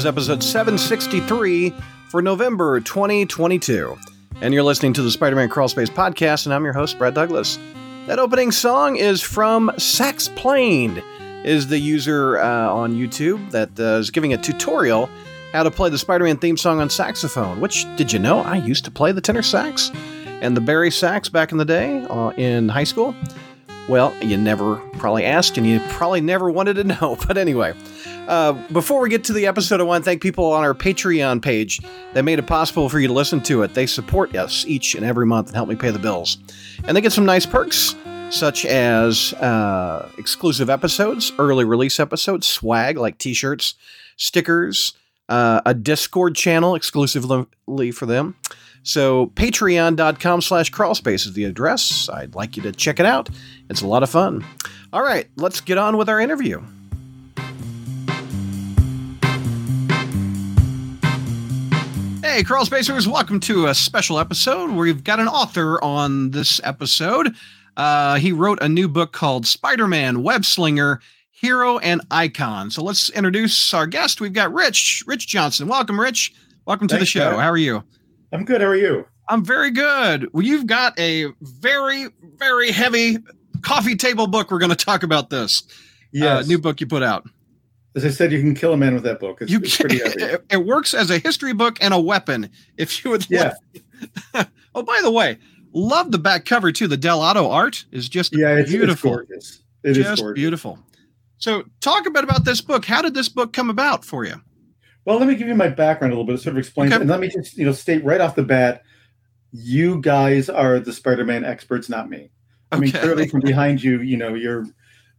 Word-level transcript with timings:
is 0.00 0.04
is 0.04 0.08
episode 0.08 0.42
763 0.42 1.74
for 2.08 2.22
November 2.22 2.80
2022. 2.80 3.98
And 4.40 4.54
you're 4.54 4.62
listening 4.62 4.94
to 4.94 5.02
the 5.02 5.10
Spider 5.10 5.36
Man 5.36 5.50
Crawlspace 5.50 5.90
podcast, 5.90 6.46
and 6.46 6.54
I'm 6.54 6.64
your 6.64 6.72
host, 6.72 6.96
Brad 6.96 7.12
Douglas. 7.12 7.58
That 8.06 8.18
opening 8.18 8.50
song 8.50 8.96
is 8.96 9.20
from 9.20 9.70
Sax 9.76 10.28
Planed, 10.28 11.02
is 11.44 11.66
the 11.68 11.78
user 11.78 12.38
uh, 12.38 12.70
on 12.70 12.94
YouTube 12.94 13.50
that 13.50 13.78
uh, 13.78 13.98
is 13.98 14.10
giving 14.10 14.32
a 14.32 14.38
tutorial 14.38 15.10
how 15.52 15.64
to 15.64 15.70
play 15.70 15.90
the 15.90 15.98
Spider 15.98 16.24
Man 16.24 16.38
theme 16.38 16.56
song 16.56 16.80
on 16.80 16.88
saxophone, 16.88 17.60
which, 17.60 17.84
did 17.96 18.10
you 18.10 18.18
know, 18.18 18.38
I 18.40 18.56
used 18.56 18.86
to 18.86 18.90
play 18.90 19.12
the 19.12 19.20
tenor 19.20 19.42
sax 19.42 19.90
and 20.40 20.56
the 20.56 20.62
bari 20.62 20.90
sax 20.90 21.28
back 21.28 21.52
in 21.52 21.58
the 21.58 21.66
day 21.66 22.06
uh, 22.08 22.30
in 22.38 22.70
high 22.70 22.84
school. 22.84 23.14
Well, 23.86 24.14
you 24.22 24.38
never 24.38 24.76
probably 24.94 25.26
asked, 25.26 25.58
and 25.58 25.66
you 25.66 25.80
probably 25.90 26.22
never 26.22 26.50
wanted 26.50 26.74
to 26.74 26.84
know. 27.00 27.18
But 27.26 27.36
anyway, 27.36 27.74
uh, 28.30 28.52
before 28.72 29.00
we 29.00 29.08
get 29.08 29.24
to 29.24 29.32
the 29.32 29.46
episode, 29.46 29.80
I 29.80 29.82
want 29.82 30.04
to 30.04 30.08
thank 30.08 30.22
people 30.22 30.52
on 30.52 30.62
our 30.62 30.72
Patreon 30.72 31.42
page 31.42 31.80
that 32.12 32.22
made 32.22 32.38
it 32.38 32.46
possible 32.46 32.88
for 32.88 33.00
you 33.00 33.08
to 33.08 33.12
listen 33.12 33.40
to 33.42 33.62
it. 33.62 33.74
They 33.74 33.86
support 33.86 34.36
us 34.36 34.64
each 34.66 34.94
and 34.94 35.04
every 35.04 35.26
month 35.26 35.48
and 35.48 35.56
help 35.56 35.68
me 35.68 35.74
pay 35.74 35.90
the 35.90 35.98
bills. 35.98 36.38
And 36.84 36.96
they 36.96 37.00
get 37.00 37.10
some 37.10 37.24
nice 37.24 37.44
perks, 37.44 37.96
such 38.30 38.64
as 38.64 39.32
uh, 39.34 40.08
exclusive 40.16 40.70
episodes, 40.70 41.32
early 41.40 41.64
release 41.64 41.98
episodes, 41.98 42.46
swag 42.46 42.96
like 42.96 43.18
t 43.18 43.34
shirts, 43.34 43.74
stickers, 44.16 44.92
uh, 45.28 45.62
a 45.66 45.74
Discord 45.74 46.36
channel 46.36 46.76
exclusively 46.76 47.90
for 47.90 48.06
them. 48.06 48.36
So 48.84 49.26
patreon.com 49.34 50.40
slash 50.40 50.70
crawlspace 50.70 51.26
is 51.26 51.32
the 51.32 51.44
address. 51.44 52.08
I'd 52.08 52.36
like 52.36 52.56
you 52.56 52.62
to 52.62 52.70
check 52.70 53.00
it 53.00 53.06
out. 53.06 53.28
It's 53.68 53.82
a 53.82 53.88
lot 53.88 54.04
of 54.04 54.10
fun. 54.10 54.46
All 54.92 55.02
right, 55.02 55.26
let's 55.34 55.60
get 55.60 55.78
on 55.78 55.96
with 55.96 56.08
our 56.08 56.20
interview. 56.20 56.62
Hey, 62.32 62.44
Crawl 62.44 62.64
Spacers, 62.64 63.08
welcome 63.08 63.40
to 63.40 63.66
a 63.66 63.74
special 63.74 64.16
episode 64.20 64.70
where 64.70 64.82
we've 64.82 65.02
got 65.02 65.18
an 65.18 65.26
author 65.26 65.82
on 65.82 66.30
this 66.30 66.60
episode. 66.62 67.34
Uh, 67.76 68.18
he 68.18 68.30
wrote 68.30 68.62
a 68.62 68.68
new 68.68 68.86
book 68.86 69.12
called 69.12 69.48
Spider 69.48 69.88
Man 69.88 70.22
Web 70.22 70.44
Slinger 70.44 71.00
Hero 71.32 71.78
and 71.78 72.00
Icon. 72.08 72.70
So 72.70 72.84
let's 72.84 73.10
introduce 73.10 73.74
our 73.74 73.84
guest. 73.88 74.20
We've 74.20 74.32
got 74.32 74.54
Rich, 74.54 75.02
Rich 75.08 75.26
Johnson. 75.26 75.66
Welcome, 75.66 75.98
Rich. 75.98 76.32
Welcome 76.66 76.86
to 76.88 76.94
Thanks, 76.94 77.12
the 77.12 77.18
show. 77.18 77.36
How 77.36 77.48
are 77.48 77.56
you? 77.56 77.82
I'm 78.32 78.44
good. 78.44 78.60
How 78.60 78.68
are 78.68 78.76
you? 78.76 79.06
I'm 79.28 79.44
very 79.44 79.72
good. 79.72 80.32
Well, 80.32 80.44
you've 80.44 80.68
got 80.68 80.96
a 81.00 81.26
very, 81.42 82.10
very 82.36 82.70
heavy 82.70 83.18
coffee 83.62 83.96
table 83.96 84.28
book. 84.28 84.52
We're 84.52 84.60
going 84.60 84.70
to 84.70 84.76
talk 84.76 85.02
about 85.02 85.30
this. 85.30 85.64
Yeah, 86.12 86.36
Uh, 86.36 86.42
new 86.42 86.60
book 86.60 86.80
you 86.80 86.86
put 86.86 87.02
out. 87.02 87.28
As 87.96 88.04
I 88.04 88.10
said, 88.10 88.30
you 88.32 88.40
can 88.40 88.54
kill 88.54 88.72
a 88.72 88.76
man 88.76 88.94
with 88.94 89.02
that 89.02 89.18
book. 89.18 89.42
It's, 89.42 89.50
You 89.50 89.58
it's 89.58 89.76
pretty 89.76 89.98
heavy. 89.98 90.36
it, 90.50 90.64
works 90.64 90.94
as 90.94 91.10
a 91.10 91.18
history 91.18 91.52
book 91.52 91.78
and 91.80 91.92
a 91.92 92.00
weapon. 92.00 92.48
If 92.76 93.04
you 93.04 93.10
would, 93.10 93.28
Yeah. 93.28 93.54
oh, 94.74 94.82
by 94.82 95.00
the 95.02 95.10
way, 95.10 95.38
love 95.72 96.12
the 96.12 96.18
back 96.18 96.44
cover 96.44 96.70
too. 96.72 96.86
The 96.86 96.96
Dell'Otto 96.98 97.50
art 97.50 97.84
is 97.90 98.08
just 98.08 98.36
Yeah, 98.36 98.54
it's 98.56 98.70
beautiful. 98.70 99.18
It's 99.18 99.28
gorgeous. 99.28 99.62
It 99.82 99.90
is 99.96 99.96
just 100.06 100.22
gorgeous. 100.22 100.40
beautiful. 100.40 100.78
So, 101.38 101.64
talk 101.80 102.06
a 102.06 102.10
bit 102.10 102.22
about 102.22 102.44
this 102.44 102.60
book. 102.60 102.84
How 102.84 103.00
did 103.02 103.14
this 103.14 103.28
book 103.28 103.52
come 103.52 103.70
about 103.70 104.04
for 104.04 104.24
you? 104.24 104.34
Well, 105.06 105.18
let 105.18 105.26
me 105.26 105.34
give 105.34 105.48
you 105.48 105.54
my 105.54 105.68
background 105.68 106.12
a 106.12 106.16
little 106.16 106.26
bit. 106.26 106.34
It 106.34 106.42
sort 106.42 106.54
of 106.54 106.58
explains, 106.58 106.92
Okay. 106.92 107.00
and 107.00 107.10
let 107.10 107.18
me 107.18 107.28
just 107.28 107.56
you 107.56 107.64
know 107.64 107.72
state 107.72 108.04
right 108.04 108.20
off 108.20 108.36
the 108.36 108.42
bat, 108.42 108.82
you 109.50 110.00
guys 110.00 110.48
are 110.48 110.78
the 110.78 110.92
Spider-Man 110.92 111.44
experts, 111.44 111.88
not 111.88 112.08
me. 112.10 112.30
I 112.70 112.78
mean, 112.78 112.90
Okay. 112.90 113.00
clearly 113.00 113.26
from 113.26 113.40
behind 113.40 113.82
you, 113.82 114.00
you 114.02 114.16
know, 114.16 114.34
you're 114.34 114.66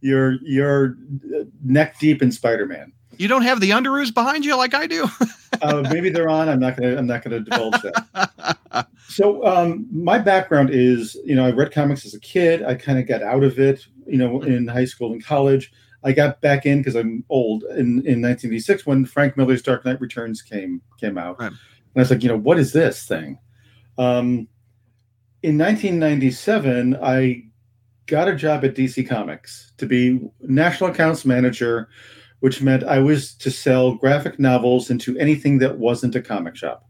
you're 0.02 0.34
you're 0.42 0.96
uh, 1.34 1.44
neck 1.64 1.98
deep 1.98 2.20
in 2.20 2.30
Spider-Man. 2.30 2.92
You 3.18 3.28
don't 3.28 3.42
have 3.42 3.60
the 3.60 3.70
underoos 3.70 4.12
behind 4.12 4.44
you 4.44 4.56
like 4.56 4.74
I 4.74 4.86
do. 4.86 5.08
Uh, 5.60 5.86
maybe 5.90 6.10
they're 6.10 6.28
on. 6.28 6.48
I'm 6.48 6.58
not 6.60 6.76
gonna. 6.76 6.96
I'm 6.96 7.06
not 7.06 7.22
gonna 7.22 7.40
divulge 7.40 7.80
that. 7.82 8.58
So 9.08 9.44
um, 9.46 9.86
my 9.92 10.18
background 10.18 10.70
is, 10.70 11.18
you 11.26 11.34
know, 11.34 11.44
I 11.44 11.50
read 11.50 11.70
comics 11.70 12.06
as 12.06 12.14
a 12.14 12.20
kid. 12.20 12.62
I 12.62 12.74
kind 12.74 12.98
of 12.98 13.06
got 13.06 13.22
out 13.22 13.44
of 13.44 13.58
it, 13.58 13.86
you 14.06 14.16
know, 14.16 14.40
in 14.40 14.66
high 14.66 14.86
school 14.86 15.12
and 15.12 15.22
college. 15.22 15.70
I 16.02 16.12
got 16.12 16.40
back 16.40 16.64
in 16.64 16.78
because 16.78 16.94
I'm 16.94 17.22
old 17.28 17.64
in, 17.64 17.98
in 18.06 18.22
1986 18.22 18.86
when 18.86 19.04
Frank 19.04 19.36
Miller's 19.36 19.60
Dark 19.60 19.84
Knight 19.84 20.00
Returns 20.00 20.40
came 20.40 20.80
came 20.98 21.18
out, 21.18 21.38
Right. 21.38 21.48
and 21.48 21.58
I 21.94 22.00
was 22.00 22.10
like, 22.10 22.22
you 22.22 22.30
know, 22.30 22.38
what 22.38 22.58
is 22.58 22.72
this 22.72 23.04
thing? 23.06 23.38
Um, 23.98 24.48
in 25.42 25.58
1997, 25.58 26.96
I 27.02 27.42
got 28.06 28.28
a 28.28 28.34
job 28.34 28.64
at 28.64 28.74
DC 28.74 29.08
Comics 29.08 29.72
to 29.78 29.86
be 29.86 30.20
national 30.40 30.90
accounts 30.90 31.24
manager, 31.24 31.88
which 32.40 32.60
meant 32.62 32.84
I 32.84 32.98
was 32.98 33.34
to 33.34 33.50
sell 33.50 33.94
graphic 33.94 34.38
novels 34.38 34.90
into 34.90 35.16
anything 35.18 35.58
that 35.58 35.78
wasn't 35.78 36.16
a 36.16 36.20
comic 36.22 36.56
shop 36.56 36.88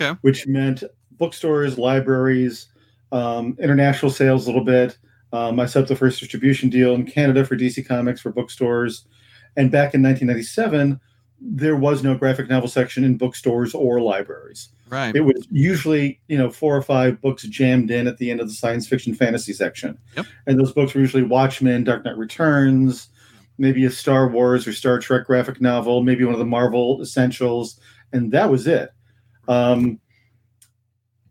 okay. 0.00 0.18
which 0.22 0.46
meant 0.46 0.84
bookstores, 1.12 1.78
libraries, 1.78 2.68
um, 3.12 3.56
international 3.60 4.10
sales 4.10 4.44
a 4.44 4.50
little 4.50 4.64
bit. 4.64 4.98
Um, 5.32 5.60
I 5.60 5.66
set 5.66 5.82
up 5.82 5.88
the 5.88 5.96
first 5.96 6.20
distribution 6.20 6.70
deal 6.70 6.94
in 6.94 7.04
Canada 7.04 7.44
for 7.44 7.56
DC 7.56 7.86
Comics 7.86 8.20
for 8.20 8.30
bookstores. 8.30 9.06
And 9.56 9.70
back 9.70 9.94
in 9.94 10.02
1997, 10.02 11.00
there 11.40 11.76
was 11.76 12.02
no 12.02 12.14
graphic 12.14 12.48
novel 12.48 12.68
section 12.68 13.04
in 13.04 13.16
bookstores 13.16 13.74
or 13.74 14.00
libraries. 14.00 14.70
Right. 14.88 15.14
It 15.14 15.20
was 15.20 15.46
usually, 15.50 16.20
you 16.28 16.38
know, 16.38 16.50
four 16.50 16.76
or 16.76 16.82
five 16.82 17.20
books 17.20 17.42
jammed 17.44 17.90
in 17.90 18.06
at 18.06 18.18
the 18.18 18.30
end 18.30 18.40
of 18.40 18.48
the 18.48 18.54
science 18.54 18.86
fiction 18.86 19.14
fantasy 19.14 19.52
section. 19.52 19.98
Yep. 20.16 20.26
And 20.46 20.58
those 20.58 20.72
books 20.72 20.94
were 20.94 21.00
usually 21.00 21.22
Watchmen, 21.22 21.84
Dark 21.84 22.04
Knight 22.04 22.16
Returns, 22.16 23.08
maybe 23.58 23.84
a 23.84 23.90
Star 23.90 24.28
Wars 24.28 24.66
or 24.66 24.72
Star 24.72 24.98
Trek 24.98 25.26
graphic 25.26 25.60
novel, 25.60 26.02
maybe 26.02 26.24
one 26.24 26.32
of 26.32 26.38
the 26.38 26.46
Marvel 26.46 27.00
essentials, 27.02 27.78
and 28.12 28.32
that 28.32 28.50
was 28.50 28.66
it. 28.66 28.90
Um, 29.48 30.00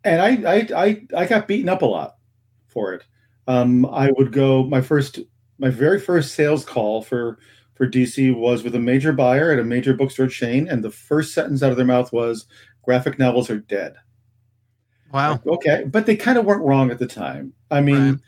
and 0.03 0.21
I, 0.21 0.51
I, 0.51 0.67
I, 0.75 1.07
I 1.15 1.25
got 1.25 1.47
beaten 1.47 1.69
up 1.69 1.81
a 1.81 1.85
lot 1.85 2.15
for 2.67 2.93
it. 2.93 3.03
Um, 3.47 3.85
I 3.85 4.11
would 4.11 4.31
go 4.31 4.63
my 4.65 4.81
first, 4.81 5.19
my 5.57 5.69
very 5.69 5.99
first 5.99 6.35
sales 6.35 6.65
call 6.65 7.01
for 7.01 7.39
for 7.75 7.87
DC 7.87 8.35
was 8.35 8.63
with 8.63 8.73
a 8.73 8.79
major 8.79 9.13
buyer 9.13 9.51
at 9.51 9.59
a 9.59 9.63
major 9.63 9.93
bookstore 9.93 10.27
chain, 10.27 10.67
and 10.67 10.83
the 10.83 10.89
first 10.89 11.33
sentence 11.33 11.61
out 11.61 11.69
of 11.69 11.77
their 11.77 11.85
mouth 11.85 12.11
was, 12.11 12.47
"Graphic 12.87 13.19
novels 13.19 13.49
are 13.49 13.59
dead." 13.59 13.95
Wow. 15.13 15.33
Like, 15.33 15.47
okay, 15.47 15.83
but 15.85 16.05
they 16.05 16.15
kind 16.15 16.37
of 16.37 16.45
weren't 16.45 16.63
wrong 16.63 16.89
at 16.89 16.99
the 16.99 17.05
time. 17.05 17.51
I 17.69 17.81
mean, 17.81 18.11
Right. 18.11 18.19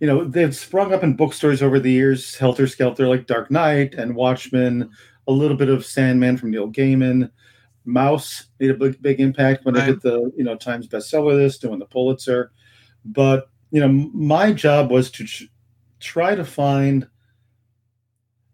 you 0.00 0.06
know, 0.08 0.24
they've 0.24 0.54
sprung 0.54 0.92
up 0.92 1.04
in 1.04 1.14
bookstores 1.16 1.62
over 1.62 1.78
the 1.78 1.90
years, 1.90 2.36
helter 2.36 2.66
skelter, 2.66 3.06
like 3.08 3.26
Dark 3.28 3.50
Knight 3.50 3.94
and 3.94 4.14
Watchmen, 4.16 4.90
a 5.28 5.32
little 5.32 5.56
bit 5.56 5.68
of 5.68 5.86
Sandman 5.86 6.36
from 6.36 6.50
Neil 6.50 6.68
Gaiman. 6.70 7.30
Maus 7.86 8.46
made 8.60 8.70
a 8.70 8.74
big, 8.74 9.00
big 9.00 9.20
impact 9.20 9.64
when 9.64 9.74
Right. 9.76 9.84
I 9.84 9.86
hit 9.86 10.02
the 10.02 10.32
you 10.36 10.42
know 10.44 10.56
Times 10.56 10.88
bestseller 10.88 11.34
list, 11.34 11.62
doing 11.62 11.78
the 11.78 11.86
Pulitzer. 11.86 12.50
But 13.04 13.48
you 13.70 13.80
know, 13.80 13.88
my 13.88 14.52
job 14.52 14.90
was 14.90 15.10
to 15.12 15.24
ch- 15.24 15.48
try 16.00 16.34
to 16.34 16.44
find 16.44 17.06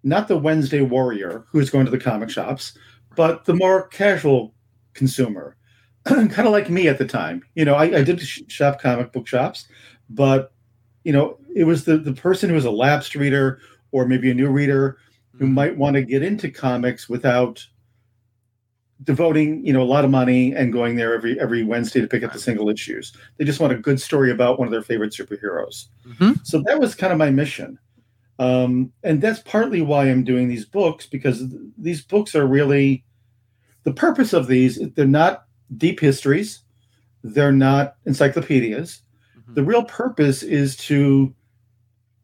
not 0.02 0.28
the 0.28 0.36
Wednesday 0.38 0.82
warrior 0.82 1.44
who's 1.50 1.70
going 1.70 1.84
to 1.86 1.90
the 1.90 1.98
comic 1.98 2.28
shops, 2.30 2.76
but 3.16 3.44
the 3.46 3.54
more 3.54 3.88
casual 3.88 4.54
consumer, 4.94 5.56
kind 6.04 6.30
of 6.38 6.52
like 6.52 6.70
me 6.70 6.88
at 6.88 6.98
the 6.98 7.06
time. 7.06 7.42
You 7.54 7.64
know, 7.64 7.74
I, 7.74 7.98
I 7.98 8.02
did 8.02 8.20
shop 8.20 8.80
comic 8.80 9.12
book 9.12 9.26
shops, 9.26 9.66
but 10.08 10.52
you 11.04 11.12
know, 11.12 11.38
it 11.54 11.64
was 11.64 11.84
the 11.84 11.98
the 11.98 12.14
person 12.14 12.48
who 12.48 12.54
was 12.54 12.64
a 12.64 12.70
lapsed 12.70 13.14
reader 13.14 13.60
or 13.92 14.06
maybe 14.06 14.30
a 14.30 14.34
new 14.34 14.48
reader 14.48 14.98
who 15.38 15.46
might 15.46 15.76
want 15.76 15.94
to 15.94 16.02
get 16.02 16.22
into 16.22 16.50
comics 16.50 17.08
without 17.08 17.66
devoting 19.02 19.64
you 19.66 19.72
know 19.72 19.82
a 19.82 19.84
lot 19.84 20.04
of 20.04 20.10
money 20.10 20.54
and 20.54 20.72
going 20.72 20.96
there 20.96 21.14
every 21.14 21.38
every 21.40 21.64
Wednesday 21.64 22.00
to 22.00 22.06
pick 22.06 22.22
up 22.22 22.32
the 22.32 22.38
single 22.38 22.68
issues. 22.68 23.12
They 23.38 23.44
just 23.44 23.60
want 23.60 23.72
a 23.72 23.76
good 23.78 24.00
story 24.00 24.30
about 24.30 24.58
one 24.58 24.68
of 24.68 24.72
their 24.72 24.82
favorite 24.82 25.12
superheroes. 25.12 25.86
Mhm. 26.06 26.40
So 26.44 26.62
that 26.66 26.80
was 26.80 26.94
kind 26.94 27.12
of 27.12 27.18
my 27.18 27.30
mission. 27.30 27.78
Um, 28.38 28.92
and 29.02 29.20
that's 29.20 29.40
partly 29.40 29.80
why 29.80 30.06
I'm 30.06 30.24
doing 30.24 30.48
these 30.48 30.64
books 30.64 31.06
because 31.06 31.38
th- 31.38 31.52
these 31.78 32.02
books 32.02 32.34
are 32.34 32.46
really 32.46 33.04
the 33.84 33.92
purpose 33.92 34.32
of 34.32 34.46
these. 34.46 34.78
They're 34.94 35.06
not 35.06 35.44
deep 35.76 36.00
histories, 36.00 36.60
they're 37.22 37.52
not 37.52 37.96
encyclopedias. 38.06 39.02
Mhm. 39.50 39.54
The 39.54 39.64
real 39.64 39.84
purpose 39.84 40.42
is 40.42 40.76
to 40.88 41.34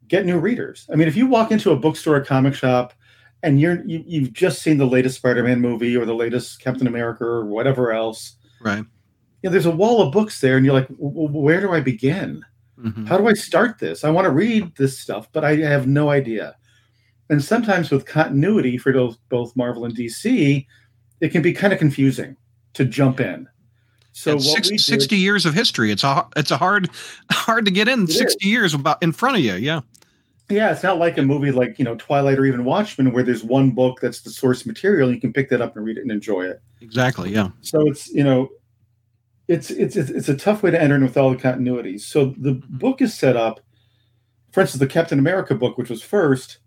get 0.07 0.25
new 0.25 0.39
readers. 0.39 0.87
I 0.91 0.95
mean, 0.95 1.07
if 1.07 1.15
you 1.15 1.27
walk 1.27 1.51
into 1.51 1.71
a 1.71 1.75
bookstore 1.79 2.17
or 2.17 2.21
comic 2.25 2.53
shop 2.53 2.93
and 3.43 3.59
you're 3.59 3.83
you, 3.85 4.03
you've 4.05 4.33
just 4.33 4.61
seen 4.61 4.77
the 4.77 4.85
latest 4.87 5.17
Spider-Man 5.17 5.61
movie 5.61 5.95
or 5.97 6.05
the 6.05 6.13
latest 6.15 6.59
Captain 6.61 6.87
America 6.87 7.23
or 7.23 7.45
whatever 7.45 7.91
else, 7.91 8.35
Right. 8.61 8.79
you 8.79 8.85
know, 9.43 9.51
there's 9.51 9.65
a 9.65 9.71
wall 9.71 10.01
of 10.01 10.11
books 10.13 10.41
there, 10.41 10.57
and 10.57 10.65
you're 10.65 10.75
like, 10.75 10.87
"W- 10.89 11.27
w- 11.27 11.39
where 11.43 11.61
do 11.61 11.71
I 11.71 11.79
begin? 11.79 12.43
Mhm. 12.79 13.07
How 13.07 13.17
do 13.17 13.27
I 13.27 13.33
start 13.33 13.79
this? 13.79 14.03
I 14.03 14.09
want 14.11 14.25
to 14.25 14.31
read 14.31 14.75
this 14.75 14.99
stuff, 14.99 15.27
but 15.31 15.43
I 15.43 15.55
have 15.57 15.87
no 15.87 16.09
idea. 16.09 16.55
And 17.29 17.43
sometimes 17.43 17.89
with 17.91 18.05
continuity 18.05 18.77
for 18.77 18.91
both 19.29 19.55
Marvel 19.55 19.85
and 19.85 19.95
DC, 19.95 20.67
it 21.21 21.29
can 21.29 21.41
be 21.41 21.53
kind 21.53 21.71
of 21.71 21.79
confusing 21.79 22.35
to 22.73 22.83
jump 22.85 23.19
in. 23.19 23.47
So 24.13 24.33
what 24.35 24.43
six- 24.43 24.69
we 24.69 24.77
did- 24.77 24.83
60 24.83 25.15
years 25.17 25.45
of 25.45 25.53
history. 25.53 25.91
It's 25.91 26.03
a 26.03 26.27
it's 26.35 26.51
a 26.51 26.57
hard 26.57 26.89
hard 27.31 27.65
to 27.65 27.71
get 27.71 27.87
in 27.87 28.03
It 28.03 28.11
60 28.11 28.45
years 28.47 28.73
about 28.73 29.01
in 29.01 29.11
front 29.13 29.37
of 29.37 29.43
you. 29.43 29.53
Yeah. 29.53 29.81
Yeah, 30.49 30.73
it's 30.73 30.83
not 30.83 30.97
like 30.99 31.17
a 31.17 31.21
movie 31.21 31.51
like 31.53 31.79
you 31.79 31.85
know 31.85 31.95
Twilight 31.95 32.37
or 32.37 32.43
even 32.45 32.65
Watchmen, 32.65 33.13
where 33.13 33.23
there's 33.23 33.41
one 33.43 33.71
book 33.71 33.99
that's 34.01 34.19
the 34.21 34.29
source 34.31 34.65
material. 34.65 35.07
And 35.07 35.15
you 35.15 35.21
can 35.21 35.31
pick 35.31 35.49
that 35.49 35.61
up 35.61 35.77
and 35.77 35.85
read 35.85 35.97
it 35.97 36.01
and 36.01 36.11
enjoy 36.11 36.41
it. 36.45 36.61
Exactly. 36.81 37.31
Yeah. 37.31 37.51
So 37.61 37.87
it's 37.87 38.09
you 38.09 38.23
know, 38.25 38.49
it's 39.47 39.71
it's 39.71 39.95
it's, 39.95 40.09
it's 40.09 40.27
a 40.27 40.35
tough 40.35 40.61
way 40.61 40.71
to 40.71 40.81
enter 40.81 40.95
in 40.95 41.03
with 41.03 41.15
all 41.15 41.29
the 41.29 41.37
continuities. 41.37 42.01
So 42.01 42.33
the 42.37 42.55
Mhm. 42.55 42.79
book 42.79 43.01
is 43.01 43.13
set 43.13 43.37
up. 43.37 43.61
For 44.51 44.59
instance, 44.59 44.81
the 44.81 44.87
Captain 44.87 45.19
America 45.19 45.55
book, 45.55 45.77
which 45.77 45.89
was 45.89 46.03
first, 46.03 46.57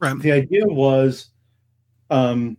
Right. 0.00 0.18
the 0.18 0.32
idea 0.32 0.66
was 0.66 1.28
um, 2.10 2.56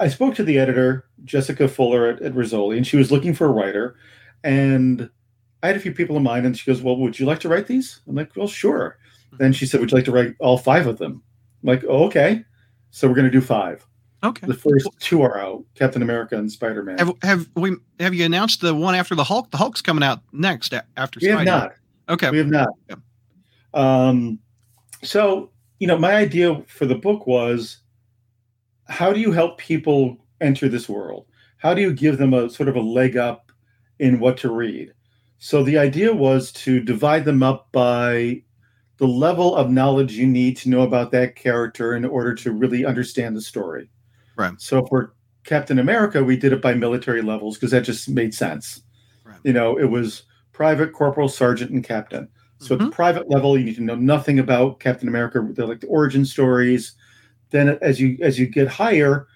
I 0.00 0.08
spoke 0.08 0.34
to 0.36 0.44
the 0.44 0.58
editor, 0.58 1.06
Jessica 1.24 1.68
Fuller 1.68 2.06
at, 2.06 2.22
at 2.22 2.34
Rizzoli, 2.34 2.76
and 2.76 2.86
she 2.86 2.96
was 2.96 3.10
looking 3.10 3.34
for 3.34 3.46
a 3.46 3.52
writer. 3.52 3.96
And 4.44 5.10
I 5.62 5.68
had 5.68 5.76
a 5.76 5.80
few 5.80 5.92
people 5.92 6.16
in 6.16 6.22
mind, 6.22 6.46
and 6.46 6.56
she 6.56 6.70
goes, 6.70 6.82
Well, 6.82 6.96
would 6.96 7.18
you 7.18 7.26
like 7.26 7.40
to 7.40 7.48
write 7.48 7.66
these? 7.66 8.00
I'm 8.06 8.14
like, 8.14 8.34
Well, 8.36 8.48
sure. 8.48 8.98
Then 9.38 9.52
she 9.52 9.66
said, 9.66 9.80
Would 9.80 9.90
you 9.90 9.96
like 9.96 10.04
to 10.06 10.12
write 10.12 10.34
all 10.38 10.58
five 10.58 10.86
of 10.86 10.98
them? 10.98 11.22
I'm 11.62 11.68
like, 11.68 11.84
oh, 11.88 12.04
okay. 12.04 12.44
So 12.90 13.08
we're 13.08 13.14
going 13.14 13.26
to 13.26 13.30
do 13.30 13.40
five. 13.40 13.86
Okay. 14.24 14.46
The 14.46 14.54
first 14.54 14.88
two 14.98 15.22
are 15.22 15.38
out 15.38 15.64
Captain 15.74 16.02
America 16.02 16.36
and 16.36 16.50
Spider 16.50 16.82
Man. 16.82 16.98
Have 16.98 17.12
have 17.22 17.48
we 17.54 17.76
have 18.00 18.14
you 18.14 18.24
announced 18.24 18.60
the 18.60 18.74
one 18.74 18.96
after 18.96 19.14
the 19.14 19.22
Hulk? 19.22 19.50
The 19.52 19.56
Hulk's 19.56 19.80
coming 19.80 20.02
out 20.02 20.20
next 20.32 20.74
after. 20.96 21.20
We 21.22 21.28
have 21.28 21.44
not. 21.44 21.74
Okay. 22.08 22.30
We 22.30 22.38
have 22.38 22.48
not. 22.48 22.68
Yeah. 22.88 22.96
Um, 23.74 24.40
so, 25.04 25.50
you 25.78 25.86
know, 25.86 25.98
my 25.98 26.16
idea 26.16 26.60
for 26.66 26.86
the 26.86 26.96
book 26.96 27.28
was 27.28 27.78
how 28.88 29.12
do 29.12 29.20
you 29.20 29.32
help 29.32 29.58
people 29.58 30.16
enter 30.40 30.68
this 30.68 30.88
world? 30.88 31.26
How 31.58 31.74
do 31.74 31.80
you 31.82 31.92
give 31.92 32.18
them 32.18 32.34
a 32.34 32.48
sort 32.50 32.68
of 32.68 32.76
a 32.76 32.80
leg 32.80 33.16
up 33.16 33.52
in 33.98 34.20
what 34.20 34.36
to 34.38 34.50
read? 34.50 34.92
So 35.38 35.62
the 35.62 35.78
idea 35.78 36.12
was 36.12 36.52
to 36.52 36.80
divide 36.80 37.24
them 37.24 37.42
up 37.42 37.70
by 37.72 38.42
the 38.98 39.06
level 39.06 39.54
of 39.54 39.70
knowledge 39.70 40.12
you 40.14 40.26
need 40.26 40.56
to 40.58 40.68
know 40.68 40.82
about 40.82 41.12
that 41.12 41.36
character 41.36 41.94
in 41.94 42.04
order 42.04 42.34
to 42.34 42.52
really 42.52 42.84
understand 42.84 43.36
the 43.36 43.40
story. 43.40 43.88
Right. 44.36 44.54
So 44.60 44.84
for 44.86 45.14
Captain 45.44 45.78
America, 45.78 46.22
we 46.24 46.36
did 46.36 46.52
it 46.52 46.60
by 46.62 46.74
military 46.74 47.22
levels 47.22 47.56
because 47.56 47.70
that 47.70 47.82
just 47.84 48.08
made 48.08 48.34
sense. 48.34 48.82
Right. 49.24 49.38
You 49.44 49.52
know, 49.52 49.78
it 49.78 49.84
was 49.90 50.24
private, 50.52 50.92
corporal, 50.92 51.28
sergeant, 51.28 51.70
and 51.70 51.84
captain. 51.84 52.28
So 52.58 52.74
at 52.74 52.80
Mhm. 52.80 52.84
the 52.86 52.90
private 52.90 53.30
level, 53.30 53.56
you 53.56 53.64
need 53.64 53.76
to 53.76 53.82
know 53.82 53.94
nothing 53.94 54.40
about 54.40 54.80
Captain 54.80 55.08
America. 55.08 55.46
They're 55.52 55.66
like 55.66 55.80
the 55.80 55.86
origin 55.86 56.24
stories. 56.24 56.94
Then 57.50 57.78
as 57.80 58.00
you 58.00 58.18
as 58.20 58.38
you 58.38 58.46
get 58.46 58.68
higher 58.68 59.26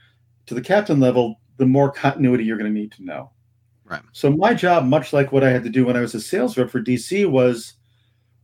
to 0.46 0.54
the 0.54 0.60
captain 0.60 1.00
level, 1.00 1.40
the 1.56 1.66
more 1.66 1.90
continuity 1.90 2.44
you're 2.44 2.58
going 2.58 2.72
to 2.72 2.80
need 2.80 2.92
to 2.92 3.04
know. 3.04 3.30
Right. 3.84 4.02
So 4.12 4.30
my 4.30 4.54
job, 4.54 4.86
much 4.86 5.12
like 5.12 5.32
what 5.32 5.44
I 5.44 5.50
had 5.50 5.64
to 5.64 5.70
do 5.70 5.84
when 5.84 5.96
I 5.96 6.00
was 6.00 6.14
a 6.14 6.20
sales 6.20 6.56
rep 6.56 6.70
for 6.70 6.80
DC, 6.80 7.28
was 7.30 7.74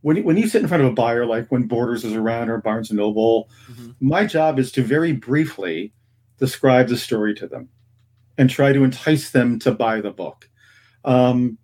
when 0.01 0.17
you, 0.17 0.23
when 0.23 0.37
you 0.37 0.47
sit 0.47 0.61
in 0.61 0.67
front 0.67 0.83
of 0.83 0.89
a 0.89 0.93
buyer, 0.93 1.25
like 1.25 1.51
when 1.51 1.63
Borders 1.63 2.05
is 2.05 2.13
around 2.13 2.49
or 2.49 2.59
Barnes 2.59 2.89
and 2.89 2.97
Noble, 2.97 3.49
Mhm. 3.71 3.95
my 3.99 4.25
job 4.25 4.59
is 4.59 4.71
to 4.73 4.81
very 4.83 5.11
briefly 5.11 5.93
describe 6.37 6.87
the 6.87 6.97
story 6.97 7.33
to 7.35 7.47
them 7.47 7.67
and 8.37 8.49
try 8.49 8.71
to 8.71 8.83
entice 8.83 9.31
them 9.31 9.59
to 9.59 9.71
buy 9.73 9.99
the 9.99 10.11
book. 10.11 10.49
Um, 11.03 11.57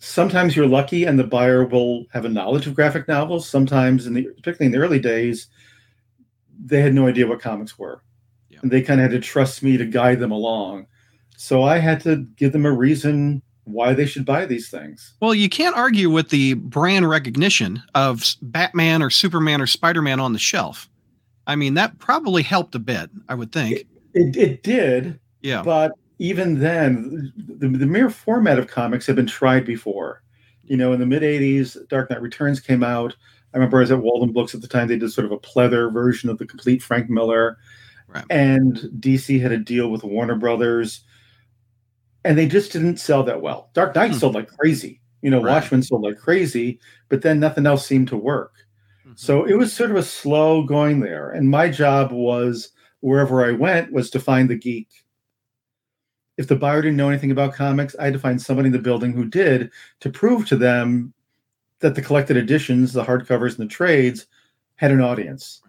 sometimes 0.00 0.54
you're 0.54 0.66
lucky 0.66 1.04
and 1.04 1.18
the 1.18 1.24
buyer 1.24 1.64
will 1.64 2.04
have 2.12 2.24
a 2.24 2.28
knowledge 2.28 2.66
of 2.66 2.74
graphic 2.74 3.08
novels. 3.08 3.48
Sometimes, 3.48 4.06
in 4.06 4.14
the, 4.14 4.22
particularly 4.24 4.66
in 4.66 4.72
the 4.72 4.78
early 4.84 4.98
days, 5.00 5.48
they 6.58 6.80
had 6.80 6.94
no 6.94 7.06
idea 7.06 7.26
what 7.26 7.40
comics 7.40 7.78
were. 7.78 8.02
Yeah. 8.48 8.58
And 8.62 8.70
they 8.70 8.82
kind 8.82 9.00
of 9.00 9.10
had 9.10 9.20
to 9.20 9.26
trust 9.26 9.62
me 9.62 9.76
to 9.76 9.84
guide 9.84 10.20
them 10.20 10.30
along. 10.32 10.86
So 11.36 11.62
I 11.62 11.78
had 11.78 12.00
to 12.02 12.26
give 12.36 12.52
them 12.52 12.66
a 12.66 12.72
reason 12.72 13.42
why 13.64 13.92
they 13.94 14.06
should 14.06 14.24
buy 14.24 14.46
these 14.46 14.70
things. 14.70 15.14
Well, 15.20 15.34
you 15.34 15.48
can't 15.48 15.76
argue 15.76 16.10
with 16.10 16.30
the 16.30 16.54
brand 16.54 17.08
recognition 17.08 17.82
of 17.94 18.24
Batman 18.42 19.02
or 19.02 19.10
Superman 19.10 19.60
or 19.60 19.66
Spider 19.66 20.02
Man 20.02 20.20
on 20.20 20.32
the 20.32 20.38
shelf. 20.38 20.88
I 21.46 21.54
mean, 21.54 21.74
that 21.74 21.98
probably 21.98 22.42
helped 22.42 22.74
a 22.74 22.78
bit. 22.78 23.10
I 23.28 23.34
would 23.34 23.52
think. 23.52 23.86
It, 24.14 24.36
it 24.36 24.62
did, 24.62 25.20
Yeah. 25.42 25.62
but 25.62 25.92
even 26.18 26.58
then, 26.60 27.32
the, 27.36 27.68
the 27.68 27.86
mere 27.86 28.10
format 28.10 28.58
of 28.58 28.66
comics 28.66 29.06
had 29.06 29.16
been 29.16 29.26
tried 29.26 29.64
before. 29.64 30.22
You 30.64 30.76
know, 30.76 30.92
in 30.92 31.00
the 31.00 31.06
mid 31.06 31.22
80s, 31.22 31.88
Dark 31.88 32.10
Knight 32.10 32.20
Returns 32.20 32.60
came 32.60 32.82
out. 32.82 33.16
I 33.54 33.56
remember 33.56 33.78
I 33.78 33.80
was 33.80 33.90
at 33.90 34.02
Walden 34.02 34.32
Books 34.32 34.54
at 34.54 34.60
the 34.60 34.68
time. 34.68 34.88
They 34.88 34.98
did 34.98 35.10
sort 35.12 35.24
of 35.24 35.32
a 35.32 35.38
pleather 35.38 35.92
version 35.92 36.28
of 36.28 36.38
the 36.38 36.46
complete 36.46 36.82
Frank 36.82 37.08
Miller. 37.08 37.58
Right. 38.06 38.24
And 38.30 38.76
DC 39.00 39.40
had 39.40 39.52
a 39.52 39.58
deal 39.58 39.90
with 39.90 40.04
Warner 40.04 40.36
Brothers. 40.36 41.04
And 42.24 42.36
they 42.36 42.46
just 42.46 42.72
didn't 42.72 42.98
sell 42.98 43.22
that 43.24 43.40
well. 43.40 43.70
Dark 43.74 43.94
Knight 43.94 44.12
Hmm. 44.12 44.18
sold 44.18 44.34
like 44.34 44.48
crazy. 44.48 45.00
You 45.22 45.30
know, 45.30 45.42
Right. 45.42 45.52
Watchmen 45.54 45.82
sold 45.82 46.02
like 46.02 46.18
crazy, 46.18 46.78
but 47.08 47.22
then 47.22 47.40
nothing 47.40 47.66
else 47.66 47.86
seemed 47.86 48.08
to 48.08 48.16
work. 48.16 48.54
Mhm. 49.06 49.18
So 49.18 49.44
it 49.44 49.54
was 49.54 49.72
sort 49.72 49.90
of 49.90 49.96
a 49.96 50.02
slow 50.02 50.62
going 50.62 51.00
there. 51.00 51.30
And 51.30 51.48
my 51.50 51.68
job 51.70 52.12
was 52.12 52.70
wherever 53.00 53.44
I 53.44 53.52
went 53.52 53.92
was 53.92 54.10
to 54.10 54.20
find 54.20 54.48
the 54.50 54.56
geek. 54.56 54.88
If 56.36 56.46
the 56.46 56.56
buyer 56.56 56.82
didn't 56.82 56.96
know 56.96 57.08
anything 57.08 57.30
about 57.32 57.54
comics, 57.54 57.96
I 57.98 58.04
had 58.04 58.12
to 58.12 58.18
find 58.20 58.40
somebody 58.40 58.66
in 58.66 58.72
the 58.72 58.78
building 58.78 59.12
who 59.12 59.24
did 59.24 59.70
to 60.00 60.10
prove 60.10 60.46
to 60.48 60.56
them 60.56 61.12
that 61.80 61.94
the 61.94 62.02
collected 62.02 62.36
editions, 62.36 62.92
the 62.92 63.04
hardcovers 63.04 63.58
and 63.58 63.68
the 63.68 63.72
trades 63.72 64.26
had 64.76 64.90
an 64.90 65.00
audience. 65.00 65.60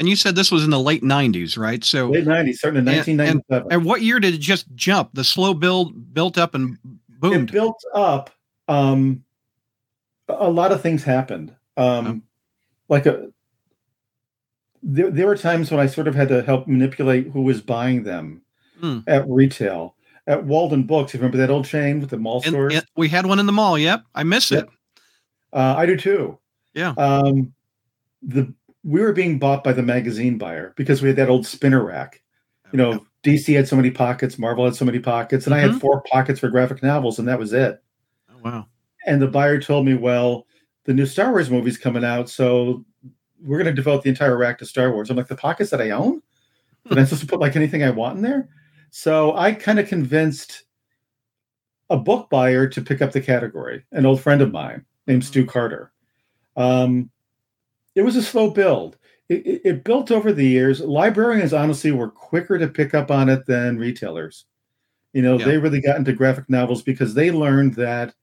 and 0.00 0.08
you 0.08 0.16
said 0.16 0.34
this 0.34 0.50
was 0.50 0.64
in 0.64 0.70
the 0.70 0.80
late 0.80 1.02
'90s, 1.04 1.56
right? 1.56 1.84
So, 1.84 2.08
Late 2.10 2.24
90s, 2.26 2.54
starting 2.58 2.78
in 2.80 2.88
And- 2.88 2.96
1997. 2.96 3.68
and 3.70 3.84
what 3.84 4.02
year 4.02 4.18
did 4.18 4.34
it 4.34 4.38
just 4.40 4.66
jump? 4.74 5.10
The 5.12 5.22
slow 5.24 5.54
build 5.54 6.12
built 6.12 6.38
up 6.38 6.54
and 6.56 6.76
boomed. 7.20 7.50
it 7.50 7.52
built 7.52 7.80
up. 7.94 8.30
Um, 8.68 9.22
a 10.28 10.50
lot 10.50 10.72
of 10.72 10.80
things 10.82 11.04
happened. 11.04 11.54
Um, 11.76 12.06
Oh. 12.06 12.20
Like 12.88 13.06
a, 13.06 13.28
there, 14.82 15.10
there 15.10 15.26
were 15.26 15.36
times 15.36 15.70
when 15.70 15.78
I 15.80 15.86
sort 15.86 16.08
of 16.08 16.14
had 16.14 16.28
to 16.28 16.42
help 16.42 16.66
manipulate 16.66 17.28
who 17.28 17.42
was 17.42 17.60
buying 17.60 18.02
them 18.02 18.42
Hmm. 18.80 18.98
at 19.06 19.24
retail. 19.28 19.94
At 20.26 20.44
Walden 20.44 20.82
Books, 20.84 21.14
you 21.14 21.20
remember 21.20 21.38
that 21.38 21.50
old 21.50 21.64
chain 21.64 22.00
with 22.00 22.10
the 22.10 22.16
mall 22.18 22.42
And- 22.44 22.52
stores? 22.52 22.74
and 22.74 22.84
we 22.96 23.08
had 23.08 23.26
one 23.26 23.38
in 23.38 23.46
the 23.46 23.52
mall. 23.52 23.78
Yep, 23.78 24.02
I 24.14 24.24
miss 24.24 24.50
Yep. 24.50 24.64
it. 24.64 24.68
Uh, 25.52 25.74
I 25.76 25.86
do 25.86 25.96
too. 25.96 26.38
Yeah. 26.74 26.90
Um, 26.96 27.52
the 28.22 28.52
we 28.84 29.00
were 29.02 29.12
being 29.12 29.38
bought 29.38 29.64
by 29.64 29.72
the 29.72 29.82
magazine 29.82 30.38
buyer 30.38 30.74
because 30.76 31.02
we 31.02 31.08
had 31.08 31.16
that 31.16 31.30
old 31.30 31.46
spinner 31.46 31.84
rack. 31.84 32.22
You 32.72 32.78
know, 32.78 33.06
DC 33.22 33.54
had 33.54 33.68
so 33.68 33.76
many 33.76 33.90
pockets, 33.90 34.38
Marvel 34.38 34.64
had 34.64 34.74
so 34.76 34.84
many 34.86 34.98
pockets, 34.98 35.46
and 35.46 35.54
I 35.54 35.60
Mhm. 35.60 35.72
had 35.72 35.80
four 35.80 36.02
pockets 36.02 36.40
for 36.40 36.48
graphic 36.50 36.82
novels, 36.82 37.18
and 37.18 37.28
that 37.28 37.38
was 37.38 37.52
it. 37.52 37.82
Oh, 38.30 38.38
wow. 38.44 38.66
And 39.06 39.20
the 39.22 39.28
buyer 39.28 39.60
told 39.60 39.86
me, 39.86 39.94
"Well, 39.94 40.46
the 40.84 40.94
new 40.94 41.06
Star 41.06 41.30
Wars 41.32 41.50
movie's 41.50 41.78
coming 41.78 42.04
out, 42.04 42.30
so 42.30 42.84
we're 43.42 43.58
going 43.58 43.66
to 43.66 43.72
devote 43.74 44.02
the 44.04 44.10
entire 44.10 44.36
rack 44.38 44.58
to 44.58 44.66
Star 44.66 44.92
Wars." 44.92 45.10
I'm 45.10 45.16
like, 45.16 45.28
"The 45.28 45.36
pockets 45.36 45.70
that 45.70 45.82
I 45.82 45.90
own? 45.90 46.22
Am 46.90 46.98
I'm 46.98 47.06
supposed 47.06 47.22
to 47.22 47.28
put 47.28 47.40
like 47.40 47.56
anything 47.56 47.82
I 47.84 47.90
want 47.90 48.16
in 48.16 48.22
there?" 48.22 48.48
So 48.90 49.36
I 49.36 49.52
kind 49.52 49.78
of 49.80 49.88
convinced 49.88 50.64
a 51.90 51.96
book 51.96 52.30
buyer 52.30 52.66
to 52.66 52.80
pick 52.82 53.02
up 53.02 53.12
the 53.12 53.20
category. 53.20 53.84
An 53.92 54.06
old 54.06 54.20
friend 54.20 54.40
of 54.42 54.50
mine 54.52 54.84
named 55.06 55.24
Stu 55.24 55.44
Carter. 55.44 55.92
Um, 56.56 57.10
it 57.94 58.02
was 58.02 58.16
a 58.16 58.22
slow 58.22 58.50
build. 58.50 58.96
It, 59.28 59.46
it, 59.46 59.62
it 59.64 59.84
built 59.84 60.10
over 60.10 60.32
the 60.32 60.46
years. 60.46 60.80
Librarians 60.80 61.52
honestly 61.52 61.92
were 61.92 62.10
quicker 62.10 62.58
to 62.58 62.68
pick 62.68 62.94
up 62.94 63.10
on 63.10 63.28
it 63.28 63.46
than 63.46 63.78
retailers. 63.78 64.44
You 65.12 65.22
know, 65.22 65.38
Yeah. 65.38 65.46
they 65.46 65.58
really 65.58 65.80
got 65.80 65.96
into 65.96 66.12
graphic 66.12 66.48
novels 66.48 66.82
because 66.82 67.14
they 67.14 67.30
learned 67.30 67.74
that 67.74 68.14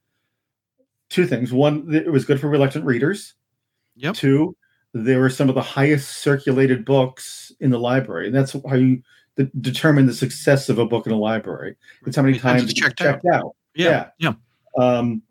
two 1.08 1.26
things. 1.26 1.52
One, 1.52 1.92
it 1.92 2.10
was 2.10 2.24
good 2.24 2.40
for 2.40 2.48
reluctant 2.48 2.84
readers. 2.84 3.34
Yep. 3.96 4.14
Two, 4.14 4.56
they 4.92 5.16
were 5.16 5.30
some 5.30 5.48
of 5.48 5.54
the 5.54 5.62
highest 5.62 6.18
circulated 6.18 6.84
books 6.84 7.52
in 7.60 7.70
the 7.70 7.78
library. 7.78 8.26
And 8.26 8.34
that's 8.34 8.52
how 8.68 8.74
you 8.76 9.02
de- 9.36 9.50
determine 9.60 10.06
the 10.06 10.14
success 10.14 10.68
of 10.68 10.78
a 10.78 10.86
book 10.86 11.06
in 11.06 11.12
a 11.12 11.18
library. 11.18 11.76
It's 12.06 12.16
how 12.16 12.22
many 12.22 12.38
Times 12.38 12.64
it's 12.64 12.74
checked 12.74 12.98
checked 12.98 13.26
out. 13.32 13.54
Yeah. 13.74 14.10
Yeah. 14.18 14.34
Um, 14.78 15.22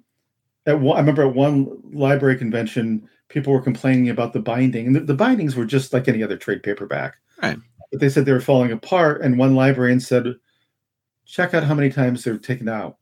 at 0.69 0.79
one, 0.79 0.97
I 0.97 0.99
remember 0.99 1.27
at 1.27 1.35
one 1.35 1.81
library 1.91 2.37
convention, 2.37 3.09
people 3.27 3.51
were 3.51 3.61
complaining 3.61 4.09
about 4.09 4.33
the 4.33 4.39
binding, 4.39 4.87
and 4.87 4.95
the, 4.95 5.01
the 5.01 5.13
bindings 5.13 5.55
were 5.55 5.65
just 5.65 5.93
like 5.93 6.07
any 6.07 6.23
other 6.23 6.37
trade 6.37 6.63
paperback. 6.63 7.17
Right. 7.41 7.57
But 7.91 7.99
they 7.99 8.09
said 8.09 8.25
they 8.25 8.31
were 8.31 8.41
falling 8.41 8.71
apart, 8.71 9.21
and 9.21 9.37
one 9.37 9.55
librarian 9.55 9.99
said, 9.99 10.35
"Check 11.25 11.53
out 11.53 11.63
how 11.63 11.73
many 11.73 11.89
times 11.89 12.23
they're 12.23 12.37
taken 12.37 12.69
out. 12.69 12.97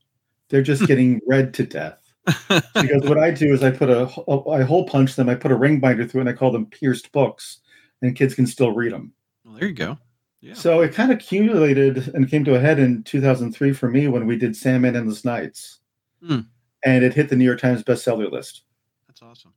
They're 0.48 0.62
just 0.62 0.86
getting 0.86 1.20
read 1.26 1.52
to 1.54 1.64
death." 1.64 2.00
Because 2.48 3.04
what 3.04 3.18
I 3.18 3.30
do 3.30 3.52
is 3.52 3.62
I 3.62 3.70
put 3.70 3.88
a, 3.88 4.08
a 4.28 4.50
I 4.50 4.62
hole 4.62 4.86
punch 4.86 5.16
them, 5.16 5.28
I 5.28 5.34
put 5.34 5.50
a 5.50 5.56
ring 5.56 5.80
binder 5.80 6.06
through, 6.06 6.20
it, 6.20 6.28
and 6.28 6.30
I 6.30 6.34
call 6.34 6.50
them 6.50 6.66
pierced 6.66 7.12
books, 7.12 7.58
and 8.02 8.16
kids 8.16 8.34
can 8.34 8.46
still 8.46 8.72
read 8.72 8.92
them. 8.92 9.12
well, 9.44 9.54
there 9.54 9.68
you 9.68 9.74
go. 9.74 9.98
Yeah. 10.40 10.54
So 10.54 10.82
it 10.82 10.94
kind 10.94 11.10
of 11.10 11.18
accumulated 11.18 12.14
and 12.14 12.30
came 12.30 12.44
to 12.44 12.54
a 12.54 12.60
head 12.60 12.78
in 12.78 13.02
2003 13.02 13.72
for 13.72 13.88
me 13.88 14.06
when 14.08 14.26
we 14.26 14.36
did 14.36 14.54
Sandman 14.56 14.94
Endless 14.94 15.24
Nights. 15.24 15.78
Hmm. 16.24 16.40
And 16.84 17.04
it 17.04 17.14
hit 17.14 17.28
the 17.28 17.36
New 17.36 17.44
York 17.44 17.60
Times 17.60 17.82
bestseller 17.82 18.30
list, 18.30 18.62
That's 19.08 19.22
awesome. 19.22 19.52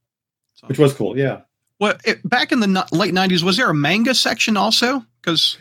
That's 0.62 0.70
which 0.70 0.80
was 0.80 0.94
cool. 0.94 1.18
Yeah. 1.18 1.42
Well, 1.80 1.96
it, 2.06 2.28
back 2.28 2.52
in 2.52 2.60
the 2.60 2.68
no- 2.68 2.86
late 2.92 3.14
'90s, 3.14 3.44
was 3.44 3.58
there 3.58 3.70
a 3.70 3.74
manga 3.74 4.14
section 4.14 4.58
also? 4.58 5.06
Because 5.22 5.58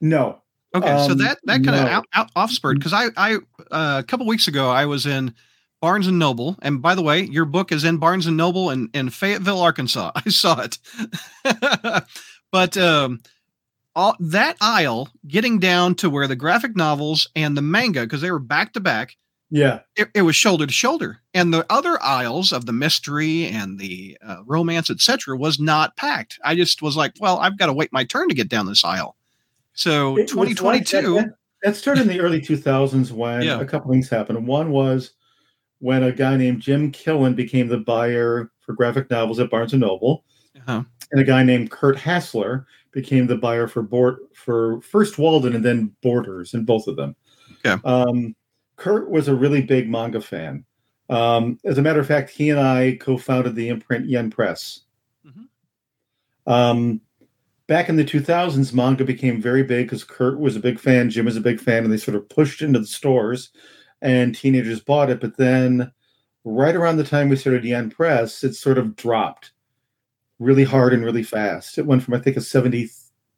No. 0.00 0.40
okay, 0.74 0.86
so 1.06 1.12
Um, 1.12 1.18
that 1.18 1.38
that 1.44 1.64
kind 1.64 1.76
of 1.76 1.84
no. 1.84 1.90
out, 1.90 2.06
out 2.14 2.30
offspurred 2.36 2.78
because 2.78 2.92
I 2.92 3.06
I 3.16 3.36
uh, 3.70 3.98
a 4.00 4.04
couple 4.04 4.26
weeks 4.26 4.48
ago 4.48 4.70
I 4.70 4.86
was 4.86 5.06
in 5.06 5.34
Barnes 5.80 6.06
and 6.06 6.18
Noble. 6.18 6.56
And 6.62 6.82
by 6.82 6.94
the 6.94 7.02
way, 7.02 7.22
your 7.22 7.44
book 7.44 7.72
is 7.72 7.84
in 7.84 7.96
Barnes 7.96 8.26
and 8.26 8.36
Noble 8.36 8.70
in, 8.70 8.90
in 8.92 9.10
Fayetteville, 9.10 9.60
Arkansas. 9.60 10.12
I 10.16 10.28
saw 10.28 10.60
it. 10.60 10.78
but 12.52 12.76
um, 12.76 13.20
all, 13.94 14.14
that 14.20 14.56
aisle, 14.60 15.08
getting 15.26 15.58
down 15.58 15.94
to 15.96 16.10
where 16.10 16.26
the 16.28 16.36
graphic 16.36 16.76
novels 16.76 17.28
and 17.34 17.56
the 17.56 17.62
manga, 17.62 18.02
because 18.02 18.20
they 18.20 18.30
were 18.30 18.38
back 18.38 18.74
to 18.74 18.80
back, 18.80 19.16
Yeah. 19.50 19.80
it, 19.96 20.08
it 20.14 20.22
was 20.22 20.36
shoulder 20.36 20.66
to 20.66 20.72
shoulder. 20.72 21.18
And 21.34 21.52
the 21.52 21.66
other 21.70 22.00
aisles 22.02 22.52
of 22.52 22.66
the 22.66 22.72
mystery 22.72 23.46
and 23.46 23.78
the 23.78 24.16
uh, 24.24 24.38
romance, 24.46 24.90
etc., 24.90 25.36
was 25.36 25.58
not 25.58 25.96
packed. 25.96 26.38
I 26.44 26.54
just 26.54 26.82
was 26.82 26.96
like, 26.96 27.14
well, 27.20 27.38
I've 27.38 27.58
got 27.58 27.66
to 27.66 27.72
wait 27.72 27.92
my 27.92 28.04
turn 28.04 28.28
to 28.28 28.34
get 28.34 28.48
down 28.48 28.66
this 28.66 28.84
aisle. 28.84 29.16
So 29.74 30.16
It 30.16 30.34
was 30.34 30.48
like 30.48 30.56
2022. 30.56 31.14
that- 31.14 31.34
That 31.62 31.76
started 31.76 32.02
in 32.02 32.08
the 32.08 32.20
early 32.20 32.40
2000s 32.40 33.12
when 33.12 33.42
Yeah. 33.42 33.60
a 33.60 33.64
couple 33.64 33.90
things 33.90 34.08
happened. 34.08 34.46
One 34.46 34.70
was 34.70 35.12
when 35.80 36.02
a 36.04 36.12
guy 36.12 36.36
named 36.36 36.60
Jim 36.60 36.92
Killen 36.92 37.34
became 37.34 37.68
the 37.68 37.78
buyer 37.78 38.50
for 38.60 38.72
graphic 38.74 39.10
novels 39.10 39.40
at 39.40 39.50
Barnes 39.50 39.72
and 39.72 39.80
Noble, 39.80 40.24
uh-huh. 40.56 40.84
and 41.10 41.20
a 41.20 41.24
guy 41.24 41.42
named 41.42 41.70
Kurt 41.70 41.96
Hassler 41.96 42.66
became 42.92 43.26
the 43.26 43.36
buyer 43.36 43.66
for 43.68 43.82
board 43.82 44.16
for 44.34 44.80
first 44.82 45.18
Walden 45.18 45.54
and 45.54 45.64
then 45.64 45.94
Borders, 46.02 46.54
and 46.54 46.66
both 46.66 46.86
of 46.86 46.96
them. 46.96 47.14
Okay. 47.64 47.80
Um, 47.84 48.34
Kurt 48.80 49.10
was 49.10 49.28
a 49.28 49.34
really 49.34 49.60
big 49.60 49.90
manga 49.90 50.22
fan. 50.22 50.64
Um, 51.10 51.58
as 51.66 51.76
a 51.76 51.82
matter 51.82 52.00
of 52.00 52.06
fact, 52.06 52.30
he 52.30 52.48
and 52.48 52.58
I 52.58 52.96
co-founded 52.98 53.54
the 53.54 53.68
imprint 53.68 54.08
Yen 54.08 54.30
Press. 54.30 54.80
Mhm. 55.26 55.48
Um, 56.46 57.00
back 57.66 57.90
in 57.90 57.96
the 57.96 58.04
2000s, 58.04 58.72
manga 58.72 59.04
became 59.04 59.38
very 59.40 59.62
big 59.62 59.86
because 59.86 60.02
Kurt 60.02 60.40
was 60.40 60.56
a 60.56 60.60
big 60.60 60.80
fan, 60.80 61.10
Jim 61.10 61.26
was 61.26 61.36
a 61.36 61.42
big 61.42 61.60
fan, 61.60 61.84
and 61.84 61.92
they 61.92 61.98
sort 61.98 62.16
of 62.16 62.26
pushed 62.30 62.62
into 62.62 62.78
the 62.78 62.86
stores, 62.86 63.50
and 64.00 64.34
teenagers 64.34 64.80
bought 64.80 65.10
it. 65.10 65.20
But 65.20 65.36
then, 65.36 65.92
right 66.44 66.74
around 66.74 66.96
the 66.96 67.04
time 67.04 67.28
we 67.28 67.36
started 67.36 67.64
Yen 67.64 67.90
Press, 67.90 68.42
it 68.42 68.54
sort 68.54 68.78
of 68.78 68.96
dropped 68.96 69.52
really 70.38 70.64
hard 70.64 70.94
and 70.94 71.04
really 71.04 71.22
fast. 71.22 71.76
It 71.76 71.84
went 71.84 72.02
from 72.02 72.14
I 72.14 72.18
think 72.18 72.38
a 72.38 72.40
70 72.40 72.88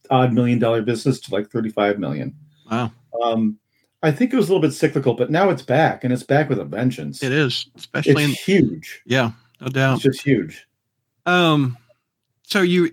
odd 0.08 0.32
million 0.32 0.60
dollar 0.60 0.82
business 0.82 1.18
to 1.22 1.34
like 1.34 1.50
35 1.50 1.98
million. 1.98 2.36
Wow. 2.70 2.92
Um, 3.24 3.58
I 4.02 4.10
think 4.10 4.32
it 4.32 4.36
was 4.36 4.48
a 4.48 4.52
little 4.52 4.66
bit 4.68 4.74
cyclical, 4.74 5.14
but 5.14 5.30
now 5.30 5.48
it's 5.50 5.62
back, 5.62 6.02
and 6.04 6.12
it's 6.12 6.24
back 6.24 6.48
with 6.48 6.58
a 6.58 6.64
vengeance. 6.64 7.22
It 7.22 7.32
is, 7.32 7.66
especially 7.76 8.24
in, 8.24 8.30
It's 8.30 8.42
huge. 8.42 9.00
yeah, 9.06 9.30
no 9.60 9.68
doubt. 9.68 9.94
It's 9.94 10.02
just 10.02 10.22
huge. 10.22 10.66
Um, 11.26 11.78
so 12.42 12.62
you 12.62 12.90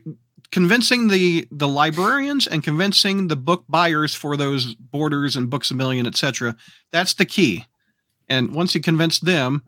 convincing 0.51 1.08
the 1.08 1.48
the 1.51 1.68
librarians 1.68 2.46
and 2.48 2.63
convincing 2.63 3.28
the 3.28 3.36
book 3.36 3.63
buyers 3.70 4.13
for 4.13 4.38
those 4.38 4.75
borders 4.75 5.36
and 5.36 5.50
books 5.50 5.72
a 5.72 5.75
million, 5.75 6.06
etc. 6.06 6.56
That's 6.92 7.16
the 7.16 7.25
key. 7.25 7.66
And 8.28 8.54
once 8.54 8.75
you 8.75 8.82
convince 8.82 9.20
them, 9.20 9.63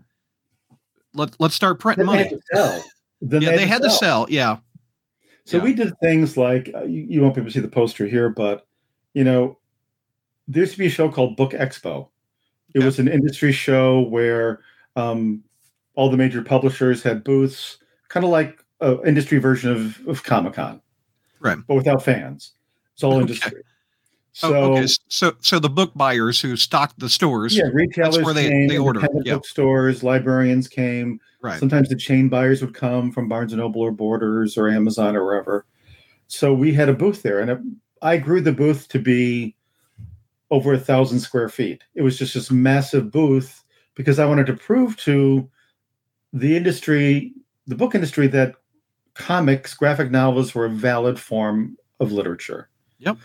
let 1.15 1.36
let's 1.39 1.55
start 1.55 1.79
printing 1.79 2.05
Then 2.05 2.15
they 2.17 2.24
money. 2.24 2.29
had 2.29 2.38
to 2.38 2.55
sell. 2.55 2.83
Then 3.21 3.41
Yeah, 3.41 3.51
they 3.55 3.65
had 3.65 3.81
to 3.81 3.89
sell. 3.89 4.27
Yeah, 4.29 4.57
So 5.45 5.57
Yeah. 5.57 5.63
we 5.63 5.74
did 5.74 5.93
things 6.01 6.38
like 6.38 6.69
uh, 6.75 6.83
you, 6.83 7.05
you 7.10 7.21
won't 7.21 7.33
be 7.36 7.41
able 7.41 7.50
to 7.50 7.53
see 7.53 7.60
the 7.60 7.67
poster 7.67 8.05
here, 8.05 8.29
but 8.29 8.67
you 9.15 9.24
know, 9.24 9.57
there 10.51 10.62
used 10.63 10.74
to 10.74 10.79
be 10.79 10.88
a 10.88 10.89
show 10.89 11.10
called 11.10 11.36
Book 11.38 11.51
Expo. 11.51 12.08
It 12.74 12.79
Okay. 12.79 12.86
was 12.86 13.00
an 13.00 13.08
industry 13.08 13.51
show 13.51 14.01
where 14.01 14.62
um, 14.96 15.43
all 15.96 16.10
the 16.10 16.17
major 16.17 16.41
publishers 16.41 17.03
had 17.03 17.24
booths, 17.24 17.77
kind 18.10 18.24
of 18.24 18.29
like 18.31 18.63
an 18.81 19.00
industry 19.05 19.38
version 19.39 19.72
of, 19.72 20.08
of 20.08 20.24
Comic 20.24 20.53
Con, 20.53 20.81
Right. 21.39 21.58
But 21.67 21.75
without 21.75 22.03
fans. 22.03 22.51
It's 22.93 23.03
all 23.03 23.13
Okay. 23.13 23.22
industry. 23.22 23.62
So 24.34 24.53
oh, 24.55 24.72
okay. 24.77 24.88
So 25.10 25.34
so 25.41 25.60
the 25.60 25.70
book 25.70 25.91
buyers 25.96 26.39
who 26.39 26.55
stocked 26.55 27.00
the 27.00 27.10
stores, 27.10 27.55
yeah, 27.58 27.65
retailers 27.74 28.24
where 28.24 28.34
they- 28.34 28.48
came, 28.50 28.67
they 28.67 28.77
order, 28.77 29.00
independent 29.00 29.27
yeah. 29.27 29.34
bookstores, 29.34 30.03
librarians 30.03 30.67
came. 30.70 31.20
right? 31.41 31.60
Sometimes 31.60 31.89
the 31.89 31.96
chain 31.98 32.29
buyers 32.29 32.62
would 32.62 32.74
come 32.74 33.12
from 33.12 33.27
Barnes 33.27 33.51
and 33.51 33.60
Noble 33.62 33.81
or 33.81 33.91
Borders 33.91 34.58
or 34.58 34.70
Amazon 34.70 35.15
or 35.17 35.25
wherever. 35.25 35.65
So 36.27 36.53
we 36.53 36.72
had 36.74 36.88
a 36.88 36.93
booth 36.93 37.24
there, 37.24 37.39
and 37.39 37.50
it, 37.51 37.60
I 38.01 38.17
grew 38.17 38.39
the 38.39 38.53
booth 38.53 38.88
to 38.89 39.00
be 39.00 39.53
over 40.51 40.74
a 40.74 40.79
thousand 40.79 41.22
square 41.22 41.50
feet. 41.50 41.84
It 41.96 42.01
was 42.01 42.20
just 42.20 42.34
this 42.34 42.51
massive 42.51 43.10
booth 43.10 43.63
because 43.96 44.20
I 44.20 44.25
wanted 44.25 44.46
to 44.48 44.53
prove 44.53 44.98
to 44.98 45.50
the 46.34 46.55
industry, 46.55 47.34
the 47.67 47.75
book 47.75 47.96
industry, 47.96 48.27
that 48.27 48.55
comics, 49.13 49.74
graphic 49.74 50.12
novels 50.12 50.53
were 50.53 50.65
a 50.65 50.70
valid 50.70 51.20
form 51.20 51.77
of 52.00 52.12
literature. 52.12 52.70
Yep. 53.00 53.17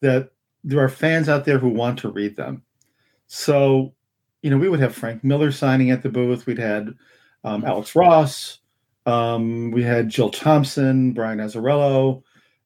That 0.00 0.30
there 0.64 0.80
are 0.80 0.88
fans 0.88 1.28
out 1.28 1.44
there 1.44 1.58
who 1.58 1.68
want 1.68 1.98
to 2.00 2.10
read 2.10 2.36
them. 2.36 2.62
So, 3.26 3.94
you 4.42 4.50
know, 4.50 4.58
we 4.58 4.68
would 4.68 4.80
have 4.80 4.94
Frank 4.94 5.24
Miller 5.24 5.52
signing 5.52 5.90
at 5.90 6.02
the 6.02 6.08
booth. 6.08 6.46
We'd 6.46 6.58
had 6.58 6.94
um, 7.44 7.64
Alex 7.64 7.94
Ross. 7.94 8.58
Um, 9.06 9.70
we 9.70 9.82
had 9.82 10.08
Jill 10.08 10.30
Thompson, 10.30 11.12
Brian 11.12 11.38
Azzarello. 11.38 12.22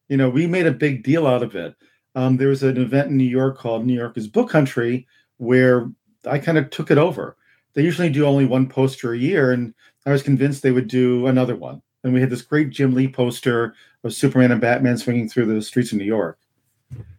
You 0.07 0.17
know, 0.17 0.29
we 0.29 0.47
made 0.47 0.65
a 0.65 0.71
big 0.71 1.03
deal 1.03 1.27
out 1.27 1.43
of 1.43 1.55
it. 1.55 1.75
Um, 2.15 2.37
there 2.37 2.49
was 2.49 2.63
an 2.63 2.77
event 2.77 3.09
in 3.09 3.17
New 3.17 3.23
York 3.23 3.57
called 3.57 3.85
New 3.85 3.93
York 3.93 4.17
is 4.17 4.27
Book 4.27 4.49
Country 4.49 5.07
where 5.37 5.89
I 6.25 6.37
kind 6.39 6.57
of 6.57 6.69
took 6.69 6.91
it 6.91 6.97
over. 6.97 7.37
They 7.73 7.83
usually 7.83 8.09
do 8.09 8.25
only 8.25 8.45
one 8.45 8.67
poster 8.67 9.13
a 9.13 9.17
year, 9.17 9.51
and 9.51 9.73
I 10.05 10.11
was 10.11 10.23
convinced 10.23 10.63
they 10.63 10.71
would 10.71 10.87
do 10.87 11.27
another 11.27 11.55
one. 11.55 11.81
And 12.03 12.13
we 12.13 12.19
had 12.19 12.29
this 12.29 12.41
great 12.41 12.71
Jim 12.71 12.93
Lee 12.93 13.07
poster 13.07 13.73
of 14.03 14.13
Superman 14.13 14.51
and 14.51 14.61
Batman 14.61 14.97
swinging 14.97 15.29
through 15.29 15.45
the 15.45 15.61
streets 15.61 15.91
of 15.91 15.97
New 15.97 16.05
York. 16.05 16.39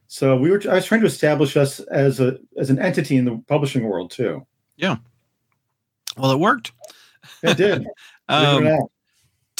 So 0.06 0.36
we 0.36 0.50
were. 0.50 0.60
I 0.68 0.74
was 0.74 0.86
trying 0.86 1.02
to 1.02 1.06
establish 1.06 1.56
us 1.56 1.78
as 1.80 2.18
a 2.18 2.38
as 2.58 2.68
an 2.68 2.80
entity 2.80 3.16
in 3.16 3.24
the 3.24 3.42
publishing 3.46 3.84
world 3.84 4.10
too. 4.10 4.44
Yeah. 4.76 4.96
Well, 6.16 6.32
it 6.32 6.40
worked. 6.40 6.72
It 7.42 7.56
did. 7.56 7.86
Believe 8.28 8.66
it 8.66 8.80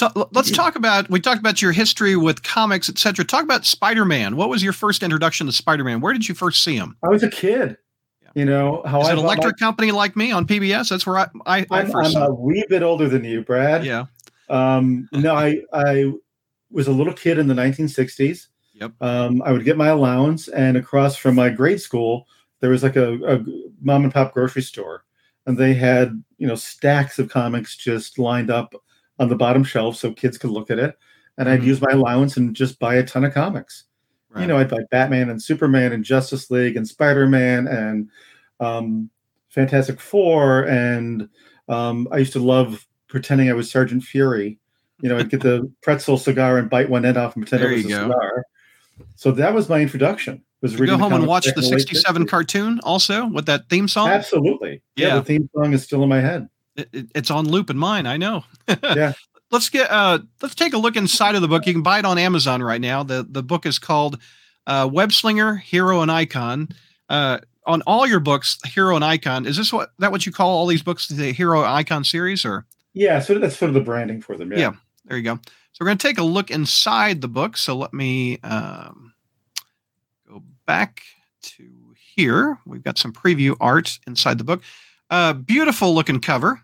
ta- 0.00 0.28
let's 0.32 0.50
talk 0.50 0.76
about. 0.76 1.08
We 1.10 1.20
talked 1.20 1.40
about 1.40 1.60
your 1.60 1.72
history 1.72 2.16
with 2.16 2.42
comics, 2.42 2.88
etc. 2.88 3.24
Talk 3.24 3.44
about 3.44 3.64
Spider-Man. 3.66 4.36
What 4.36 4.48
was 4.48 4.62
your 4.62 4.72
first 4.72 5.02
introduction 5.02 5.46
to 5.46 5.52
Spider-Man? 5.52 6.00
Where 6.00 6.12
did 6.12 6.28
you 6.28 6.34
first 6.34 6.64
see 6.64 6.76
him? 6.76 6.96
I 7.02 7.08
was 7.08 7.22
a 7.22 7.30
kid. 7.30 7.76
Yeah. 8.22 8.28
You 8.34 8.44
know 8.44 8.82
how 8.86 9.00
Is 9.00 9.08
I 9.08 9.14
bought 9.14 9.24
electric 9.24 9.58
company 9.58 9.92
like 9.92 10.16
me 10.16 10.32
on 10.32 10.46
PBS? 10.46 10.88
That's 10.88 11.06
where 11.06 11.18
I 11.18 11.28
I, 11.46 11.66
I 11.70 11.80
I'm, 11.80 11.92
1st 11.92 12.16
I'm 12.16 12.22
a 12.22 12.34
wee 12.34 12.64
bit 12.68 12.82
older 12.82 13.08
than 13.08 13.24
you, 13.24 13.42
Brad. 13.42 13.84
Yeah. 13.84 14.06
Um, 14.48 15.08
no, 15.12 15.34
I 15.34 15.62
I 15.72 16.12
was 16.70 16.88
a 16.88 16.92
little 16.92 17.14
kid 17.14 17.38
in 17.38 17.46
the 17.46 17.54
1960s. 17.54 18.46
Yep. 18.74 18.92
Um, 19.00 19.42
I 19.42 19.52
would 19.52 19.64
get 19.64 19.76
my 19.76 19.88
allowance, 19.88 20.48
and 20.48 20.76
across 20.76 21.16
from 21.16 21.34
my 21.34 21.50
grade 21.50 21.80
school, 21.80 22.26
there 22.60 22.70
was 22.70 22.82
like 22.82 22.96
a, 22.96 23.14
a 23.24 23.44
mom 23.82 24.04
and 24.04 24.12
pop 24.12 24.32
grocery 24.32 24.62
store, 24.62 25.04
and 25.46 25.58
they 25.58 25.74
had 25.74 26.22
you 26.38 26.46
know 26.46 26.54
stacks 26.54 27.18
of 27.18 27.28
comics 27.28 27.76
just 27.76 28.18
lined 28.18 28.50
up 28.50 28.74
on 29.20 29.28
the 29.28 29.36
bottom 29.36 29.62
shelf 29.62 29.94
so 29.96 30.12
kids 30.12 30.36
could 30.38 30.50
look 30.50 30.70
at 30.70 30.78
it. 30.80 30.98
And 31.38 31.48
I'd 31.48 31.60
Mhm. 31.60 31.66
use 31.66 31.80
my 31.80 31.92
allowance 31.92 32.36
and 32.36 32.54
just 32.56 32.78
buy 32.80 32.96
a 32.96 33.04
ton 33.04 33.24
of 33.24 33.32
comics. 33.32 33.84
Right. 34.30 34.42
You 34.42 34.46
know, 34.48 34.56
I'd 34.58 34.68
buy 34.68 34.80
Batman 34.90 35.30
and 35.30 35.40
Superman 35.42 35.92
and 35.92 36.04
Justice 36.04 36.50
League 36.50 36.76
and 36.76 36.86
Spider 36.88 37.26
Man 37.28 37.68
and 37.68 38.08
um, 38.60 39.08
Fantastic 39.50 40.00
Four, 40.00 40.64
and 40.68 41.28
um, 41.68 42.06
I 42.12 42.18
used 42.18 42.32
to 42.34 42.40
love 42.40 42.86
pretending 43.08 43.48
I 43.48 43.54
was 43.54 43.70
Sergeant 43.70 44.02
Fury. 44.04 44.58
You 45.00 45.08
know, 45.08 45.16
I'd 45.18 45.30
get 45.30 45.40
the 45.40 45.70
pretzel 45.82 46.18
cigar 46.18 46.58
and 46.58 46.68
bite 46.68 46.90
one 46.90 47.04
end 47.06 47.16
off 47.16 47.36
and 47.36 47.44
pretend 47.46 47.62
There 47.62 47.72
it 47.72 47.76
was 47.76 47.86
a 47.86 47.88
go. 47.88 48.02
cigar. 48.08 48.44
So 49.16 49.32
that 49.32 49.54
was 49.54 49.68
my 49.68 49.80
introduction. 49.80 50.42
Was 50.60 50.76
go 50.76 50.98
home 50.98 51.14
and 51.14 51.26
watch 51.26 51.46
the 51.54 51.62
'67 51.62 52.26
cartoon 52.26 52.80
also 52.84 53.26
with 53.28 53.46
that 53.46 53.68
theme 53.70 53.88
song. 53.88 54.08
Absolutely. 54.10 54.82
Yeah. 54.94 55.08
Yeah. 55.08 55.14
the 55.16 55.24
theme 55.24 55.48
song 55.56 55.72
is 55.72 55.82
still 55.82 56.02
in 56.02 56.08
my 56.10 56.20
head. 56.20 56.48
It, 56.80 56.88
it- 56.92 57.06
it's 57.14 57.30
on 57.30 57.48
loop 57.48 57.70
in 57.70 57.78
mine. 57.78 58.06
I 58.06 58.16
know. 58.16 58.44
Yeah. 58.82 59.12
Let's 59.52 59.68
get 59.68 59.90
uh 59.90 60.20
let's 60.42 60.54
take 60.54 60.74
a 60.74 60.78
look 60.78 60.94
inside 60.96 61.34
of 61.34 61.42
the 61.42 61.48
book. 61.48 61.66
You 61.66 61.72
can 61.72 61.82
buy 61.82 61.98
it 61.98 62.04
on 62.04 62.18
Amazon 62.18 62.62
right 62.62 62.80
now. 62.80 63.02
The 63.02 63.26
the 63.28 63.42
book 63.42 63.66
is 63.66 63.78
called 63.80 64.18
uh 64.66 64.88
Web 64.92 65.10
Slinger, 65.12 65.56
Hero 65.56 66.02
and 66.02 66.10
Icon. 66.10 66.68
Uh 67.08 67.38
on 67.66 67.82
all 67.82 68.06
your 68.06 68.20
books, 68.20 68.58
Hero 68.64 68.94
and 68.94 69.04
Icon, 69.04 69.46
is 69.46 69.56
this 69.56 69.72
what 69.72 69.90
that 69.98 70.12
what 70.12 70.24
you 70.24 70.30
call 70.32 70.50
all 70.50 70.66
these 70.66 70.82
books 70.84 71.08
the 71.08 71.32
Hero 71.32 71.64
Icon 71.64 72.04
series 72.04 72.44
or 72.44 72.64
Yeah, 72.94 73.18
so 73.18 73.38
that's 73.40 73.56
sort 73.58 73.70
of 73.70 73.74
the 73.74 73.80
branding 73.80 74.20
for 74.22 74.36
them. 74.36 74.52
Yeah. 74.52 74.58
Yeah. 74.58 74.72
there 75.06 75.16
you 75.18 75.24
go. 75.24 75.34
So 75.72 75.78
we're 75.80 75.86
going 75.86 75.98
to 75.98 76.06
take 76.08 76.18
a 76.18 76.22
look 76.22 76.50
inside 76.52 77.20
the 77.20 77.28
book. 77.28 77.56
So 77.56 77.76
let 77.76 77.92
me 77.92 78.38
um, 78.42 79.14
go 80.28 80.42
back 80.66 81.02
to 81.42 81.94
here. 81.96 82.58
We've 82.66 82.82
got 82.84 82.98
some 82.98 83.12
preview 83.12 83.56
art 83.60 83.98
inside 84.06 84.38
the 84.38 84.44
book. 84.44 84.62
Uh, 85.10 85.32
beautiful 85.32 85.94
looking 85.94 86.20
cover. 86.20 86.60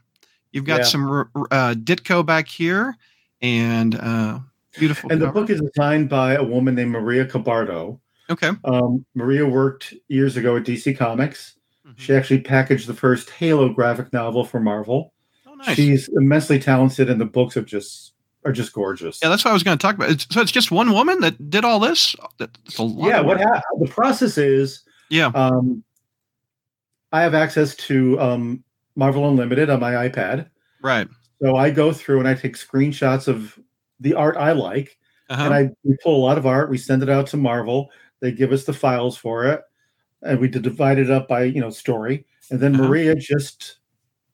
You've 0.56 0.64
got 0.64 0.78
Yeah. 0.80 0.84
some 0.84 1.10
uh, 1.50 1.75
Ditko 1.76 2.25
back 2.25 2.48
here 2.48 2.96
and 3.42 3.94
uh, 3.94 4.38
beautiful. 4.78 5.12
And 5.12 5.20
the 5.20 5.28
book 5.30 5.50
is 5.50 5.60
designed 5.60 6.08
by 6.08 6.32
a 6.34 6.42
woman 6.42 6.75
named 6.75 6.92
Maria 6.92 7.26
Cabardo. 7.26 8.00
okay. 8.30 8.52
Um, 8.64 9.04
Maria 9.14 9.46
worked 9.46 9.92
years 10.08 10.38
ago 10.38 10.56
at 10.56 10.64
DC 10.64 10.96
Comics. 10.96 11.56
Mhm. 11.86 11.92
She 11.98 12.14
actually 12.14 12.40
packaged 12.40 12.86
the 12.86 12.94
first 12.94 13.28
Halo 13.28 13.68
graphic 13.68 14.14
novel 14.14 14.44
for 14.46 14.58
Marvel. 14.58 15.12
Oh, 15.46 15.54
nice. 15.56 15.76
She's 15.76 16.08
immensely 16.16 16.58
talented, 16.58 17.10
and 17.10 17.20
the 17.20 17.26
books 17.26 17.54
are 17.58 17.62
just 17.62 18.14
are 18.46 18.52
just 18.52 18.72
gorgeous. 18.72 19.20
yeah, 19.22 19.28
that's 19.28 19.44
what 19.44 19.50
I 19.50 19.54
was 19.54 19.62
going 19.62 19.76
to 19.76 19.82
talk 19.82 19.94
about. 19.96 20.08
It's, 20.08 20.26
so 20.32 20.40
it's 20.40 20.52
just 20.52 20.70
one 20.70 20.92
woman 20.92 21.20
that 21.20 21.50
did 21.50 21.64
all 21.66 21.80
this. 21.80 22.16
That's 22.38 22.78
a 22.78 22.82
lot. 22.82 23.08
Yeah, 23.08 23.20
what 23.20 23.38
work. 23.38 23.46
ha- 23.54 23.60
the 23.80 23.88
process 23.88 24.38
is 24.38 24.84
Yeah. 25.10 25.26
um, 25.34 25.82
I 27.12 27.22
have 27.22 27.34
access 27.34 27.75
to 27.76 28.18
um, 28.20 28.62
Marvel 28.96 29.28
Unlimited 29.28 29.70
on 29.70 29.80
my 29.80 29.92
iPad. 30.08 30.48
Right. 30.82 31.06
So 31.40 31.56
I 31.56 31.70
go 31.70 31.92
through 31.92 32.18
and 32.18 32.28
I 32.28 32.34
take 32.34 32.56
screenshots 32.56 33.28
of 33.28 33.58
the 34.00 34.14
art 34.14 34.36
I 34.36 34.52
like, 34.52 34.98
Uh-huh. 35.28 35.44
and 35.44 35.54
I 35.54 35.70
we 35.84 35.96
pull 36.02 36.16
a 36.16 36.24
lot 36.26 36.38
of 36.38 36.46
art. 36.46 36.70
We 36.70 36.78
send 36.78 37.02
it 37.02 37.08
out 37.10 37.26
to 37.28 37.36
Marvel. 37.36 37.90
They 38.20 38.32
give 38.32 38.52
us 38.52 38.64
the 38.64 38.72
files 38.72 39.16
for 39.16 39.44
it, 39.46 39.60
and 40.22 40.40
we 40.40 40.48
divide 40.48 40.98
it 40.98 41.10
up 41.10 41.28
by 41.28 41.44
you 41.44 41.60
know 41.60 41.70
story. 41.70 42.24
And 42.50 42.58
then 42.60 42.74
Uh-huh. 42.74 42.88
Maria 42.88 43.14
just 43.14 43.78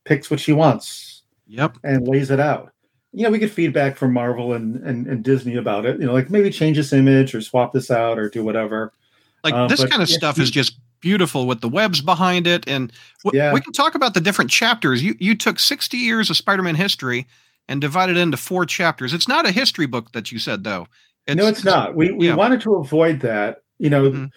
picks 0.05 0.31
what 0.31 0.41
she 0.41 0.53
wants 0.53 1.23
yep. 1.47 1.77
and 1.85 2.07
lays 2.07 2.31
it 2.31 2.41
out. 2.41 2.73
You 3.13 3.25
know, 3.25 3.31
we 3.31 3.39
get 3.39 3.51
feedback 3.51 3.97
from 3.97 4.13
Marvel 4.13 4.55
and, 4.55 4.77
and, 4.85 5.07
and 5.07 5.23
Disney 5.23 5.57
about 5.57 5.85
it. 5.87 6.01
You 6.01 6.07
know, 6.07 6.13
like 6.13 6.31
maybe 6.31 6.51
change 6.51 6.77
this 6.79 6.93
image 6.93 7.35
or 7.35 7.41
swap 7.43 7.73
this 7.73 7.91
out 7.91 8.19
or 8.19 8.29
do 8.31 8.43
whatever. 8.43 8.93
Like 9.45 9.55
Uh, 9.55 9.67
this 9.69 9.85
kind 9.85 10.03
of 10.03 10.09
yeah, 10.09 10.17
stuff 10.17 10.39
is 10.39 10.51
just 10.51 10.79
beautiful 11.03 11.47
with 11.47 11.61
the 11.61 11.69
webs 11.69 12.01
behind 12.01 12.47
it, 12.47 12.67
and 12.67 12.91
w- 13.25 13.39
Yeah. 13.43 13.53
we 13.53 13.61
can 13.61 13.75
talk 13.75 13.95
about 13.95 14.15
the 14.15 14.21
different 14.21 14.51
chapters. 14.51 15.03
You 15.03 15.15
you 15.21 15.35
took 15.35 15.59
sixty 15.59 15.99
years 15.99 16.31
of 16.31 16.37
Spider-Man 16.39 16.77
history 16.77 17.27
and 17.69 17.81
divided 17.81 18.17
it 18.17 18.21
into 18.21 18.39
four 18.39 18.65
chapters. 18.65 19.13
It's 19.13 19.29
not 19.29 19.47
a 19.47 19.53
history 19.53 19.87
book 19.87 20.13
that 20.13 20.33
you 20.33 20.39
said 20.39 20.65
though. 20.65 20.87
no, 21.29 21.47
it's 21.47 21.63
not. 21.65 21.95
We 21.95 22.11
we 22.13 22.29
yeah. 22.29 22.35
wanted 22.35 22.63
to 22.63 22.77
avoid 22.77 23.21
that. 23.21 23.59
You 23.79 23.91
know, 23.91 24.11
Mhm. 24.11 24.31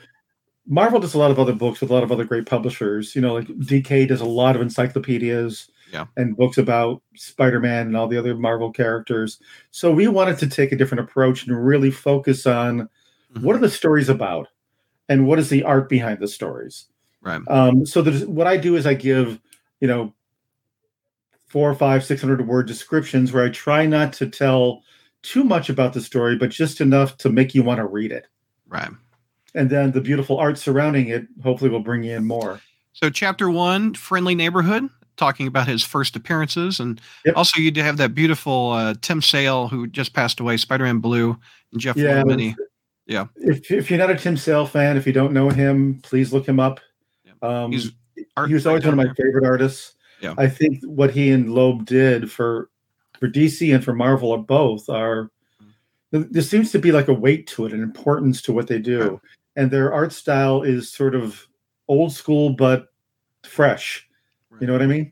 Marvel 0.67 0.99
does 0.99 1.13
a 1.13 1.17
lot 1.19 1.31
of 1.31 1.39
other 1.39 1.53
books 1.53 1.79
with 1.81 1.89
a 1.91 1.93
lot 1.93 2.03
of 2.03 2.11
other 2.11 2.25
great 2.25 2.45
publishers. 2.47 3.15
You 3.15 3.21
know, 3.21 3.33
like 3.35 3.47
DK 3.47 4.05
does 4.07 4.21
a 4.21 4.25
lot 4.25 4.55
of 4.55 4.61
encyclopedias 4.61 5.69
Yeah. 5.93 6.05
and 6.17 6.35
books 6.35 6.57
about 6.57 7.01
Spider-Man 7.15 7.87
and 7.87 7.95
all 7.97 8.07
the 8.07 8.17
other 8.17 8.35
Marvel 8.35 8.71
characters. 8.71 9.39
So 9.71 9.91
we 9.91 10.07
wanted 10.07 10.39
to 10.39 10.47
take 10.47 10.71
a 10.71 10.75
different 10.75 11.01
approach 11.07 11.45
and 11.45 11.65
really 11.65 11.91
focus 11.91 12.47
on 12.47 12.89
Mhm. 13.35 13.41
what 13.43 13.55
are 13.55 13.59
the 13.59 13.69
stories 13.69 14.09
about 14.09 14.47
and 15.09 15.27
what 15.27 15.39
is 15.39 15.49
the 15.49 15.63
art 15.63 15.89
behind 15.89 16.19
the 16.19 16.27
stories. 16.27 16.85
Right. 17.21 17.41
Um, 17.47 17.85
so 17.85 18.01
there's, 18.01 18.25
what 18.25 18.47
I 18.47 18.57
do 18.57 18.75
is 18.75 18.85
I 18.85 18.93
give, 18.93 19.39
you 19.79 19.87
know, 19.87 20.13
four, 21.47 21.73
five, 21.73 22.03
six 22.03 22.21
hundred 22.21 22.45
word 22.47 22.67
descriptions 22.67 23.31
where 23.31 23.45
I 23.45 23.49
try 23.49 23.85
not 23.85 24.13
to 24.13 24.29
tell 24.29 24.83
too 25.21 25.43
much 25.43 25.69
about 25.69 25.93
the 25.93 26.01
story, 26.01 26.35
but 26.37 26.49
just 26.49 26.81
enough 26.81 27.17
to 27.17 27.29
make 27.29 27.55
you 27.55 27.63
want 27.63 27.79
to 27.79 27.85
read 27.85 28.11
it. 28.11 28.27
Right. 28.67 28.89
And 29.55 29.69
then 29.69 29.91
the 29.91 30.01
beautiful 30.01 30.37
art 30.37 30.57
surrounding 30.57 31.07
it 31.07 31.27
hopefully 31.41 31.69
will 31.69 31.79
bring 31.79 32.03
you 32.03 32.15
in 32.15 32.25
more. 32.25 32.59
So 32.93 33.09
chapter 33.09 33.49
one, 33.49 33.93
friendly 33.93 34.35
neighborhood, 34.35 34.89
talking 35.17 35.47
about 35.47 35.67
his 35.67 35.81
first 35.81 36.15
appearances, 36.15 36.79
and 36.79 36.99
Yep. 37.25 37.37
also 37.37 37.61
you 37.61 37.71
do 37.71 37.81
have 37.81 37.97
that 37.97 38.13
beautiful 38.13 38.71
uh, 38.71 38.95
Tim 39.01 39.21
Sale 39.21 39.69
who 39.69 39.87
just 39.87 40.13
passed 40.13 40.39
away, 40.39 40.57
Spider-Man 40.57 40.99
Blue, 40.99 41.37
and 41.71 41.81
Jeff 41.81 41.95
Yeah, 41.95 42.21
yeah, 43.05 43.27
If, 43.35 43.71
if 43.71 43.89
you're 43.89 43.99
not 43.99 44.11
a 44.11 44.15
Tim 44.15 44.35
Sale 44.35 44.65
fan, 44.65 44.97
if 44.97 45.05
you 45.05 45.13
don't 45.13 45.33
know 45.33 45.49
him, 45.49 45.99
please 46.01 46.33
look 46.33 46.47
him 46.47 46.59
up. 46.59 46.79
Um, 47.41 47.71
He's 47.71 47.91
he 48.47 48.53
was 48.53 48.65
always 48.65 48.83
one 48.83 48.97
of 48.99 49.05
my 49.05 49.13
favorite 49.13 49.45
artists. 49.45 49.95
Yeah. 50.21 50.33
I 50.37 50.47
think 50.47 50.81
what 50.83 51.11
he 51.11 51.31
and 51.31 51.53
Loeb 51.53 51.85
did 51.85 52.31
for 52.31 52.69
for 53.19 53.27
DC 53.27 53.73
and 53.73 53.83
for 53.83 53.93
Marvel 53.93 54.31
are 54.31 54.37
both 54.37 54.89
are 54.89 55.29
there 56.11 56.41
seems 56.41 56.71
to 56.71 56.79
be 56.79 56.91
like 56.91 57.07
a 57.07 57.13
weight 57.13 57.47
to 57.47 57.65
it, 57.65 57.73
an 57.73 57.83
importance 57.83 58.41
to 58.43 58.53
what 58.53 58.67
they 58.67 58.79
do, 58.79 59.19
and 59.55 59.69
their 59.69 59.93
art 59.93 60.13
style 60.13 60.63
is 60.63 60.91
sort 60.91 61.13
of 61.13 61.45
old 61.87 62.13
school 62.13 62.51
but 62.51 62.87
fresh. 63.43 64.07
You 64.61 64.67
know 64.67 64.73
what 64.73 64.81
I 64.81 64.87
mean? 64.87 65.11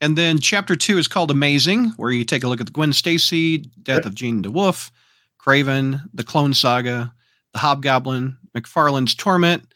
And 0.00 0.18
then 0.18 0.38
chapter 0.38 0.74
two 0.74 0.98
is 0.98 1.06
called 1.06 1.30
Amazing, 1.30 1.90
where 1.96 2.10
you 2.10 2.24
take 2.24 2.42
a 2.42 2.48
look 2.48 2.60
at 2.60 2.66
the 2.66 2.72
Gwen 2.72 2.92
Stacy, 2.92 3.58
death 3.82 4.04
of 4.04 4.16
Jean 4.16 4.42
DeWolff, 4.42 4.90
Kraven, 5.38 6.02
the 6.12 6.24
Clone 6.24 6.54
Saga, 6.54 7.14
the 7.52 7.58
Hobgoblin, 7.58 8.36
McFarlane's 8.56 9.14
Torment, 9.14 9.72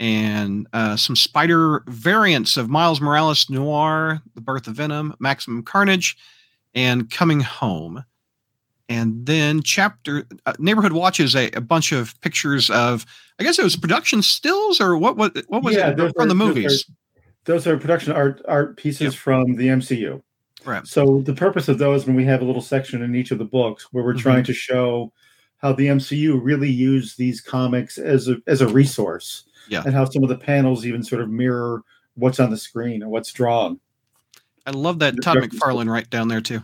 and 0.00 0.66
uh, 0.72 0.96
some 0.96 1.16
spider 1.16 1.82
variants 1.88 2.56
of 2.56 2.68
Miles 2.70 3.00
Morales 3.00 3.50
Noir, 3.50 4.20
The 4.34 4.40
Birth 4.40 4.66
of 4.68 4.74
Venom, 4.74 5.14
Maximum 5.18 5.62
Carnage, 5.62 6.16
and 6.74 7.10
Coming 7.10 7.40
Home. 7.40 8.04
And 8.88 9.26
then 9.26 9.62
chapter 9.62 10.24
uh, 10.46 10.54
Neighborhood 10.58 10.92
Watch 10.92 11.20
is 11.20 11.34
a, 11.36 11.50
a 11.50 11.60
bunch 11.60 11.92
of 11.92 12.18
pictures 12.22 12.70
of, 12.70 13.04
I 13.38 13.42
guess 13.42 13.58
it 13.58 13.64
was 13.64 13.76
production 13.76 14.22
stills 14.22 14.80
or 14.80 14.96
what? 14.96 15.16
What, 15.16 15.36
what 15.48 15.62
was 15.62 15.74
Yeah, 15.74 15.90
it 15.90 15.96
from 15.96 15.98
the 15.98 16.04
are- 16.06 16.12
those 16.12 16.30
are- 16.30 16.34
movies? 16.34 16.90
Those 17.44 17.66
are 17.66 17.78
production 17.78 18.12
art 18.12 18.42
art 18.46 18.76
pieces 18.76 19.14
from 19.14 19.54
the 19.56 19.68
MCU. 19.68 20.20
Right. 20.66 20.86
So 20.86 21.22
the 21.22 21.32
purpose 21.32 21.68
of 21.68 21.78
those, 21.78 22.06
when 22.06 22.14
we 22.14 22.24
have 22.26 22.42
a 22.42 22.44
little 22.44 22.60
section 22.60 23.00
in 23.02 23.14
each 23.14 23.30
of 23.30 23.38
the 23.38 23.44
books 23.46 23.88
where 23.90 24.04
we're 24.04 24.12
Mhm. 24.14 24.18
trying 24.20 24.44
to 24.44 24.52
show 24.52 25.12
how 25.58 25.72
the 25.72 25.86
MCU 25.88 26.38
really 26.42 26.70
used 26.70 27.18
these 27.18 27.40
comics 27.40 27.98
as 27.98 28.28
a 28.28 28.36
as 28.46 28.60
a 28.60 28.68
resource, 28.68 29.44
Yeah. 29.68 29.82
and 29.84 29.94
how 29.94 30.04
some 30.04 30.22
of 30.22 30.28
the 30.28 30.38
panels 30.38 30.86
even 30.86 31.02
sort 31.02 31.20
of 31.22 31.28
mirror 31.30 31.82
what's 32.14 32.40
on 32.40 32.50
the 32.50 32.56
screen 32.56 33.02
and 33.02 33.10
what's 33.10 33.32
drawn. 33.32 33.78
I 34.66 34.70
love 34.72 34.98
that 35.00 35.22
Todd 35.22 35.38
McFarlane 35.38 35.90
right 35.90 36.08
down 36.10 36.28
there 36.28 36.40
too. 36.40 36.62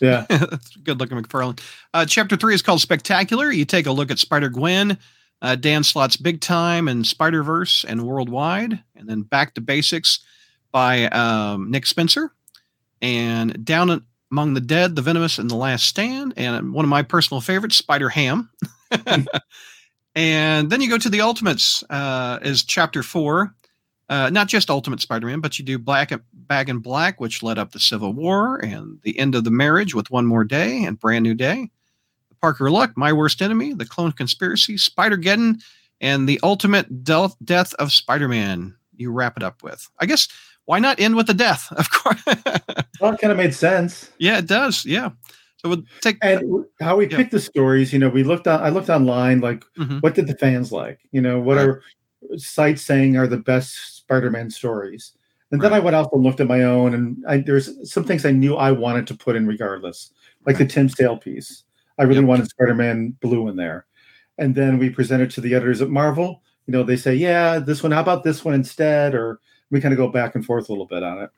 Yeah. 0.00 0.26
That's 0.28 0.76
good 0.76 1.00
looking 1.00 1.20
McFarlane. 1.20 1.60
Uh, 1.92 2.06
chapter 2.06 2.36
three 2.36 2.54
is 2.54 2.62
called 2.62 2.80
Spectacular. 2.80 3.50
You 3.50 3.64
take 3.64 3.86
a 3.86 3.92
look 3.92 4.10
at 4.12 4.18
Spider 4.20 4.48
Gwen, 4.48 4.96
uh, 5.42 5.56
Dan 5.56 5.82
Slott's 5.82 6.16
Big 6.16 6.40
Time 6.40 6.86
and 6.88 7.04
Spider 7.06 7.42
Verse 7.42 7.84
and 7.84 8.02
Worldwide, 8.06 8.82
and 8.96 9.08
then 9.08 9.22
Back 9.22 9.54
to 9.54 9.60
Basics 9.60 10.20
by 10.70 11.06
um, 11.08 11.70
Nick 11.70 11.84
Spencer, 11.86 12.32
and 13.02 13.64
Down 13.64 14.04
Among 14.32 14.54
the 14.54 14.60
Dead, 14.60 14.96
The 14.96 15.02
Venomous, 15.02 15.38
and 15.38 15.50
The 15.50 15.56
Last 15.56 15.86
Stand, 15.86 16.32
and 16.38 16.72
one 16.72 16.84
of 16.84 16.88
my 16.88 17.02
personal 17.02 17.42
favorites, 17.42 17.76
Spider 17.76 18.08
Ham. 18.08 18.50
and 20.14 20.70
then 20.70 20.80
you 20.80 20.88
go 20.88 20.98
to 20.98 21.10
the 21.10 21.20
Ultimates, 21.20 21.84
uh, 21.90 22.38
is 22.42 22.64
chapter 22.64 23.02
four. 23.02 23.54
Uh, 24.08 24.28
not 24.30 24.48
just 24.48 24.68
Ultimate 24.68 25.00
Spider-Man, 25.00 25.40
but 25.40 25.58
you 25.58 25.64
do 25.64 25.78
Black 25.78 26.12
Bag 26.34 26.68
in 26.68 26.78
Black, 26.80 27.18
which 27.18 27.42
led 27.42 27.56
up 27.56 27.72
the 27.72 27.80
Civil 27.80 28.12
War 28.12 28.56
and 28.56 28.98
the 29.04 29.18
end 29.18 29.34
of 29.34 29.44
the 29.44 29.50
marriage 29.50 29.94
with 29.94 30.10
One 30.10 30.26
More 30.26 30.44
Day 30.44 30.84
and 30.84 31.00
Brand 31.00 31.22
New 31.22 31.34
Day. 31.34 31.70
Parker 32.40 32.70
Luck, 32.70 32.92
My 32.96 33.12
Worst 33.12 33.40
Enemy, 33.40 33.74
The 33.74 33.86
Clone 33.86 34.12
Conspiracy, 34.12 34.76
Spider 34.76 35.16
Geddon, 35.16 35.62
and 36.00 36.28
the 36.28 36.40
Ultimate 36.42 37.04
Death 37.04 37.36
Death 37.42 37.72
of 37.74 37.92
Spider-Man. 37.92 38.76
You 38.96 39.12
wrap 39.12 39.36
it 39.36 39.42
up 39.42 39.62
with. 39.62 39.88
I 39.98 40.06
guess 40.06 40.28
why 40.66 40.78
not 40.78 41.00
end 41.00 41.16
with 41.16 41.26
the 41.26 41.34
death? 41.34 41.68
Of 41.76 41.90
course. 41.90 42.22
Well, 43.00 43.12
it 43.14 43.20
kind 43.20 43.32
of 43.32 43.36
made 43.36 43.54
sense. 43.54 44.10
yeah, 44.18 44.38
it 44.38 44.46
does. 44.46 44.84
Yeah. 44.84 45.10
So 45.58 45.68
we'll 45.68 45.82
take. 46.00 46.18
And 46.22 46.64
how 46.80 46.96
we 46.96 47.08
Yeah. 47.08 47.16
picked 47.16 47.32
the 47.32 47.40
stories, 47.40 47.92
you 47.92 47.98
know, 47.98 48.08
we 48.08 48.22
looked 48.24 48.46
on. 48.48 48.60
I 48.60 48.68
looked 48.70 48.88
online, 48.90 49.40
like 49.40 49.64
Mhm. 49.78 50.02
what 50.02 50.14
did 50.14 50.26
the 50.26 50.36
fans 50.36 50.72
like? 50.72 50.98
You 51.12 51.20
know, 51.20 51.40
what 51.40 51.56
Right. 51.56 51.66
are 51.68 51.82
sites 52.36 52.82
saying 52.82 53.16
are 53.16 53.26
the 53.26 53.38
best 53.38 53.96
Spider-Man 53.98 54.50
stories? 54.50 55.12
And 55.50 55.60
then 55.60 55.72
I 55.74 55.80
went 55.80 55.94
out 55.96 56.08
and 56.12 56.22
looked 56.22 56.40
at 56.40 56.48
my 56.48 56.62
own, 56.62 56.94
and 56.94 57.22
I, 57.28 57.38
there's 57.38 57.68
some 57.90 58.04
things 58.04 58.24
I 58.24 58.30
knew 58.30 58.56
I 58.56 58.70
wanted 58.72 59.06
to 59.08 59.14
put 59.14 59.36
in 59.36 59.46
regardless, 59.46 60.10
like 60.46 60.56
the 60.58 60.64
Tim 60.64 60.88
Sale 60.88 61.18
piece. 61.18 61.64
I 61.98 62.04
really 62.04 62.20
Yep. 62.20 62.28
wanted 62.28 62.48
Spider-Man 62.48 63.16
Blue 63.20 63.48
in 63.48 63.56
there, 63.56 63.84
and 64.38 64.54
then 64.54 64.78
we 64.78 64.88
presented 64.90 65.30
to 65.32 65.40
the 65.42 65.54
editors 65.54 65.82
at 65.82 65.90
Marvel. 65.90 66.42
You 66.66 66.72
know, 66.72 66.82
they 66.84 66.96
say, 66.96 67.14
"Yeah, 67.14 67.58
this 67.58 67.82
one. 67.82 67.92
How 67.92 68.00
about 68.00 68.24
this 68.24 68.44
one 68.44 68.54
instead?" 68.54 69.14
Or 69.14 69.40
we 69.72 69.80
kind 69.80 69.92
of 69.92 69.98
go 69.98 70.06
back 70.06 70.36
and 70.36 70.46
forth 70.46 70.68
a 70.68 70.72
little 70.72 70.86
bit 70.86 71.02
on 71.02 71.20
it. 71.20 71.30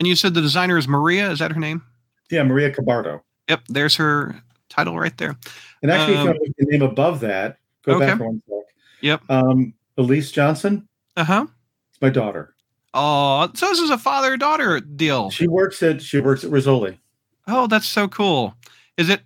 And 0.00 0.08
you 0.08 0.16
said 0.16 0.34
the 0.34 0.40
designer 0.40 0.76
is 0.78 0.88
Maria. 0.88 1.30
Is 1.30 1.38
that 1.38 1.52
her 1.52 1.60
name? 1.60 1.82
Yeah, 2.30 2.42
Maria 2.42 2.72
Cabardo. 2.72 3.20
Yep. 3.48 3.60
There's 3.68 3.94
her 3.96 4.42
title 4.68 4.98
right 4.98 5.16
there. 5.18 5.36
And 5.82 5.90
actually, 5.90 6.14
if 6.14 6.20
Um, 6.20 6.26
you 6.26 6.32
want 6.32 6.44
to 6.44 6.52
the 6.58 6.72
name 6.72 6.82
above 6.82 7.20
that, 7.20 7.58
go 7.84 7.96
okay. 7.96 8.06
back 8.06 8.20
one 8.20 8.42
sec. 8.48 8.64
Yep. 9.02 9.22
Um, 9.28 9.74
Elise 9.96 10.32
Johnson. 10.32 10.88
Uh 11.16 11.24
huh. 11.24 11.46
It's 11.90 12.02
my 12.02 12.10
daughter. 12.10 12.54
Oh, 12.94 13.50
so 13.54 13.68
this 13.68 13.80
is 13.80 13.90
a 13.90 13.98
father 13.98 14.36
daughter 14.36 14.80
deal. 14.80 15.30
She 15.30 15.46
works 15.46 15.82
at 15.82 16.00
she 16.00 16.20
works 16.20 16.42
at 16.42 16.50
Rizzoli. 16.50 16.98
Oh, 17.46 17.66
that's 17.66 17.86
so 17.86 18.08
cool. 18.08 18.54
Is 18.96 19.08
it? 19.08 19.20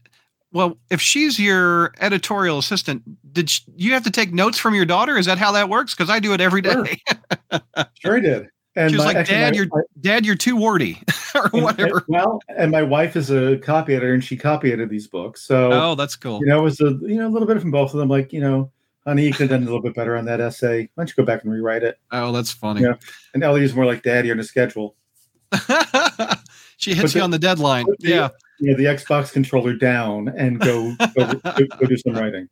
Well, 0.52 0.76
if 0.90 1.00
she's 1.00 1.38
your 1.38 1.92
editorial 2.00 2.58
assistant, 2.58 3.02
did 3.32 3.48
sh 3.50 3.60
you 3.74 3.92
have 3.94 4.04
to 4.04 4.10
take 4.10 4.32
notes 4.32 4.58
from 4.58 4.74
your 4.74 4.84
daughter? 4.84 5.16
Is 5.16 5.26
that 5.26 5.38
how 5.38 5.52
that 5.52 5.68
works? 5.68 5.94
Because 5.94 6.10
I 6.10 6.18
do 6.20 6.32
it 6.34 6.40
every 6.40 6.60
day. 6.60 6.72
Sure. 6.72 7.60
Sure, 8.00 8.16
I 8.16 8.20
did. 8.20 8.48
And 8.74 8.90
She 8.90 8.96
was 8.96 9.04
my- 9.04 9.12
like, 9.12 9.26
"Dad, 9.26 9.54
you're 9.54 9.66
Dad, 10.00 10.24
you're 10.24 10.34
too 10.34 10.56
wordy, 10.56 10.98
or 11.34 11.50
and- 11.52 11.62
whatever." 11.62 11.98
and- 11.98 12.04
well, 12.08 12.40
and 12.56 12.70
my 12.70 12.82
wife 12.82 13.16
is 13.16 13.30
a 13.30 13.58
copy 13.58 13.94
editor, 13.94 14.14
and 14.14 14.24
she 14.24 14.36
copy 14.36 14.68
edited 14.68 14.88
these 14.90 15.06
books. 15.06 15.42
So 15.42 15.70
Oh, 15.72 15.94
that's 15.94 16.16
cool. 16.16 16.40
you 16.40 16.46
know, 16.46 16.60
it 16.60 16.62
was 16.62 16.80
a 16.80 16.90
you 17.02 17.16
know 17.16 17.26
a 17.28 17.30
little 17.30 17.46
bit 17.48 17.60
from 17.60 17.70
both 17.70 17.92
of 17.92 17.98
them. 18.00 18.08
Like 18.08 18.32
you 18.32 18.40
know, 18.40 18.70
honey, 19.06 19.24
you 19.26 19.32
could 19.32 19.50
have 19.50 19.50
done 19.50 19.62
a 19.62 19.66
little 19.66 19.82
bit 19.82 19.94
better 19.94 20.16
on 20.16 20.24
that 20.26 20.40
essay. 20.40 20.82
Why 20.94 21.02
don't 21.02 21.08
you 21.08 21.14
go 21.22 21.24
back 21.26 21.44
and 21.44 21.52
rewrite 21.52 21.82
it? 21.82 21.98
Oh, 22.10 22.32
that's 22.32 22.50
funny. 22.52 22.80
Yeah. 22.82 22.94
And 23.34 23.42
Ellie 23.44 23.62
is 23.64 23.74
more 23.74 23.84
like 23.86 24.02
Daddy 24.02 24.30
on 24.30 24.40
a 24.40 24.44
schedule. 24.44 24.96
she 26.76 26.94
hits 26.94 27.02
But 27.02 27.14
you 27.14 27.20
the- 27.20 27.24
on 27.24 27.30
the 27.30 27.38
deadline. 27.38 27.84
the- 27.98 28.08
Yeah. 28.08 28.28
You 28.62 28.70
know, 28.70 28.77
the 28.77 28.85
Xbox 28.85 29.33
controller 29.33 29.75
down 29.75 30.29
and 30.29 30.61
go 30.61 30.94
go, 31.16 31.35
go, 31.35 31.40
go 31.81 31.87
do 31.87 31.96
some 31.96 32.14
writing. 32.14 32.48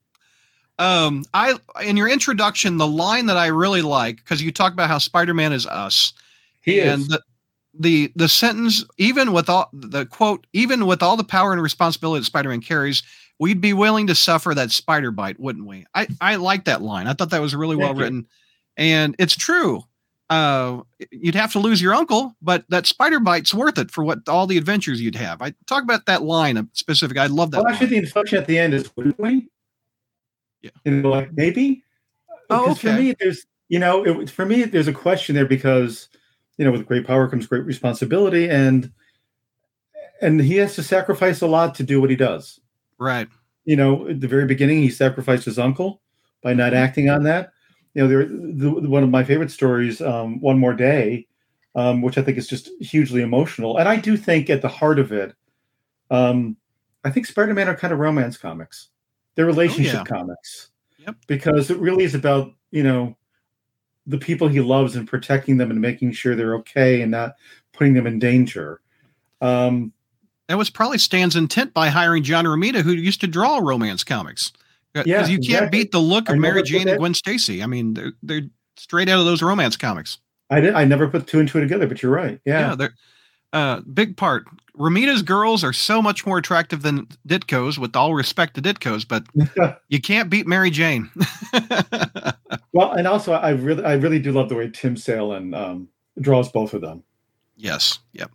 Um, 0.79 1.25
I 1.35 1.55
in 1.85 1.96
your 1.96 2.09
introduction, 2.09 2.79
the 2.79 2.87
line 2.87 3.27
that 3.27 3.37
I 3.37 3.46
really 3.46 3.83
like 3.83 4.16
because 4.16 4.42
you 4.42 4.51
talk 4.51 4.73
about 4.73 4.88
how 4.88 4.99
Spider-Man 4.99 5.53
is 5.53 5.66
us. 5.66 6.12
He 6.62 6.81
and 6.81 7.03
is. 7.03 7.09
the, 7.09 7.23
the 7.79 8.12
the 8.16 8.29
sentence 8.29 8.85
even 8.99 9.33
with 9.33 9.49
all 9.49 9.68
the 9.73 10.05
quote 10.07 10.46
even 10.53 10.87
with 10.87 11.03
all 11.03 11.16
the 11.16 11.25
power 11.25 11.53
and 11.53 11.62
responsibility 11.62 12.20
that 12.20 12.25
spider-man 12.25 12.61
carries 12.61 13.03
we'd 13.38 13.61
be 13.61 13.73
willing 13.73 14.09
to 14.09 14.14
suffer 14.14 14.55
that 14.55 14.73
spider 14.73 15.12
bite 15.12 15.38
wouldn't 15.38 15.66
we 15.66 15.87
i 15.94 16.07
i 16.20 16.35
like 16.35 16.64
that 16.64 16.83
line 16.83 17.07
i 17.07 17.12
thought 17.12 17.31
that 17.31 17.40
was 17.40 17.55
really 17.55 17.77
well 17.77 17.94
you. 17.94 18.01
written 18.01 18.27
and 18.77 19.14
it's 19.20 19.37
true 19.37 19.85
uh, 20.31 20.81
you'd 21.11 21.35
have 21.35 21.53
to 21.53 21.59
lose 21.59 21.83
your 21.83 21.93
uncle, 21.95 22.35
but 22.40 22.64
that 22.71 22.87
spider 22.87 23.21
bite's 23.21 23.53
worth 23.53 23.79
it 23.79 23.90
for 23.90 24.05
what 24.05 24.21
all 24.29 24.47
the 24.47 24.57
adventures 24.57 25.01
you'd 25.01 25.16
have. 25.16 25.43
I 25.43 25.53
talk 25.66 25.83
about 25.83 26.07
that 26.07 26.23
line 26.23 26.69
specific. 26.73 27.19
I 27.19 27.27
love 27.27 27.51
that. 27.51 27.59
Well, 27.59 27.64
line. 27.64 27.75
actually, 27.75 27.88
the 27.88 27.97
inflection 27.99 28.38
at 28.38 28.47
the 28.47 28.59
end 28.59 28.73
is 28.73 28.95
wouldn't 28.97 29.19
we? 29.19 29.49
Yeah. 30.62 30.71
Know, 30.85 31.11
like 31.11 31.33
maybe. 31.33 31.83
Oh, 32.49 32.73
okay. 32.73 32.75
For 32.75 32.93
me, 32.93 33.14
there's 33.19 33.45
you 33.69 33.79
know, 33.79 34.05
it, 34.05 34.31
for 34.31 34.47
me, 34.47 34.64
there's 34.64 34.88
a 34.88 34.93
question 34.93 35.35
there 35.35 35.47
because 35.47 36.09
you 36.59 36.64
know, 36.64 36.73
with 36.73 36.87
great 36.87 37.07
power 37.07 37.29
comes 37.29 37.47
great 37.47 37.64
responsibility, 37.64 38.49
and 38.49 38.93
and 40.21 40.40
he 40.40 40.57
has 40.57 40.75
to 40.77 40.83
sacrifice 40.83 41.40
a 41.40 41.47
lot 41.47 41.75
to 41.77 41.83
do 41.83 42.01
what 42.01 42.11
he 42.11 42.16
does. 42.16 42.61
right. 42.99 43.29
You 43.66 43.77
know, 43.77 44.09
at 44.09 44.21
the 44.21 44.27
very 44.29 44.47
beginning, 44.47 44.79
he 44.83 44.90
sacrificed 44.90 45.45
his 45.45 45.59
uncle 45.59 46.01
by 46.43 46.55
not 46.55 46.73
Mm-hmm. 46.73 46.83
acting 46.83 47.11
on 47.11 47.23
that. 47.25 47.53
You 47.94 48.03
know, 48.03 48.09
there 48.09 48.26
the, 48.26 48.88
one 48.88 49.03
of 49.03 49.11
my 49.11 49.24
favorite 49.24 49.50
stories, 49.50 50.00
um, 50.00 50.40
"One 50.40 50.59
More 50.59 50.74
Day," 50.74 51.26
um, 51.74 52.03
which 52.03 52.18
I 52.18 52.22
think 52.22 52.38
is 52.38 52.46
just 52.46 52.70
hugely 52.81 53.22
emotional, 53.22 53.79
and 53.79 53.88
I 53.88 53.96
do 53.96 54.16
think 54.16 54.48
at 54.48 54.62
the 54.62 54.68
heart 54.68 54.98
of 54.98 55.12
it, 55.12 55.35
um, 56.11 56.57
I 57.05 57.11
think 57.11 57.26
Spider-Man 57.26 57.68
are 57.68 57.76
kind 57.76 57.92
of 57.92 57.98
romance 57.98 58.37
comics. 58.37 58.88
They're 59.35 59.46
relationship 59.46 59.94
yeah. 59.94 60.05
comics. 60.05 60.70
Yep. 60.98 61.16
Because 61.26 61.70
it 61.70 61.79
really 61.79 62.05
is 62.05 62.14
about 62.14 62.53
you 62.70 62.83
know 62.83 63.16
the 64.07 64.18
people 64.18 64.48
he 64.48 64.61
loves 64.61 64.96
and 64.96 65.09
protecting 65.09 65.57
them 65.57 65.70
and 65.70 65.81
making 65.81 66.12
sure 66.12 66.35
they're 66.35 66.57
okay 66.57 67.03
and 67.03 67.11
not 67.11 67.35
putting 67.72 67.94
them 67.94 68.07
in 68.07 68.18
danger. 68.18 68.81
Um, 69.40 69.92
That 70.48 70.59
was 70.59 70.68
probably 70.68 70.98
Stan's 70.98 71.37
intent 71.37 71.72
by 71.72 71.88
hiring 71.88 72.22
John 72.22 72.44
Romita, 72.44 72.83
who 72.83 72.92
used 72.92 73.20
to 73.20 73.26
draw 73.26 73.59
romance 73.59 74.05
comics. 74.05 74.53
Because 74.92 75.07
Yeah, 75.07 75.20
you 75.26 75.37
can't 75.38 75.44
exactly. 75.64 75.79
beat 75.79 75.92
the 75.92 76.00
look 76.00 76.29
of 76.29 76.37
Mary 76.38 76.62
Jane 76.62 76.88
and 76.88 76.98
Gwen 76.98 77.14
Stacy. 77.14 77.62
I 77.62 77.66
mean, 77.66 77.94
they're, 77.94 78.12
they're 78.22 78.42
straight 78.76 79.09
out 79.09 79.18
of 79.20 79.24
those 79.24 79.42
romance 79.42 79.76
comics. 79.76 80.18
I 80.50 80.61
did. 80.61 80.74
I 80.74 80.85
never 80.85 81.07
put 81.09 81.26
two 81.29 81.38
and 81.38 81.48
two 81.48 81.61
together, 81.61 81.87
but 81.87 82.03
you're 82.03 82.11
right. 82.12 82.40
Yeah, 82.44 82.70
Yeah. 82.70 82.74
they're 82.74 82.94
uh, 83.53 83.81
big 83.92 84.16
part. 84.16 84.44
Romita's 84.76 85.22
girls 85.22 85.62
are 85.64 85.72
so 85.72 86.00
much 86.00 86.24
more 86.24 86.38
attractive 86.38 86.83
than 86.83 87.07
Ditko's, 87.26 87.79
with 87.81 87.94
all 87.96 88.14
respect 88.14 88.55
to 88.55 88.62
Ditko's, 88.62 89.05
but 89.05 89.24
you 89.88 90.00
can't 90.00 90.31
beat 90.31 90.46
Mary 90.46 90.70
Jane. 90.70 91.11
well, 92.72 92.92
and 92.92 93.07
also 93.07 93.33
I 93.33 93.50
really, 93.50 93.85
I 93.85 93.94
really 93.94 94.18
do 94.18 94.33
love 94.33 94.48
the 94.48 94.55
way 94.55 94.70
Tim 94.72 94.96
Salen 94.96 95.55
um, 95.55 95.88
draws 96.20 96.50
both 96.50 96.74
of 96.74 96.81
them. 96.81 97.03
yes. 97.57 97.98
Yep. 98.12 98.31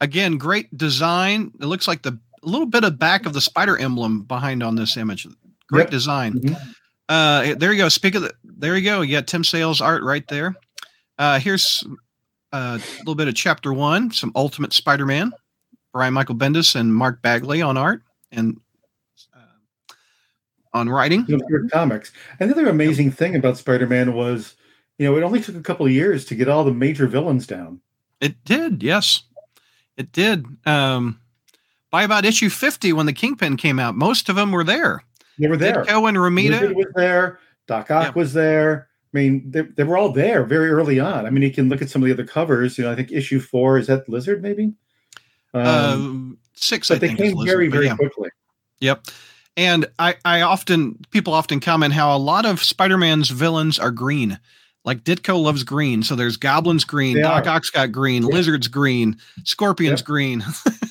Again, 0.00 0.36
great 0.36 0.76
design. 0.76 1.52
It 1.60 1.66
looks 1.66 1.86
like 1.88 2.02
the 2.02 2.18
a 2.42 2.46
little 2.48 2.66
bit 2.66 2.84
of 2.84 2.98
back 2.98 3.24
of 3.24 3.32
the 3.32 3.40
spider 3.40 3.78
emblem 3.78 4.22
behind 4.22 4.62
on 4.62 4.74
this 4.74 4.96
image. 4.98 5.26
Great 5.74 5.82
Yep. 5.84 5.90
design. 5.90 6.32
Mhm. 6.34 6.74
Uh, 7.08 7.54
there 7.58 7.72
you 7.72 7.78
go. 7.78 7.88
Speak 7.88 8.14
of 8.14 8.22
the, 8.22 8.32
there 8.44 8.76
you 8.76 8.84
go. 8.84 9.02
You 9.02 9.16
got 9.16 9.26
Tim 9.26 9.44
Sales 9.44 9.80
art 9.80 10.02
right 10.02 10.26
there. 10.28 10.54
Uh, 11.18 11.38
here's 11.38 11.84
uh, 12.52 12.78
a 12.80 12.98
little 13.00 13.14
bit 13.14 13.28
of 13.28 13.34
chapter 13.34 13.72
one, 13.72 14.10
some 14.10 14.32
Ultimate 14.34 14.72
Spider-Man, 14.72 15.32
Brian 15.92 16.14
Michael 16.14 16.34
Bendis 16.36 16.74
and 16.76 16.94
Mark 16.94 17.20
Bagley 17.20 17.60
on 17.60 17.76
art 17.76 18.02
and 18.32 18.58
uh, 19.34 19.92
on 20.72 20.88
writing. 20.88 21.26
Comics. 21.72 22.12
And 22.40 22.50
the 22.50 22.54
other 22.54 22.68
amazing 22.68 23.10
thing 23.10 23.36
about 23.36 23.58
Spider-Man 23.58 24.14
was, 24.14 24.54
you 24.98 25.06
know, 25.06 25.16
it 25.16 25.22
only 25.22 25.40
took 25.40 25.56
a 25.56 25.62
couple 25.62 25.84
of 25.86 25.92
years 25.92 26.24
to 26.26 26.34
get 26.34 26.48
all 26.48 26.64
the 26.64 26.72
major 26.72 27.06
villains 27.06 27.46
down. 27.46 27.80
It 28.20 28.42
did, 28.44 28.82
yes, 28.82 29.24
it 29.96 30.10
did. 30.12 30.46
Um, 30.64 31.20
by 31.90 32.02
about 32.04 32.24
issue 32.24 32.48
fifty, 32.48 32.92
when 32.92 33.06
the 33.06 33.12
Kingpin 33.12 33.56
came 33.56 33.78
out, 33.78 33.94
most 33.94 34.28
of 34.28 34.36
them 34.36 34.50
were 34.52 34.64
there. 34.64 35.04
They 35.38 35.48
were 35.48 35.56
there. 35.56 35.84
Ditko 35.84 36.08
and. 36.08 36.18
Lizard 36.60 36.76
was 36.76 36.86
there. 36.94 37.38
Doc 37.66 37.90
Ock 37.90 38.04
Yeah. 38.06 38.12
was 38.14 38.32
there. 38.32 38.88
I 39.12 39.16
mean, 39.18 39.50
they, 39.50 39.62
they 39.62 39.84
were 39.84 39.96
all 39.96 40.10
there 40.12 40.44
very 40.44 40.70
early 40.70 40.98
on. 41.00 41.24
I 41.26 41.30
mean, 41.30 41.42
you 41.42 41.50
can 41.52 41.68
look 41.68 41.80
at 41.80 41.88
some 41.88 42.02
of 42.02 42.06
the 42.06 42.12
other 42.12 42.24
covers. 42.26 42.76
You 42.76 42.84
know, 42.84 42.92
I 42.92 42.96
think 42.96 43.12
issue 43.12 43.38
four 43.40 43.78
is 43.78 43.86
that 43.86 44.08
Lizard, 44.08 44.42
maybe. 44.42 44.72
Um, 45.54 46.36
uh, 46.36 46.44
six, 46.54 46.90
I 46.90 46.94
but 46.94 47.00
they 47.00 47.06
think. 47.08 47.18
came 47.20 47.34
Lizard, 47.36 47.46
very, 47.56 47.68
very 47.68 47.86
yeah. 47.86 47.96
quickly. 47.96 48.28
Yep. 48.80 49.06
And 49.56 49.86
I, 50.00 50.16
I 50.24 50.40
often 50.40 50.98
people 51.10 51.32
often 51.32 51.60
comment 51.60 51.92
how 51.92 52.14
a 52.16 52.18
lot 52.18 52.44
of 52.44 52.62
Spider-Man's 52.62 53.28
villains 53.30 53.78
are 53.78 53.92
green. 53.92 54.38
Like 54.84 55.04
Ditko 55.04 55.40
loves 55.40 55.62
green, 55.62 56.02
so 56.02 56.16
there's 56.16 56.36
goblins 56.36 56.84
green, 56.84 57.14
They 57.16 57.22
Doc 57.22 57.46
are. 57.46 57.50
Ock's 57.50 57.70
got 57.70 57.92
green, 57.92 58.22
Yeah. 58.24 58.28
lizards 58.30 58.66
green, 58.68 59.16
scorpions 59.44 60.00
Yep. 60.00 60.06
green. 60.06 60.44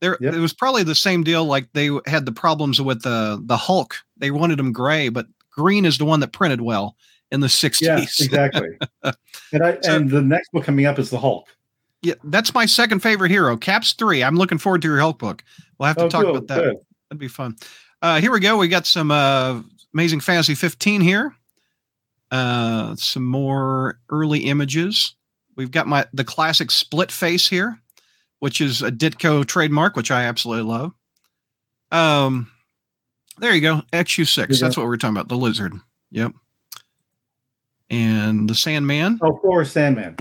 there, 0.00 0.16
Yep. 0.20 0.34
it 0.34 0.38
was 0.38 0.52
probably 0.52 0.82
the 0.82 0.94
same 0.94 1.24
deal. 1.24 1.44
Like 1.44 1.68
they 1.72 1.90
had 2.06 2.24
the 2.26 2.32
problems 2.32 2.80
with 2.80 3.02
the 3.02 3.40
the 3.44 3.56
Hulk. 3.56 3.96
They 4.16 4.30
wanted 4.30 4.58
him 4.60 4.72
gray, 4.72 5.08
but 5.08 5.26
green 5.50 5.84
is 5.84 5.98
the 5.98 6.04
one 6.04 6.20
that 6.20 6.32
printed 6.32 6.60
well 6.60 6.96
in 7.30 7.40
the 7.40 7.46
'60s. 7.48 7.80
Yeah, 7.80 7.98
exactly. 8.02 8.68
and 9.52 9.62
I, 9.64 9.78
So- 9.82 9.96
and 9.96 10.10
the 10.10 10.22
next 10.22 10.52
book 10.52 10.64
coming 10.64 10.86
up 10.86 10.98
is 10.98 11.10
the 11.10 11.18
Hulk. 11.18 11.48
Yeah, 12.02 12.14
that's 12.24 12.54
my 12.54 12.64
second 12.64 13.00
favorite 13.00 13.30
hero, 13.32 13.56
Caps 13.56 13.92
three. 13.94 14.22
I'm 14.22 14.36
looking 14.36 14.58
forward 14.58 14.82
to 14.82 14.88
your 14.88 15.00
Hulk 15.00 15.18
book. 15.18 15.42
We'll 15.78 15.88
have 15.88 15.96
to 15.96 16.04
Oh, 16.04 16.08
talk 16.08 16.22
good, 16.22 16.36
about 16.36 16.46
that. 16.48 16.62
good. 16.62 16.76
That'd 17.10 17.18
be 17.18 17.26
fun. 17.28 17.56
Uh, 18.00 18.20
here 18.20 18.30
we 18.30 18.38
go. 18.38 18.56
We 18.56 18.68
got 18.68 18.86
some 18.86 19.10
uh, 19.10 19.60
Amazing 19.92 20.20
Fantasy 20.20 20.54
15 20.54 21.00
here. 21.00 21.34
Uh, 22.30 22.94
some 22.96 23.24
more 23.24 23.98
early 24.10 24.40
images. 24.40 25.14
We've 25.56 25.70
got 25.70 25.86
my 25.88 26.06
the 26.12 26.22
classic 26.24 26.70
split 26.70 27.10
face 27.10 27.48
here, 27.48 27.80
which 28.40 28.60
is 28.60 28.82
a 28.82 28.90
Ditko 28.90 29.44
trademark, 29.46 29.96
which 29.96 30.10
I 30.10 30.24
absolutely 30.24 30.70
love. 30.70 30.92
Um, 31.90 32.50
there 33.38 33.54
you 33.54 33.60
go. 33.60 33.82
XU 33.92 34.26
six. 34.26 34.60
Yeah. 34.60 34.66
That's 34.66 34.76
what 34.76 34.84
we 34.84 34.88
we're 34.88 34.96
talking 34.96 35.16
about. 35.16 35.28
The 35.28 35.36
lizard. 35.36 35.72
Yep. 36.10 36.32
And 37.90 38.48
the 38.48 38.54
Sandman. 38.54 39.18
Oh, 39.22 39.38
Thor 39.42 39.64
Sandman. 39.64 40.16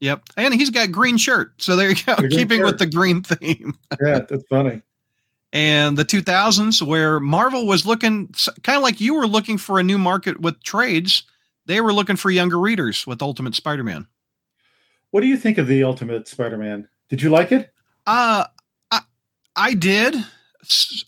Yep. 0.00 0.22
And 0.36 0.54
he's 0.54 0.70
got 0.70 0.92
green 0.92 1.16
shirt. 1.16 1.52
So 1.60 1.76
there 1.76 1.88
you 1.90 1.96
go. 2.04 2.14
Green 2.16 2.30
Keeping 2.30 2.62
with 2.62 2.78
the 2.78 2.86
green 2.86 3.22
theme. 3.22 3.74
Yeah, 4.04 4.20
that's 4.28 4.44
funny. 4.50 4.82
and 5.52 5.96
the 5.96 6.04
2000s 6.04 6.82
where 6.82 7.20
marvel 7.20 7.66
was 7.66 7.86
looking 7.86 8.28
kind 8.62 8.76
of 8.76 8.82
like 8.82 9.00
you 9.00 9.14
were 9.14 9.26
looking 9.26 9.56
for 9.56 9.78
a 9.78 9.82
new 9.84 9.98
market 9.98 10.40
with 10.40 10.60
trades 10.64 11.22
they 11.66 11.80
were 11.80 11.92
looking 11.92 12.16
for 12.16 12.30
younger 12.30 12.58
readers 12.58 13.06
with 13.06 13.22
ultimate 13.22 13.54
spider-man 13.54 14.06
What 15.12 15.20
do 15.20 15.28
you 15.28 15.36
think 15.36 15.58
of 15.58 15.68
the 15.68 15.84
Ultimate 15.84 16.26
Spider-Man? 16.26 16.88
Did 17.08 17.22
you 17.22 17.30
like 17.30 17.52
it? 17.52 17.70
uh 18.06 18.44
i, 18.90 19.00
I 19.56 19.74
did 19.74 20.14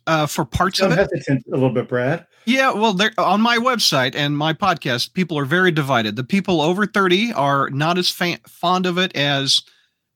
uh, 0.06 0.26
for 0.26 0.44
parts 0.44 0.80
I'm 0.80 0.92
of 0.92 0.98
it 0.98 1.09
hesitant 1.12 1.44
a 1.48 1.50
little 1.52 1.70
bit, 1.70 1.88
Brad. 1.88 2.26
yeah 2.46 2.72
well 2.72 2.92
there 2.94 3.12
on 3.18 3.40
my 3.40 3.59
website 3.59 4.14
and 4.14 4.37
my 4.37 4.52
podcast 4.54 5.12
people 5.14 5.38
are 5.38 5.44
very 5.44 5.70
divided 5.70 6.16
the 6.16 6.24
people 6.24 6.61
over 6.62 6.87
30 6.87 7.32
are 7.35 7.68
not 7.70 7.98
as 7.98 8.11
fan, 8.11 8.38
fond 8.46 8.87
of 8.87 8.98
it 8.98 9.14
as 9.16 9.62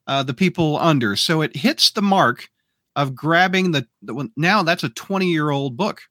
uh, 0.07 0.23
the 0.23 0.35
people 0.35 0.79
under 0.79 1.17
so 1.17 1.43
it 1.43 1.55
hits 1.57 1.91
the 1.91 2.03
mark 2.03 2.49
of 2.97 3.15
grabbing 3.15 3.73
the, 3.73 3.87
the 4.03 4.15
one- 4.15 4.33
now 4.37 4.63
that's 4.63 4.83
a 4.85 4.89
20 4.91 5.27
year 5.27 5.51
old 5.51 5.77
book 5.77 6.03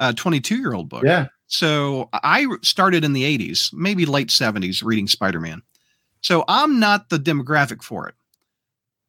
a 0.00 0.12
22 0.12 0.56
year 0.56 0.74
old 0.74 0.88
book 0.88 1.04
Yeah, 1.04 1.28
So 1.46 2.08
I 2.12 2.46
started 2.62 3.04
in 3.04 3.12
the 3.14 3.22
80s, 3.38 3.72
maybe 3.72 4.04
late 4.06 4.28
70s, 4.28 4.82
reading 4.84 5.06
Spider 5.06 5.40
Man. 5.40 5.62
So 6.20 6.44
I'm 6.48 6.80
not 6.80 7.10
the 7.10 7.18
demographic 7.18 7.82
for 7.82 8.08
it. 8.08 8.14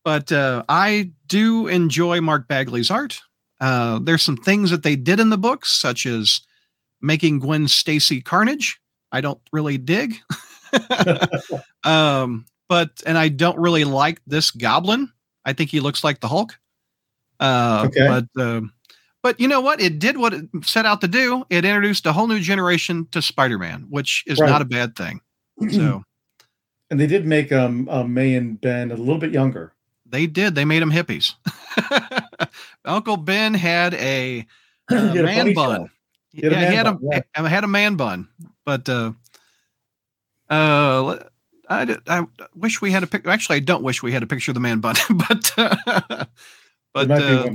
But 0.05 0.31
uh, 0.31 0.63
I 0.69 1.11
do 1.27 1.67
enjoy 1.67 2.21
Mark 2.21 2.47
Bagley's 2.47 2.89
art. 2.91 3.19
Uh, 3.59 3.99
there's 4.01 4.21
some 4.23 4.37
things 4.37 4.69
that 4.71 4.83
they 4.83 4.95
did 4.95 5.19
in 5.19 5.31
the 5.31 5.37
books, 5.37 5.73
such 5.73 6.05
as 6.05 6.41
making 7.01 7.39
Gwen 7.39 7.67
Stacy 7.67 8.21
Carnage. 8.21 8.79
I 9.11 9.19
don't 9.21 9.41
really 9.51 9.77
dig. 9.77 10.15
um, 11.83 12.45
but, 12.69 13.01
and 13.05 13.17
I 13.17 13.29
don't 13.29 13.57
really 13.57 13.83
like 13.83 14.21
this 14.27 14.51
goblin. 14.51 15.11
I 15.43 15.53
think 15.53 15.71
he 15.71 15.79
looks 15.79 16.03
like 16.03 16.19
the 16.21 16.27
Hulk. 16.27 16.57
Uh, 17.39 17.87
Okay. 17.87 18.07
But, 18.07 18.41
um 18.41 18.71
but 19.23 19.39
you 19.39 19.47
know 19.47 19.59
what? 19.59 19.81
It 19.81 19.97
did 19.97 20.17
what 20.17 20.35
it 20.35 20.45
set 20.61 20.85
out 20.85 21.01
to 21.01 21.07
do. 21.07 21.45
It 21.49 21.65
introduced 21.65 22.05
a 22.05 22.13
whole 22.13 22.27
new 22.27 22.39
generation 22.39 23.07
to 23.09 23.23
Spider-Man, 23.23 23.87
which 23.89 24.23
is 24.27 24.39
Right. 24.39 24.47
not 24.47 24.61
a 24.61 24.65
bad 24.65 24.95
thing. 24.95 25.19
So 25.71 26.03
and 26.91 26.99
they 26.99 27.07
did 27.07 27.25
make 27.25 27.51
um, 27.51 27.89
um 27.89 28.13
May 28.13 28.35
and 28.35 28.61
Ben 28.61 28.91
a 28.91 28.95
little 28.95 29.17
bit 29.17 29.31
younger. 29.31 29.73
They 30.05 30.27
did. 30.27 30.55
They 30.55 30.65
made 30.65 30.81
them 30.81 30.91
hippies. 30.91 31.33
Uncle 32.85 33.17
Ben 33.17 33.53
had 33.53 33.93
a 33.95 34.45
uh, 34.89 34.95
had 34.95 35.25
man 35.25 35.53
ponytail. 35.53 35.55
bun. 35.55 35.89
A 36.43 36.49
yeah, 36.49 36.49
man 36.49 36.67
he 36.67 36.75
had 36.75 36.83
bun, 36.83 36.99
a 37.01 37.23
yeah. 37.43 37.47
had 37.47 37.63
a 37.63 37.67
man 37.67 37.95
bun, 37.95 38.27
but 38.65 38.87
uh, 38.89 39.13
uh, 40.49 41.17
I, 41.69 41.97
I 42.07 42.25
wish 42.55 42.81
we 42.81 42.91
had 42.91 43.03
a 43.03 43.07
picture. 43.07 43.29
Actually, 43.29 43.57
I 43.57 43.61
don't 43.61 43.83
wish 43.83 44.03
we 44.03 44.11
had 44.11 44.23
a 44.23 44.27
picture 44.27 44.51
of 44.51 44.55
the 44.55 44.61
man 44.61 44.79
bun, 44.79 44.95
but 45.09 45.51
uh, 45.57 45.75
There 45.85 46.27
but 46.93 47.11
uh, 47.11 47.49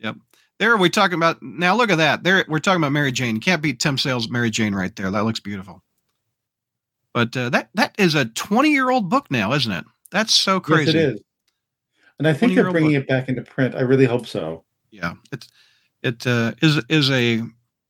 there. 0.00 0.14
there 0.58 0.76
we 0.76 0.90
talking 0.90 1.16
about 1.16 1.42
now. 1.42 1.76
Look 1.76 1.90
at 1.90 1.98
that. 1.98 2.24
There 2.24 2.44
we're 2.48 2.58
talking 2.58 2.80
about 2.80 2.92
Mary 2.92 3.12
Jane. 3.12 3.40
Can't 3.40 3.62
beat 3.62 3.80
Tim 3.80 3.96
Sales' 3.98 4.28
Mary 4.28 4.50
Jane 4.50 4.74
right 4.74 4.94
there. 4.96 5.10
That 5.10 5.24
looks 5.24 5.40
beautiful. 5.40 5.82
But 7.14 7.36
uh, 7.36 7.50
that 7.50 7.70
that 7.74 7.94
is 7.98 8.14
a 8.14 8.26
twenty 8.26 8.70
year 8.70 8.90
old 8.90 9.08
book 9.08 9.30
now, 9.30 9.52
isn't 9.52 9.72
it? 9.72 9.84
That's 10.10 10.34
so 10.34 10.60
crazy. 10.60 10.92
Yes, 10.92 10.94
it 10.94 11.14
is. 11.14 11.20
And 12.20 12.28
I 12.28 12.32
think 12.32 12.54
they're 12.54 12.64
20-year-old 12.64 12.72
bringing 12.72 12.92
it 12.92 13.08
back 13.08 13.28
into 13.28 13.42
print. 13.42 13.74
I 13.74 13.80
really 13.80 14.06
hope 14.06 14.26
so. 14.26 14.62
yeah 14.92 15.14
it 15.32 15.48
it 16.02 16.26
uh, 16.26 16.52
is 16.62 16.80
is 16.88 17.10
a 17.10 17.42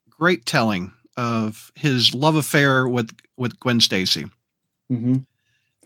great 0.08 0.46
telling 0.46 0.92
of 1.16 1.70
his 1.74 2.14
love 2.14 2.36
affair 2.36 2.88
with 2.88 3.10
with 3.36 3.58
Gwen 3.60 3.80
Stacy 3.80 4.30
Mm-hmm. 4.90 5.16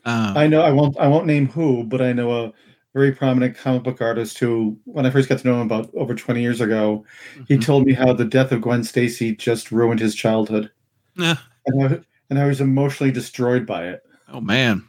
Uh, 0.05 0.33
I 0.37 0.47
know 0.47 0.63
I 0.63 0.71
won't 0.71 0.99
I 0.99 1.09
won't 1.09 1.27
name 1.27 1.49
who, 1.49 1.85
but 1.85 2.01
I 2.01 2.13
know 2.13 2.47
a 2.47 2.53
very 2.95 3.13
prominent 3.13 3.57
comic 3.57 3.83
book 3.83 4.01
artist 4.01 4.39
who, 4.39 4.79
when 4.85 5.05
I 5.05 5.11
first 5.11 5.29
got 5.29 5.39
to 5.41 5.47
know 5.47 5.61
him 5.61 5.67
about 5.67 5.91
over 5.95 6.15
20 6.15 6.41
years 6.41 6.61
ago, 6.61 7.05
he 7.49 7.57
mhm. 7.57 7.65
told 7.65 7.87
me 7.87 7.93
how 7.93 8.13
the 8.13 8.25
death 8.25 8.53
of 8.53 8.63
Gwen 8.63 8.85
Stacy 8.85 9.35
just 9.35 9.73
ruined 9.73 10.01
his 10.01 10.15
childhood. 10.15 10.71
Yeah. 11.17 11.37
And 11.67 11.83
I, 11.83 12.01
and 12.31 12.39
I 12.39 12.47
was 12.47 12.61
emotionally 12.61 13.13
destroyed 13.13 13.67
by 13.67 13.89
it. 13.89 14.03
Oh 14.29 14.41
man. 14.41 14.85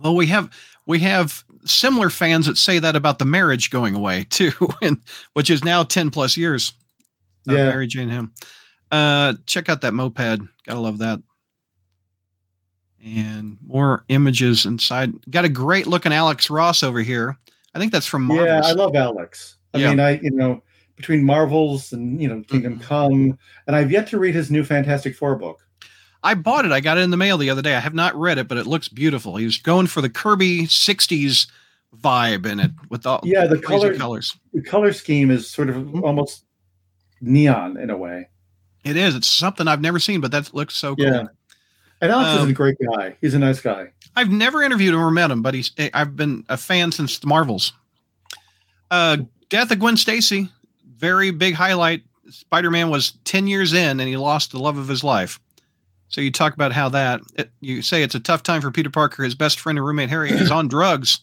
Well, 0.00 0.16
we 0.16 0.26
have 0.26 0.50
we 0.88 0.98
have 1.00 1.44
similar 1.64 2.10
fans 2.10 2.46
that 2.46 2.56
say 2.58 2.78
that 2.80 2.96
about 2.96 3.18
the 3.20 3.24
marriage 3.24 3.70
going 3.70 3.94
away 3.94 4.24
too, 4.30 4.50
and 4.82 4.98
which 5.34 5.50
is 5.50 5.62
now 5.62 5.84
ten 5.84 6.10
plus 6.10 6.36
years. 6.36 6.72
of 7.46 7.54
Yeah. 7.54 7.66
Mary 7.68 7.86
Jane 7.86 8.08
him. 8.08 8.32
Uh, 8.90 9.34
check 9.46 9.68
out 9.68 9.82
that 9.82 9.94
moped. 9.94 10.40
Gotta 10.66 10.80
love 10.80 10.98
that. 10.98 11.20
And 13.04 13.58
more 13.64 14.04
images 14.08 14.66
inside. 14.66 15.12
Got 15.30 15.44
a 15.44 15.48
great 15.48 15.86
looking 15.86 16.12
Alex 16.12 16.50
Ross 16.50 16.82
over 16.82 17.00
here. 17.00 17.38
I 17.74 17.78
think 17.78 17.92
that's 17.92 18.06
from 18.06 18.24
Marvel. 18.24 18.46
Yeah, 18.46 18.60
I 18.64 18.72
love 18.72 18.96
Alex. 18.96 19.56
I 19.72 19.78
Yeah. 19.78 19.90
mean, 19.90 20.00
I 20.00 20.18
you 20.20 20.30
know 20.32 20.62
between 20.96 21.22
Marvels 21.22 21.92
and 21.92 22.20
you 22.20 22.28
know 22.28 22.42
Kingdom 22.48 22.78
Mhm. 22.78 22.82
Come, 22.82 23.38
and 23.66 23.76
I've 23.76 23.92
yet 23.92 24.08
to 24.08 24.18
read 24.18 24.34
his 24.34 24.50
new 24.50 24.64
Fantastic 24.64 25.14
Four 25.16 25.36
book. 25.36 25.60
I 26.22 26.34
bought 26.34 26.64
it. 26.64 26.72
I 26.72 26.80
got 26.80 26.98
it 26.98 27.02
in 27.02 27.10
the 27.10 27.16
mail 27.16 27.38
the 27.38 27.50
other 27.50 27.62
day. 27.62 27.74
I 27.76 27.80
have 27.80 27.94
not 27.94 28.14
read 28.16 28.38
it, 28.38 28.48
but 28.48 28.58
it 28.58 28.66
looks 28.66 28.88
beautiful. 28.88 29.36
He 29.36 29.44
was 29.44 29.58
going 29.58 29.86
for 29.86 30.00
the 30.00 30.10
Kirby 30.10 30.66
'60s 30.66 31.46
vibe 31.96 32.44
in 32.44 32.60
it 32.60 32.70
with 32.90 33.06
all 33.06 33.20
Yeah, 33.24 33.46
the 33.46 33.58
crazy 33.58 33.66
color 33.82 33.94
colors. 33.96 34.36
the 34.52 34.60
color 34.62 34.92
scheme 34.92 35.30
is 35.30 35.48
sort 35.48 35.70
of 35.70 35.76
Mhm. 35.76 36.02
almost 36.02 36.44
neon 37.20 37.76
in 37.78 37.90
a 37.90 37.96
way. 37.96 38.28
It 38.84 38.96
is. 38.96 39.14
It's 39.14 39.28
something 39.28 39.66
I've 39.68 39.80
never 39.80 39.98
seen, 39.98 40.20
but 40.20 40.30
that 40.32 40.52
looks 40.54 40.76
so 40.76 40.94
cool. 40.96 41.06
Yeah. 41.06 41.24
And 42.00 42.12
Alex 42.12 42.36
is 42.36 42.42
Um, 42.42 42.50
a 42.50 42.52
great 42.52 42.76
guy. 42.94 43.16
He's 43.20 43.34
a 43.34 43.38
nice 43.38 43.60
guy. 43.60 43.88
I've 44.14 44.30
never 44.30 44.62
interviewed 44.62 44.94
him 44.94 45.00
or 45.00 45.10
met 45.10 45.30
him, 45.30 45.42
but 45.42 45.54
he's. 45.54 45.72
eh, 45.78 45.90
I've 45.94 46.14
been 46.16 46.44
a 46.48 46.56
fan 46.56 46.92
since 46.92 47.18
the 47.18 47.26
Marvels. 47.26 47.72
Uh, 48.90 49.18
Death 49.48 49.70
of 49.70 49.78
Gwen 49.78 49.96
Stacy, 49.96 50.48
very 50.96 51.30
big 51.30 51.54
highlight. 51.54 52.02
Spider-Man 52.30 52.90
was 52.90 53.12
ten 53.24 53.46
years 53.46 53.72
in, 53.72 54.00
and 54.00 54.08
he 54.08 54.16
lost 54.16 54.50
the 54.52 54.58
love 54.58 54.76
of 54.78 54.88
his 54.88 55.02
life. 55.02 55.40
So 56.08 56.20
you 56.20 56.30
talk 56.30 56.54
about 56.54 56.72
how 56.72 56.88
that 56.90 57.20
it, 57.34 57.50
you 57.60 57.82
say 57.82 58.02
it's 58.02 58.14
a 58.14 58.20
tough 58.20 58.42
time 58.42 58.60
for 58.60 58.70
Peter 58.70 58.90
Parker. 58.90 59.24
His 59.24 59.34
best 59.34 59.60
friend 59.60 59.78
and 59.78 59.86
roommate 59.86 60.08
Harry 60.08 60.30
is 60.30 60.50
on 60.50 60.66
drugs, 60.68 61.20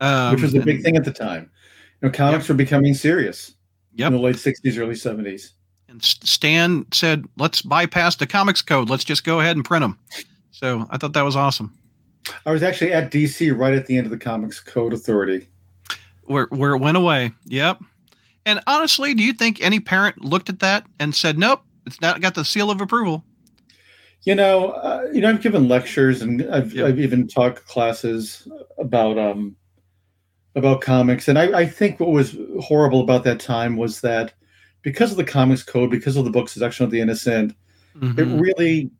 um, 0.00 0.32
which 0.32 0.42
was 0.42 0.54
a 0.54 0.60
big 0.60 0.82
thing 0.82 0.96
at 0.96 1.04
the 1.04 1.12
time. 1.12 1.50
You 2.02 2.08
know, 2.08 2.12
comics 2.12 2.48
were 2.48 2.54
becoming 2.54 2.94
serious 2.94 3.54
Yep. 3.94 4.08
in 4.08 4.12
the 4.14 4.18
late 4.20 4.36
'60s, 4.36 4.78
early 4.78 4.94
'70s. 4.94 5.50
And 5.88 6.02
Stan 6.02 6.84
said, 6.92 7.24
"Let's 7.36 7.62
bypass 7.62 8.16
the 8.16 8.26
comics 8.26 8.62
code. 8.62 8.90
Let's 8.90 9.04
just 9.04 9.24
go 9.24 9.40
ahead 9.40 9.56
and 9.56 9.64
print 9.64 9.82
them." 9.82 9.98
So 10.50 10.86
I 10.90 10.98
thought 10.98 11.12
that 11.14 11.22
was 11.22 11.36
awesome. 11.36 11.72
I 12.44 12.50
was 12.50 12.62
actually 12.62 12.92
at 12.92 13.10
DC 13.12 13.56
right 13.56 13.72
at 13.74 13.86
the 13.86 13.96
end 13.96 14.06
of 14.06 14.10
the 14.10 14.18
Comics 14.18 14.60
Code 14.60 14.92
Authority. 14.92 15.46
where 16.24 16.46
where 16.50 16.72
it 16.74 16.78
went 16.78 16.96
away. 16.96 17.32
Yep. 17.46 17.80
And 18.44 18.60
honestly, 18.66 19.14
do 19.14 19.22
you 19.22 19.32
think 19.32 19.62
any 19.62 19.78
parent 19.80 20.24
looked 20.24 20.48
at 20.48 20.58
that 20.58 20.84
and 21.00 21.14
said, 21.14 21.38
"Nope, 21.38 21.62
it's 21.86 22.00
not 22.00 22.20
got 22.20 22.34
the 22.34 22.44
seal 22.44 22.70
of 22.70 22.80
approval"? 22.80 23.24
You 24.24 24.34
know, 24.34 24.70
uh, 24.70 25.06
you 25.12 25.20
know, 25.20 25.30
I've 25.30 25.40
given 25.40 25.68
lectures 25.68 26.22
and 26.22 26.42
I've, 26.50 26.72
Yeah. 26.72 26.86
I've 26.86 26.98
even 27.00 27.28
taught 27.28 27.64
classes 27.66 28.48
about 28.78 29.18
um 29.18 29.56
about 30.54 30.80
comics, 30.80 31.28
and 31.28 31.38
I, 31.38 31.60
I 31.60 31.66
think 31.66 32.00
what 32.00 32.10
was 32.10 32.36
horrible 32.60 33.00
about 33.00 33.22
that 33.24 33.38
time 33.38 33.76
was 33.76 34.00
that 34.00 34.34
because 34.82 35.10
of 35.12 35.16
the 35.16 35.24
Comics 35.24 35.62
Code, 35.62 35.90
because 35.90 36.16
of 36.16 36.24
the 36.24 36.30
book 36.30 36.48
Seduction 36.48 36.84
of 36.84 36.90
the 36.90 37.00
Innocent, 37.00 37.54
Mhm. 37.96 38.18
it 38.18 38.40
really 38.40 38.90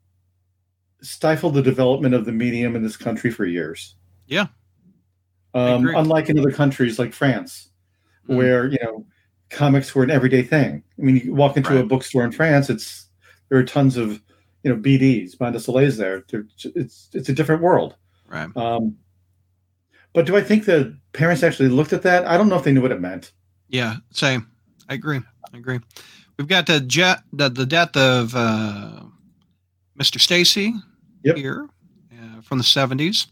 stifled 1.01 1.53
the 1.53 1.61
development 1.61 2.13
of 2.13 2.25
the 2.25 2.31
medium 2.31 2.75
in 2.75 2.83
this 2.83 2.97
country 2.97 3.31
for 3.31 3.45
years. 3.45 3.95
Yeah. 4.27 4.47
Um, 5.53 5.87
unlike 5.87 6.29
in 6.29 6.37
other 6.37 6.51
countries 6.51 6.99
like 6.99 7.13
France, 7.13 7.71
Mhm. 8.27 8.35
where 8.35 8.67
you 8.67 8.77
know 8.83 9.05
comics 9.49 9.93
were 9.93 10.03
an 10.03 10.11
everyday 10.11 10.43
thing. 10.43 10.83
I 10.97 11.01
mean, 11.01 11.17
you 11.17 11.33
walk 11.33 11.57
into 11.57 11.77
a 11.77 11.85
bookstore 11.85 12.23
in 12.23 12.31
France, 12.31 12.69
it's 12.69 13.07
there 13.49 13.57
are 13.57 13.63
tons 13.63 13.97
of 13.97 14.21
you 14.63 14.73
know 14.73 14.77
BDs, 14.81 15.37
Bande 15.37 15.55
Dessinée's 15.55 15.97
there. 15.97 16.23
They're, 16.29 16.45
it's 16.75 17.09
it's 17.13 17.29
a 17.29 17.33
different 17.33 17.61
world. 17.61 17.95
right. 18.27 18.49
Um, 18.57 18.97
but 20.13 20.25
do 20.25 20.35
I 20.35 20.41
think 20.41 20.65
the 20.65 20.97
parents 21.13 21.43
actually 21.43 21.69
looked 21.69 21.93
at 21.93 22.01
that? 22.01 22.25
I 22.27 22.35
don't 22.37 22.49
know 22.49 22.55
if 22.57 22.63
they 22.63 22.71
knew 22.71 22.81
what 22.81 22.91
it 22.91 22.99
meant. 22.99 23.31
Yeah, 23.67 23.97
same. 24.11 24.49
I 24.89 24.95
agree. 24.95 25.21
I 25.53 25.57
agree. 25.57 25.79
We've 26.37 26.47
got 26.47 26.65
the 26.65 26.79
jet, 26.79 27.19
the, 27.31 27.49
the 27.49 27.65
death 27.65 27.95
of 27.95 28.33
uh, 28.35 29.01
Mr. 29.99 30.19
Stacy 30.19 30.73
Yep. 31.23 31.35
here 31.37 31.67
uh, 32.13 32.41
from 32.41 32.57
the 32.57 32.63
seventies, 32.63 33.27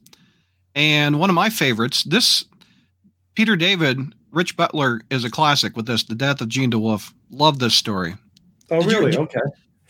and 0.76 1.20
one 1.20 1.30
of 1.30 1.36
my 1.36 1.50
favorites. 1.50 2.04
This 2.04 2.46
Peter 3.34 3.56
David, 3.56 4.00
Rich 4.32 4.56
Buckler 4.58 5.02
is 5.10 5.24
a 5.24 5.32
classic 5.32 5.76
with 5.76 5.88
this. 5.88 6.04
The 6.04 6.16
death 6.16 6.42
of 6.42 6.50
Jean 6.50 6.70
DeWolff. 6.72 7.12
Love 7.32 7.60
this 7.60 7.74
story. 7.76 8.16
Oh, 8.70 8.82
Did 8.82 8.92
really? 8.92 9.12
did- 9.12 9.20
okay. 9.22 9.40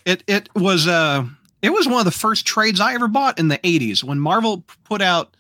It 0.08 0.24
it 0.26 0.48
was 0.56 0.88
uh 0.88 1.26
it 1.62 1.70
was 1.72 1.86
one 1.86 2.00
of 2.00 2.06
the 2.06 2.12
first 2.12 2.46
trades 2.46 2.80
I 2.80 2.94
ever 2.94 3.10
bought 3.10 3.38
in 3.38 3.50
the 3.50 3.58
80s 3.58 4.06
when 4.06 4.20
Marvel 4.22 4.64
put 4.86 5.02
out 5.02 5.36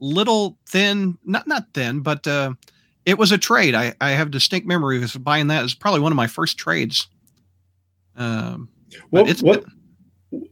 little 0.00 0.56
thin 0.66 1.18
not 1.22 1.46
not 1.46 1.66
thin 1.74 2.00
but 2.00 2.26
uh 2.26 2.54
it 3.04 3.18
was 3.18 3.30
a 3.30 3.36
trade. 3.36 3.74
I 3.74 3.94
I 4.00 4.12
have 4.12 4.30
distinct 4.30 4.66
memory 4.66 5.02
of 5.02 5.22
buying 5.22 5.48
that. 5.48 5.60
It 5.60 5.64
was 5.64 5.74
probably 5.74 6.00
one 6.00 6.12
of 6.12 6.16
my 6.16 6.28
first 6.28 6.56
trades. 6.56 7.08
Um 8.16 8.70
What 9.10 9.28
it's 9.28 9.42
what 9.42 9.64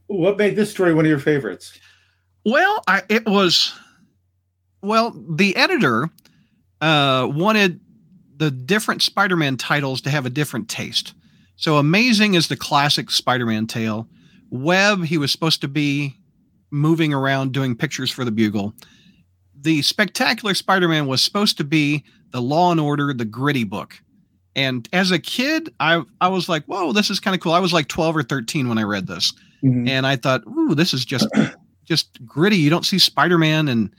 what 0.08 0.36
made 0.36 0.56
this 0.56 0.70
story 0.70 0.92
one 0.92 1.06
of 1.06 1.08
your 1.08 1.18
favorites? 1.18 1.72
Well, 2.44 2.82
I 2.86 3.02
it 3.08 3.24
was 3.24 3.72
well, 4.82 5.16
the 5.26 5.56
editor 5.56 6.10
uh 6.82 7.30
wanted 7.32 7.80
the 8.36 8.50
different 8.50 9.00
Spider-Man 9.00 9.56
titles 9.56 10.02
to 10.02 10.10
have 10.10 10.26
a 10.26 10.30
different 10.30 10.68
taste. 10.68 11.14
So 11.56 11.76
Amazing 11.76 12.34
is 12.34 12.48
the 12.48 12.56
classic 12.56 13.10
Spider-Man 13.10 13.66
tale. 13.66 14.08
Web, 14.50 15.04
he 15.04 15.18
was 15.18 15.30
supposed 15.32 15.60
to 15.62 15.68
be 15.68 16.16
moving 16.70 17.12
around 17.14 17.52
doing 17.52 17.76
pictures 17.76 18.10
for 18.10 18.24
the 18.24 18.30
Bugle. 18.32 18.74
The 19.60 19.82
Spectacular 19.82 20.54
Spider-Man 20.54 21.06
was 21.06 21.22
supposed 21.22 21.56
to 21.58 21.64
be 21.64 22.04
the 22.30 22.42
Law 22.42 22.70
and 22.72 22.80
Order, 22.80 23.14
the 23.14 23.24
gritty 23.24 23.64
book. 23.64 24.00
And 24.56 24.88
as 24.92 25.10
a 25.10 25.18
kid, 25.18 25.72
I 25.80 26.02
I 26.20 26.28
was 26.28 26.48
like, 26.48 26.64
"Whoa, 26.66 26.92
this 26.92 27.10
is 27.10 27.18
kind 27.18 27.34
of 27.34 27.40
cool." 27.40 27.52
I 27.52 27.58
was 27.58 27.72
like 27.72 27.88
12 27.88 28.16
or 28.16 28.22
13 28.22 28.68
when 28.68 28.78
I 28.78 28.82
read 28.82 29.06
this 29.06 29.32
Mhm. 29.64 29.88
and 29.88 30.06
I 30.06 30.14
thought, 30.16 30.42
"Ooh, 30.46 30.74
this 30.76 30.94
is 30.94 31.04
just 31.04 31.26
just 31.84 32.24
gritty. 32.24 32.56
You 32.56 32.70
don't 32.70 32.84
see 32.84 32.98
Spider-Man 32.98 33.66
and 33.68 33.90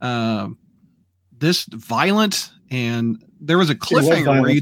uh, 0.00 0.48
this 1.36 1.64
violent." 1.64 2.50
And 2.70 3.22
there 3.40 3.58
was 3.58 3.68
a 3.70 3.74
cliffhanger 3.74 4.26
where 4.42 4.50
you, 4.50 4.60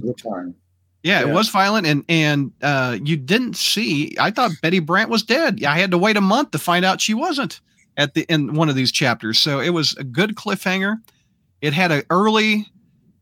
at 1.06 1.26
yeah, 1.26 1.30
it 1.30 1.32
was 1.32 1.48
violent, 1.48 1.86
and 1.86 2.04
and 2.08 2.52
uh, 2.62 2.98
you 3.02 3.16
didn't 3.16 3.56
see. 3.56 4.16
I 4.18 4.30
thought 4.32 4.50
Betty 4.60 4.80
Brant 4.80 5.08
was 5.08 5.22
dead. 5.22 5.62
I 5.62 5.78
had 5.78 5.92
to 5.92 5.98
wait 5.98 6.16
a 6.16 6.20
month 6.20 6.50
to 6.50 6.58
find 6.58 6.84
out 6.84 7.00
she 7.00 7.14
wasn't 7.14 7.60
at 7.96 8.14
the 8.14 8.22
in 8.22 8.54
one 8.54 8.68
of 8.68 8.74
these 8.74 8.90
chapters. 8.90 9.38
So 9.38 9.60
it 9.60 9.70
was 9.70 9.96
a 9.96 10.04
good 10.04 10.34
cliffhanger. 10.34 10.96
It 11.60 11.72
had 11.72 11.92
an 11.92 12.02
early 12.10 12.66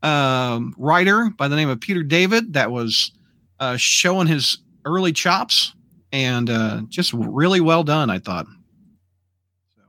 um, 0.01 0.73
writer 0.77 1.29
by 1.37 1.47
the 1.47 1.55
name 1.55 1.69
of 1.69 1.79
Peter 1.79 2.01
David 2.01 2.53
that 2.53 2.71
was 2.71 3.11
uh, 3.59 3.77
showing 3.77 4.27
his 4.27 4.57
early 4.83 5.13
chops, 5.13 5.73
and 6.11 6.49
uh, 6.49 6.81
just 6.89 7.13
really 7.13 7.61
well 7.61 7.83
done. 7.83 8.09
I 8.09 8.17
thought. 8.17 8.47
So, 9.75 9.83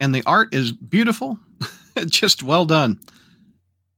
and 0.00 0.14
the 0.14 0.22
art 0.24 0.54
is 0.54 0.72
beautiful, 0.72 1.38
just 2.06 2.42
well 2.42 2.64
done. 2.64 3.00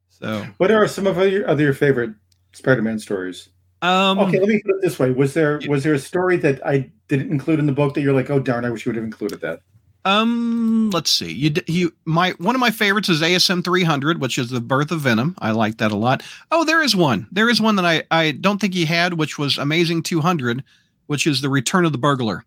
So, 0.09 0.45
What 0.57 0.73
are 0.73 0.89
some 0.89 1.07
of 1.07 1.17
your 1.31 1.49
other 1.49 1.63
your 1.63 1.75
favorite 1.75 2.11
Spider-Man 2.59 2.99
stories? 2.99 3.49
um, 3.83 4.18
Okay, 4.18 4.38
let 4.40 4.49
me 4.49 4.61
put 4.64 4.75
it 4.77 4.83
this 4.83 4.99
way: 4.99 5.11
was 5.12 5.35
there 5.35 5.61
was 5.68 5.85
there 5.85 5.94
a 5.94 5.99
story 5.99 6.37
that 6.38 6.64
I 6.66 6.90
didn't 7.09 7.31
include 7.31 7.59
in 7.61 7.66
the 7.66 7.73
book 7.73 7.94
that 7.94 8.01
you're 8.03 8.12
like, 8.12 8.29
oh 8.31 8.40
darn, 8.40 8.64
I 8.64 8.71
wish 8.71 8.85
you 8.85 8.90
would 8.90 8.97
have 8.97 9.05
included 9.05 9.40
that? 9.40 9.61
Um, 10.05 10.90
let's 10.90 11.11
see. 11.11 11.33
You 11.33 11.53
you 11.66 11.92
my 12.05 12.31
one 12.38 12.55
of 12.55 12.61
my 12.61 12.71
favorites 12.71 13.09
is 13.09 13.21
ASM 13.23 13.62
300, 13.64 14.21
which 14.21 14.38
is 14.38 14.51
the 14.51 14.61
birth 14.61 14.90
of 14.90 15.01
Venom. 15.01 15.35
I 15.38 15.51
like 15.53 15.79
that 15.79 15.92
a 15.92 15.97
lot. 15.97 16.23
Oh, 16.51 16.64
there 16.64 16.83
is 16.83 16.97
one. 16.97 17.27
There 17.31 17.49
is 17.49 17.61
one 17.61 17.77
that 17.77 17.85
I 17.85 18.03
I 18.11 18.33
don't 18.33 18.61
think 18.61 18.75
he 18.75 18.85
had, 18.85 19.14
which 19.14 19.38
was 19.38 19.59
Amazing 19.59 20.03
200, 20.05 20.64
which 21.07 21.27
is 21.27 21.40
the 21.40 21.49
Return 21.51 21.85
of 21.85 21.92
the 21.92 21.99
Burglar. 21.99 22.44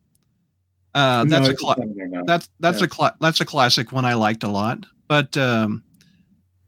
Uh, 0.94 1.24
that's 1.26 1.48
No, 1.48 1.54
a 1.54 1.56
cla- 1.56 1.72
it's 1.78 1.80
not 1.80 1.96
there 1.96 2.08
now. 2.08 2.24
that's 2.26 2.50
that's 2.60 2.80
Yeah. 2.80 2.86
a 2.86 2.90
cla- 2.90 3.16
that's 3.22 3.40
a 3.42 3.46
classic 3.46 3.92
one 3.94 4.04
I 4.06 4.16
liked 4.16 4.44
a 4.44 4.50
lot. 4.50 4.86
But 5.08 5.38
um, 5.38 5.84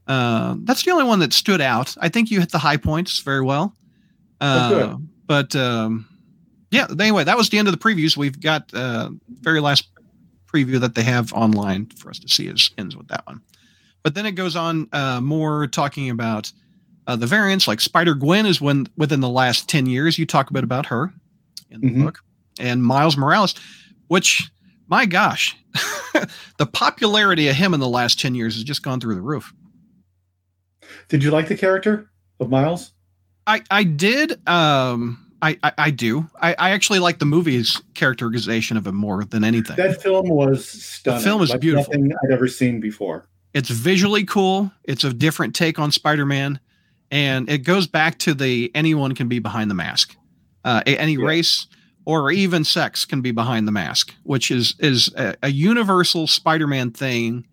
uh, 0.07 0.55
that's 0.63 0.83
the 0.83 0.91
only 0.91 1.05
one 1.05 1.19
that 1.19 1.33
stood 1.33 1.61
out. 1.61 1.95
I 1.99 2.09
think 2.09 2.29
you 2.31 2.39
hit 2.39 2.51
the 2.51 2.57
high 2.59 2.77
points 2.77 3.19
very 3.19 3.41
well. 3.41 3.75
Uh. 4.41 4.97
But 5.25 5.55
um, 5.55 6.05
yeah. 6.71 6.87
Anyway, 6.99 7.23
that 7.23 7.37
was 7.37 7.49
the 7.49 7.57
end 7.57 7.67
of 7.67 7.71
the 7.73 7.79
previews. 7.79 8.17
We've 8.17 8.39
got 8.39 8.73
uh, 8.73 9.09
very 9.41 9.61
last 9.61 9.87
preview 10.53 10.79
that 10.81 10.95
they 10.95 11.03
have 11.03 11.31
online 11.33 11.85
for 11.97 12.09
us 12.09 12.19
to 12.19 12.27
see 12.27 12.47
is 12.47 12.69
ends 12.77 12.95
with 12.95 13.07
that 13.07 13.25
one. 13.25 13.41
But 14.03 14.15
then 14.15 14.25
it 14.25 14.33
goes 14.33 14.55
on 14.57 14.89
uh, 14.91 15.21
more 15.21 15.65
talking 15.67 16.09
about 16.09 16.51
uh, 17.07 17.15
the 17.15 17.25
variants, 17.25 17.67
like 17.67 17.79
Spider 17.79 18.13
Gwen 18.15 18.45
is 18.45 18.59
when 18.59 18.87
within 18.97 19.21
the 19.21 19.29
last 19.29 19.69
ten 19.69 19.85
years. 19.85 20.17
You 20.19 20.25
talk 20.25 20.49
a 20.49 20.53
bit 20.53 20.63
about 20.65 20.85
her 20.87 21.13
in 21.71 21.79
the 21.81 21.87
Mhm. 21.89 22.03
book, 22.05 22.19
and 22.59 22.83
Miles 22.83 23.15
Morales, 23.17 23.55
which 24.09 24.51
my 24.89 25.05
gosh, 25.05 25.55
the 26.57 26.65
popularity 26.65 27.47
of 27.47 27.55
him 27.55 27.73
in 27.73 27.79
the 27.79 27.87
last 27.87 28.19
10 28.19 28.35
years 28.35 28.53
has 28.55 28.63
just 28.63 28.83
gone 28.83 28.99
through 28.99 29.15
the 29.15 29.21
roof. 29.21 29.53
Did 31.13 31.23
you 31.23 31.29
like 31.29 31.47
the 31.47 31.55
character 31.55 32.09
of 32.39 32.49
Miles? 32.49 32.91
I, 33.45 33.61
I 33.69 33.83
did. 33.83 34.31
Um, 34.49 35.31
I, 35.43 35.59
I, 35.61 35.71
I 35.77 35.91
do. 35.91 36.27
I, 36.41 36.55
I 36.57 36.69
actually 36.71 36.97
like 36.97 37.19
the 37.19 37.25
movie's 37.25 37.79
characterization 37.93 38.77
of 38.77 38.87
him 38.87 38.95
more 38.95 39.23
than 39.23 39.43
anything. 39.43 39.75
That 39.75 40.01
film 40.01 40.27
was 40.27 40.67
stunning. 40.67 41.19
The 41.19 41.23
film 41.23 41.41
is 41.43 41.51
like 41.51 41.61
beautiful. 41.61 41.93
Nothing 41.93 42.13
I'd 42.23 42.31
ever 42.31 42.47
seen 42.47 42.79
before. 42.79 43.27
It's 43.53 43.69
visually 43.69 44.25
cool. 44.25 44.71
It's 44.85 45.03
a 45.03 45.13
different 45.13 45.53
take 45.53 45.77
on 45.77 45.91
Spider-Man, 45.91 46.59
and 47.11 47.47
it 47.47 47.59
goes 47.59 47.85
back 47.85 48.17
to 48.19 48.33
the 48.33 48.71
anyone 48.73 49.13
can 49.13 49.27
be 49.27 49.37
behind 49.37 49.69
the 49.69 49.75
mask. 49.75 50.15
Uh, 50.65 50.81
any 50.87 51.13
Yeah. 51.13 51.27
race 51.27 51.67
or 52.05 52.31
even 52.31 52.63
sex 52.63 53.05
can 53.05 53.21
be 53.21 53.29
behind 53.29 53.67
the 53.67 53.71
mask, 53.71 54.15
which 54.23 54.49
is 54.49 54.73
is 54.79 55.13
a, 55.15 55.35
a 55.43 55.49
universal 55.49 56.25
Spider-Man 56.25 56.89
thing. 56.89 57.45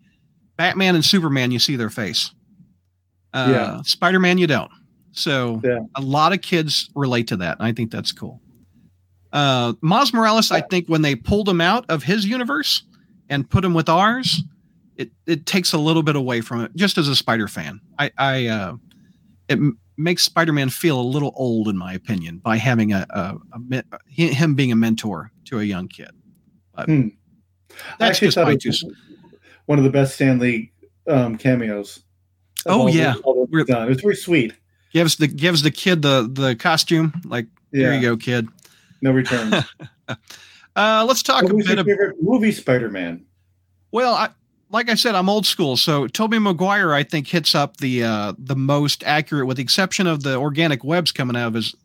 Batman 0.57 0.95
and 0.95 1.05
Superman, 1.05 1.51
you 1.51 1.59
see 1.59 1.75
their 1.75 1.91
face. 1.91 2.31
Uh, 3.33 3.47
Yeah. 3.51 3.81
Spider-Man, 3.83 4.37
you 4.37 4.47
don't. 4.47 4.71
So 5.13 5.61
Yeah. 5.63 5.79
a 5.95 6.01
lot 6.01 6.33
of 6.33 6.41
kids 6.41 6.89
relate 6.95 7.27
to 7.27 7.37
that, 7.37 7.57
and 7.59 7.65
I 7.67 7.71
think 7.73 7.91
that's 7.91 8.11
cool. 8.11 8.41
Uh, 9.33 9.73
Miles 9.81 10.13
Morales, 10.13 10.51
I 10.51 10.61
think 10.61 10.87
when 10.87 11.01
they 11.01 11.15
pulled 11.15 11.47
him 11.47 11.61
out 11.61 11.85
of 11.89 12.03
his 12.03 12.25
universe 12.25 12.83
and 13.29 13.49
put 13.49 13.63
him 13.63 13.73
with 13.73 13.87
ours, 13.89 14.43
it 14.97 15.09
it 15.25 15.45
takes 15.45 15.71
a 15.73 15.77
little 15.77 16.03
bit 16.03 16.15
away 16.17 16.41
from 16.41 16.61
it. 16.61 16.75
Just 16.75 16.97
as 16.97 17.07
a 17.07 17.15
Spider 17.15 17.47
fan, 17.47 17.79
I 17.97 18.11
I 18.17 18.47
uh, 18.47 18.75
it 19.47 19.53
m- 19.53 19.77
makes 19.97 20.23
Spider 20.23 20.51
Man 20.51 20.69
feel 20.69 20.99
a 20.99 21.03
little 21.03 21.31
old, 21.35 21.69
in 21.69 21.77
my 21.77 21.93
opinion, 21.93 22.39
by 22.39 22.57
having 22.57 22.91
a, 22.91 23.05
a, 23.09 23.35
a 23.71 23.83
he- 24.07 24.33
him 24.33 24.53
being 24.55 24.71
a 24.71 24.75
mentor 24.75 25.31
to 25.45 25.59
a 25.59 25.63
young 25.63 25.87
kid. 25.87 26.11
But 26.75 26.87
Hmm. 26.87 27.07
That's 27.99 28.21
actually 28.21 28.27
just 28.57 28.83
my 28.83 28.89
two. 28.89 28.95
one 29.65 29.77
of 29.77 29.85
the 29.85 29.89
best 29.91 30.15
Stan 30.15 30.39
Lee 30.39 30.73
um, 31.07 31.37
cameos. 31.37 32.03
Oh, 32.65 32.85
the- 32.87 32.93
yeah. 32.93 33.13
that 33.13 33.65
done. 33.67 33.87
It 33.87 33.89
was 33.89 34.01
very 34.01 34.15
sweet. 34.15 34.53
Gives 34.93 35.15
the 35.15 35.27
gives 35.27 35.61
the 35.61 35.71
kid 35.71 36.01
the 36.01 36.29
the 36.31 36.55
costume. 36.55 37.13
Like 37.25 37.47
Yeah, 37.71 37.91
here 37.91 37.93
you 37.95 38.01
go, 38.01 38.17
kid. 38.17 38.47
no 39.01 39.11
return. 39.11 39.63
Uh, 40.75 41.05
let's 41.07 41.21
talk 41.21 41.43
what 41.43 41.51
a 41.51 41.83
bit 41.83 41.97
your 41.97 42.11
of 42.11 42.21
movie 42.21 42.51
Spider-Man? 42.51 43.25
Well, 43.91 44.13
I, 44.13 44.29
like 44.69 44.89
I 44.89 44.95
said, 44.95 45.15
I'm 45.15 45.27
old 45.27 45.45
school. 45.45 45.75
So 45.75 46.07
Tobey 46.07 46.39
Maguire, 46.39 46.93
I 46.93 47.03
think, 47.03 47.27
hits 47.27 47.53
up 47.53 47.77
the 47.77 48.03
uh, 48.03 48.33
the 48.37 48.55
most 48.55 49.03
accurate, 49.03 49.47
with 49.47 49.57
the 49.57 49.63
exception 49.63 50.07
of 50.07 50.23
the 50.23 50.37
organic 50.37 50.83
webs 50.83 51.11
coming 51.11 51.35
out 51.35 51.47
of 51.47 51.53
his. 51.55 51.75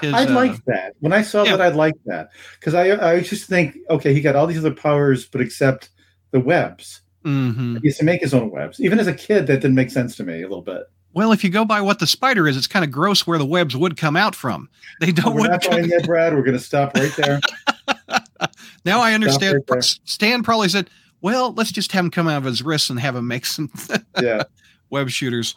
his 0.00 0.14
I 0.14 0.24
uh, 0.24 0.32
liked 0.32 0.64
that. 0.66 0.94
When 1.00 1.12
I 1.12 1.22
saw 1.22 1.44
yeah. 1.44 1.56
that, 1.56 1.60
I 1.60 1.68
liked 1.68 1.98
that 2.06 2.30
because 2.58 2.72
I 2.74 3.12
I 3.14 3.20
just 3.20 3.46
think, 3.46 3.76
okay, 3.90 4.14
he 4.14 4.22
got 4.22 4.36
all 4.36 4.46
these 4.46 4.58
other 4.58 4.74
powers, 4.74 5.26
but 5.26 5.42
except 5.42 5.90
the 6.30 6.40
webs. 6.40 7.01
Mhm. 7.24 7.78
He 7.80 7.88
used 7.88 7.98
to 7.98 8.04
make 8.04 8.20
his 8.20 8.34
own 8.34 8.50
webs. 8.50 8.80
Even 8.80 8.98
as 8.98 9.06
a 9.06 9.14
kid, 9.14 9.46
that 9.46 9.60
didn't 9.60 9.74
make 9.74 9.90
sense 9.90 10.16
to 10.16 10.24
me 10.24 10.38
a 10.40 10.48
little 10.48 10.62
bit. 10.62 10.82
Well, 11.14 11.32
if 11.32 11.44
you 11.44 11.50
go 11.50 11.64
by 11.64 11.80
what 11.82 11.98
the 11.98 12.06
spider 12.06 12.48
is, 12.48 12.56
it's 12.56 12.66
kind 12.66 12.84
of 12.84 12.90
gross 12.90 13.26
where 13.26 13.38
the 13.38 13.44
webs 13.44 13.76
would 13.76 13.96
come 13.96 14.16
out 14.16 14.34
from. 14.34 14.68
They 15.00 15.12
don't. 15.12 15.34
We're 15.34 15.48
not 15.48 15.62
going 15.62 15.88
there, 15.88 16.00
Brad. 16.00 16.34
We're 16.34 16.42
going 16.42 16.56
to 16.56 16.62
stop 16.62 16.94
right 16.96 17.12
there. 17.16 17.40
now 18.84 19.00
I 19.00 19.12
understand. 19.12 19.62
right. 19.68 19.84
Stan 20.04 20.42
probably 20.42 20.68
said, 20.68 20.88
"Well, 21.20 21.52
let's 21.52 21.70
just 21.72 21.92
have 21.92 22.04
him 22.04 22.10
come 22.10 22.28
out 22.28 22.38
of 22.38 22.44
his 22.44 22.62
wrists 22.62 22.88
and 22.90 22.98
have 22.98 23.14
him 23.16 23.28
make 23.28 23.44
some 23.46 23.70
Yeah, 24.22 24.44
web 24.90 25.10
shooters." 25.10 25.54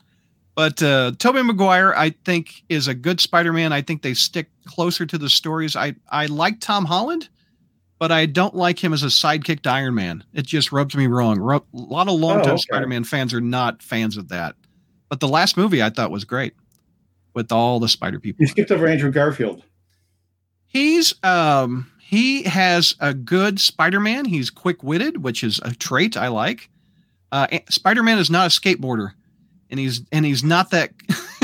But 0.55 0.81
uh, 0.81 1.11
Tobey 1.19 1.41
Maguire, 1.43 1.93
I 1.95 2.11
think, 2.23 2.63
is 2.69 2.87
a 2.87 2.93
good 2.93 3.19
Spider-Man. 3.19 3.73
I 3.73 3.81
think 3.81 4.01
they 4.01 4.13
stick 4.13 4.49
closer 4.65 5.05
to 5.05 5.17
the 5.17 5.29
stories. 5.29 5.75
I 5.75 5.95
I 6.09 6.25
like 6.27 6.59
Tom 6.59 6.85
Holland, 6.85 7.29
but 8.05 8.11
I 8.11 8.27
don't 8.27 8.55
like 8.55 8.83
him 8.83 8.93
as 8.93 9.01
a 9.01 9.07
sidekick 9.07 9.61
to 9.61 9.71
Iron 9.71 9.95
Man. 9.95 10.23
It 10.31 10.45
just 10.45 10.71
rubs 10.71 10.95
me 10.95 11.07
wrong. 11.07 11.39
Rub, 11.39 11.65
a 11.73 11.77
lot 11.77 12.07
of 12.07 12.13
longtime 12.19 12.49
Oh, 12.49 12.53
okay. 12.53 12.61
Spider-Man 12.61 13.03
fans 13.03 13.33
are 13.33 13.41
not 13.41 13.81
fans 13.81 14.15
of 14.15 14.29
that. 14.29 14.53
But 15.09 15.21
the 15.21 15.27
last 15.27 15.57
movie 15.57 15.81
I 15.81 15.89
thought 15.89 16.11
was 16.11 16.23
great, 16.23 16.53
with 17.33 17.51
all 17.51 17.79
the 17.79 17.89
Spider 17.89 18.19
people. 18.19 18.43
you 18.43 18.47
skipped 18.47 18.69
over 18.69 18.85
Andrew 18.85 19.09
Garfield. 19.09 19.63
He's 20.67 21.15
um 21.23 21.89
he 21.99 22.43
has 22.43 22.95
a 22.99 23.11
good 23.11 23.59
Spider-Man. 23.59 24.25
He's 24.25 24.51
quick-witted, 24.51 25.23
which 25.23 25.43
is 25.43 25.59
a 25.63 25.73
trait 25.73 26.15
I 26.15 26.27
like. 26.27 26.69
Uh, 27.31 27.47
Spider-Man 27.69 28.19
is 28.19 28.29
not 28.29 28.45
a 28.45 28.49
skateboarder, 28.51 29.13
and 29.71 29.79
he's 29.79 30.03
and 30.11 30.23
he's 30.25 30.43
not 30.43 30.69
that. 30.69 30.91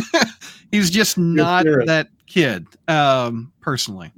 he's 0.71 0.91
just 0.91 1.17
not 1.17 1.65
that 1.87 2.09
kid. 2.27 2.67
Um, 2.87 3.51
personally, 3.61 4.11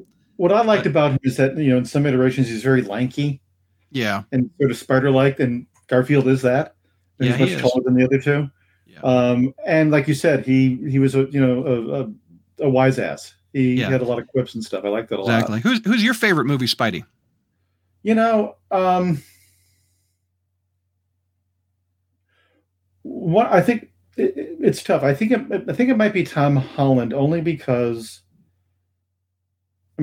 What 0.44 0.52
I 0.52 0.62
liked 0.62 0.86
about 0.86 1.12
him 1.12 1.20
is 1.24 1.38
that 1.38 1.56
you 1.58 1.70
know 1.70 1.78
in 1.78 1.86
some 1.86 2.06
iterations 2.06 2.50
he's 2.50 2.64
very 2.64 2.82
lanky 2.82 3.40
yeah, 3.92 4.24
and 4.34 4.50
sort 4.60 4.72
of 4.72 4.78
spider-like, 4.78 5.40
and 5.40 5.66
Garfield 5.88 6.28
is 6.28 6.42
that. 6.42 6.76
And 7.20 7.30
Yeah, 7.30 7.38
he's 7.38 7.40
much 7.40 7.50
is. 7.52 7.62
taller 7.62 7.82
than 7.86 7.94
the 7.94 8.04
other 8.04 8.20
two. 8.20 8.50
yeah. 8.86 9.00
Um, 9.04 9.54
and 9.66 9.90
like 9.90 10.06
you 10.10 10.14
said, 10.14 10.46
he 10.46 10.76
he 10.90 11.00
was 11.00 11.16
a 11.16 11.28
you 11.32 11.40
know 11.40 11.66
a, 11.66 12.02
a, 12.66 12.68
a 12.68 12.70
wise 12.70 13.00
ass. 13.00 13.34
He 13.54 13.76
Yeah. 13.76 13.90
had 13.90 14.02
a 14.02 14.04
lot 14.04 14.20
of 14.20 14.28
quips 14.28 14.54
and 14.56 14.62
stuff. 14.66 14.84
I 14.84 14.90
like 14.90 15.08
that 15.08 15.20
a 15.20 15.22
lot. 15.22 15.34
exactly. 15.34 15.62
Who's 15.62 15.80
who's 15.86 16.04
your 16.04 16.14
favorite 16.14 16.44
movie, 16.46 16.66
Spidey? 16.66 17.06
You 18.02 18.16
know, 18.16 18.58
um, 18.70 19.22
what 23.04 23.48
I 23.52 23.62
think 23.62 23.92
it- 24.18 24.34
it's 24.60 24.84
tough. 24.84 25.04
I 25.04 25.14
think 25.14 25.32
it, 25.32 25.42
I 25.70 25.74
think 25.74 25.90
it 25.90 25.96
might 25.98 26.14
be 26.14 26.24
Tom 26.26 26.58
Holland 26.58 27.14
only 27.14 27.40
because. 27.40 28.20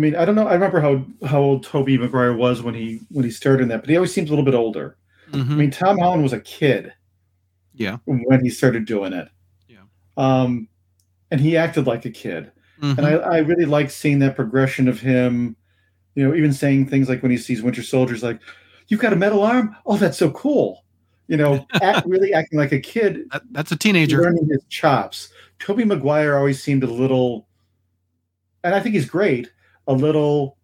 I 0.00 0.02
mean, 0.02 0.16
I 0.16 0.24
don't 0.24 0.34
know. 0.34 0.46
I 0.48 0.54
remember 0.54 0.80
how 0.80 1.04
how 1.26 1.40
old 1.42 1.62
Tobey 1.62 1.98
Maguire 1.98 2.32
was 2.32 2.62
when 2.62 2.72
he 2.74 3.00
when 3.10 3.22
he 3.22 3.30
started 3.30 3.64
in 3.64 3.68
that, 3.68 3.80
but 3.82 3.90
he 3.90 3.96
always 3.96 4.14
seems 4.14 4.30
a 4.30 4.32
little 4.32 4.46
bit 4.46 4.54
older. 4.54 4.96
I 5.30 5.36
Mhm. 5.36 5.56
mean, 5.56 5.70
Tom 5.70 5.98
Holland 5.98 6.22
was 6.22 6.32
a 6.32 6.40
kid 6.40 6.90
Yeah. 7.74 7.98
when 8.06 8.42
he 8.42 8.48
started 8.48 8.86
doing 8.86 9.12
it. 9.12 9.28
Yeah. 9.68 9.82
Um, 10.16 10.68
and 11.30 11.38
he 11.38 11.54
acted 11.58 11.86
like 11.86 12.06
a 12.06 12.10
kid. 12.10 12.50
Mhm. 12.80 12.96
And 12.96 13.06
I, 13.06 13.10
I 13.12 13.38
really 13.40 13.66
like 13.66 13.90
seeing 13.90 14.20
that 14.20 14.36
progression 14.36 14.88
of 14.88 15.00
him, 15.00 15.54
you 16.14 16.26
know, 16.26 16.34
even 16.34 16.54
saying 16.54 16.86
things 16.86 17.10
like 17.10 17.20
when 17.22 17.30
he 17.30 17.36
sees 17.36 17.60
Winter 17.62 17.82
Soldiers, 17.82 18.22
like, 18.22 18.40
you've 18.88 19.00
got 19.00 19.12
a 19.12 19.16
metal 19.16 19.42
arm? 19.42 19.76
Oh, 19.84 19.98
that's 19.98 20.16
so 20.16 20.30
cool. 20.30 20.82
You 21.28 21.36
know, 21.36 21.66
act, 21.82 22.06
really 22.06 22.32
acting 22.32 22.58
like 22.58 22.72
a 22.72 22.80
kid, 22.80 23.26
That- 23.32 23.42
that's 23.52 23.70
a 23.70 23.76
teenager. 23.76 24.22
learning 24.22 24.48
his 24.50 24.64
chops. 24.70 25.28
Tobey 25.58 25.84
Maguire 25.84 26.36
always 26.36 26.62
seemed 26.62 26.84
a 26.84 26.90
little, 26.90 27.46
and 28.64 28.74
I 28.74 28.80
think 28.80 28.94
he's 28.94 29.04
great, 29.08 29.52
a 29.87 29.93
little 29.93 30.57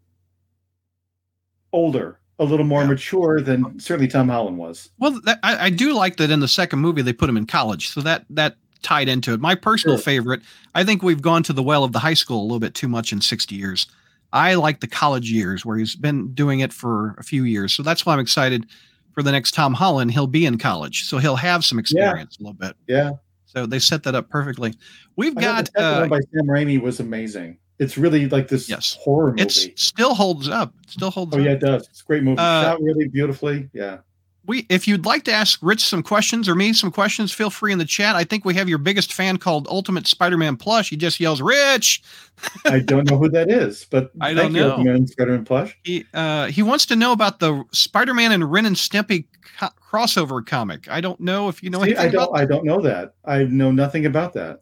older, 1.73 2.19
a 2.39 2.45
little 2.45 2.67
more 2.67 2.83
Yeah. 2.83 2.89
mature 2.89 3.41
than 3.41 3.79
certainly 3.81 4.09
Tom 4.09 4.29
Holland 4.29 4.59
was. 4.59 4.91
Well, 4.99 5.21
that, 5.25 5.39
I, 5.43 5.67
I 5.67 5.71
do 5.71 5.93
like 5.93 6.17
that 6.17 6.31
in 6.31 6.41
the 6.41 6.49
second 6.49 6.79
movie 6.81 7.03
they 7.03 7.13
put 7.13 7.29
him 7.29 7.37
in 7.37 7.47
college, 7.47 7.89
so 7.91 8.01
that 8.03 8.25
that 8.31 8.57
tied 8.83 9.09
into 9.09 9.33
it. 9.33 9.41
My 9.41 9.55
personal 9.55 9.97
Sure. 9.97 10.03
favorite, 10.05 10.43
I 10.75 10.85
think 10.85 11.03
we've 11.03 11.23
gone 11.23 11.43
to 11.45 11.53
the 11.53 11.63
well 11.63 11.83
of 11.83 11.93
the 11.93 11.99
high 11.99 12.15
school 12.15 12.41
a 12.41 12.45
little 12.45 12.61
bit 12.61 12.75
too 12.75 12.89
much 12.89 13.13
in 13.13 13.21
sixty 13.21 13.57
years. 13.57 13.87
I 14.33 14.55
like 14.55 14.81
the 14.81 14.87
college 14.87 15.31
years 15.31 15.65
where 15.65 15.77
he's 15.79 15.97
been 15.97 16.33
doing 16.35 16.61
it 16.61 16.73
for 16.73 17.15
a 17.19 17.23
few 17.23 17.45
years, 17.45 17.73
so 17.75 17.83
that's 17.83 18.05
why 18.05 18.13
I'm 18.13 18.21
excited 18.21 18.67
for 19.13 19.23
the 19.23 19.33
next 19.33 19.53
Tom 19.55 19.73
Holland. 19.73 20.11
He'll 20.13 20.27
be 20.27 20.45
in 20.47 20.59
college, 20.59 21.05
so 21.05 21.19
he'll 21.19 21.37
have 21.37 21.65
some 21.65 21.79
experience 21.79 22.37
a 22.39 22.43
little 22.43 22.55
bit. 22.55 22.77
Yeah. 22.87 23.13
So 23.47 23.65
they 23.65 23.79
set 23.79 24.03
that 24.03 24.15
up 24.15 24.29
perfectly. 24.29 24.75
We've 25.17 25.37
I 25.39 25.41
got 25.41 25.71
uh, 25.77 26.07
by 26.07 26.21
Sam 26.21 26.47
Raimi 26.47 26.81
was 26.81 27.01
amazing. 27.01 27.57
It's 27.79 27.99
really 27.99 28.29
like 28.29 28.49
this 28.49 28.69
Yes. 28.69 28.97
horror 29.01 29.31
movie. 29.33 29.43
it 29.43 29.79
still 29.79 30.15
holds 30.15 30.49
up. 30.49 30.73
It 30.85 30.91
still 30.91 31.11
holds 31.11 31.35
up. 31.35 31.39
oh 31.39 31.43
up. 31.43 31.47
yeah, 31.47 31.53
it 31.53 31.61
does. 31.61 31.87
It's 31.89 32.01
a 32.01 32.05
great 32.05 32.23
movie. 32.23 32.39
Uh, 32.39 32.63
Shot 32.63 32.81
really 32.83 33.07
beautifully. 33.09 33.69
Yeah. 33.75 33.99
we 34.47 34.65
if 34.71 34.87
you'd 34.89 35.05
like 35.05 35.25
to 35.25 35.33
ask 35.33 35.59
Rich 35.61 35.83
some 35.85 36.03
questions 36.03 36.49
or 36.49 36.55
me 36.55 36.73
some 36.73 36.91
questions, 36.91 37.33
feel 37.33 37.51
free 37.51 37.73
in 37.73 37.79
the 37.79 37.85
chat. 37.85 38.15
I 38.17 38.25
think 38.25 38.45
we 38.45 38.55
have 38.55 38.69
your 38.69 38.79
biggest 38.79 39.13
fan 39.13 39.37
called 39.39 39.67
Ultimate 39.69 40.07
Spider-Man 40.07 40.57
Plush. 40.57 40.89
He 40.89 40.97
just 40.97 41.19
yells, 41.21 41.43
"Rich!" 41.43 42.03
I 42.65 42.79
don't 42.79 43.11
know 43.11 43.19
who 43.19 43.29
that 43.31 43.51
is, 43.51 43.85
but 43.91 44.11
I 44.21 44.33
don't 44.33 44.55
you, 44.55 44.61
know. 44.61 44.71
Ultimate 44.77 45.09
Spider-Man 45.11 45.45
plush. 45.45 45.77
He 45.85 46.05
uh, 46.15 46.47
he 46.47 46.63
wants 46.63 46.87
to 46.87 46.97
know 46.97 47.13
about 47.13 47.41
the 47.41 47.63
Spider-Man 47.73 48.33
and 48.33 48.51
Ren 48.51 48.65
and 48.67 48.77
Stimpy 48.77 49.25
co- 49.59 49.69
crossover 49.91 50.47
comic. 50.47 50.89
I 50.89 51.01
don't 51.03 51.21
know 51.21 51.49
if 51.49 51.63
you 51.63 51.69
know 51.71 51.81
See, 51.83 51.91
anything 51.91 52.07
I 52.07 52.09
don't. 52.13 52.37
I 52.39 52.45
don't 52.47 52.65
know 52.65 52.81
that. 52.81 53.15
I 53.25 53.45
know 53.45 53.71
nothing 53.73 54.07
about 54.07 54.33
that. 54.35 54.61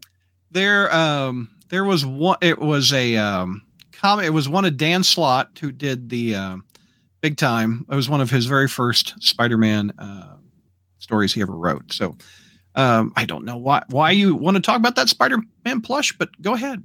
there. 0.50 0.92
Um, 0.94 1.50
there 1.68 1.84
was 1.84 2.04
one. 2.04 2.38
It 2.40 2.58
was 2.58 2.92
a 2.92 3.16
um, 3.16 3.62
comic. 3.92 4.26
It 4.26 4.30
was 4.30 4.48
one 4.48 4.64
of 4.64 4.76
Dan 4.76 5.02
Slott 5.02 5.58
who 5.60 5.72
did 5.72 6.08
the 6.08 6.34
um 6.34 6.64
Big 7.20 7.36
Time. 7.36 7.86
It 7.90 7.94
was 7.94 8.08
one 8.08 8.20
of 8.20 8.30
his 8.30 8.46
very 8.46 8.68
first 8.68 9.14
Spider-Man 9.22 9.92
uh, 9.98 10.36
stories 10.98 11.32
he 11.32 11.42
ever 11.42 11.56
wrote. 11.56 11.92
So. 11.92 12.16
Um, 12.76 13.12
I 13.14 13.24
don't 13.24 13.44
know 13.44 13.56
why 13.56 13.84
why 13.88 14.10
you 14.10 14.34
want 14.34 14.56
to 14.56 14.60
talk 14.60 14.78
about 14.78 14.96
that 14.96 15.08
Spider-Man 15.08 15.80
plush, 15.82 16.12
but 16.18 16.28
go 16.42 16.54
ahead. 16.54 16.82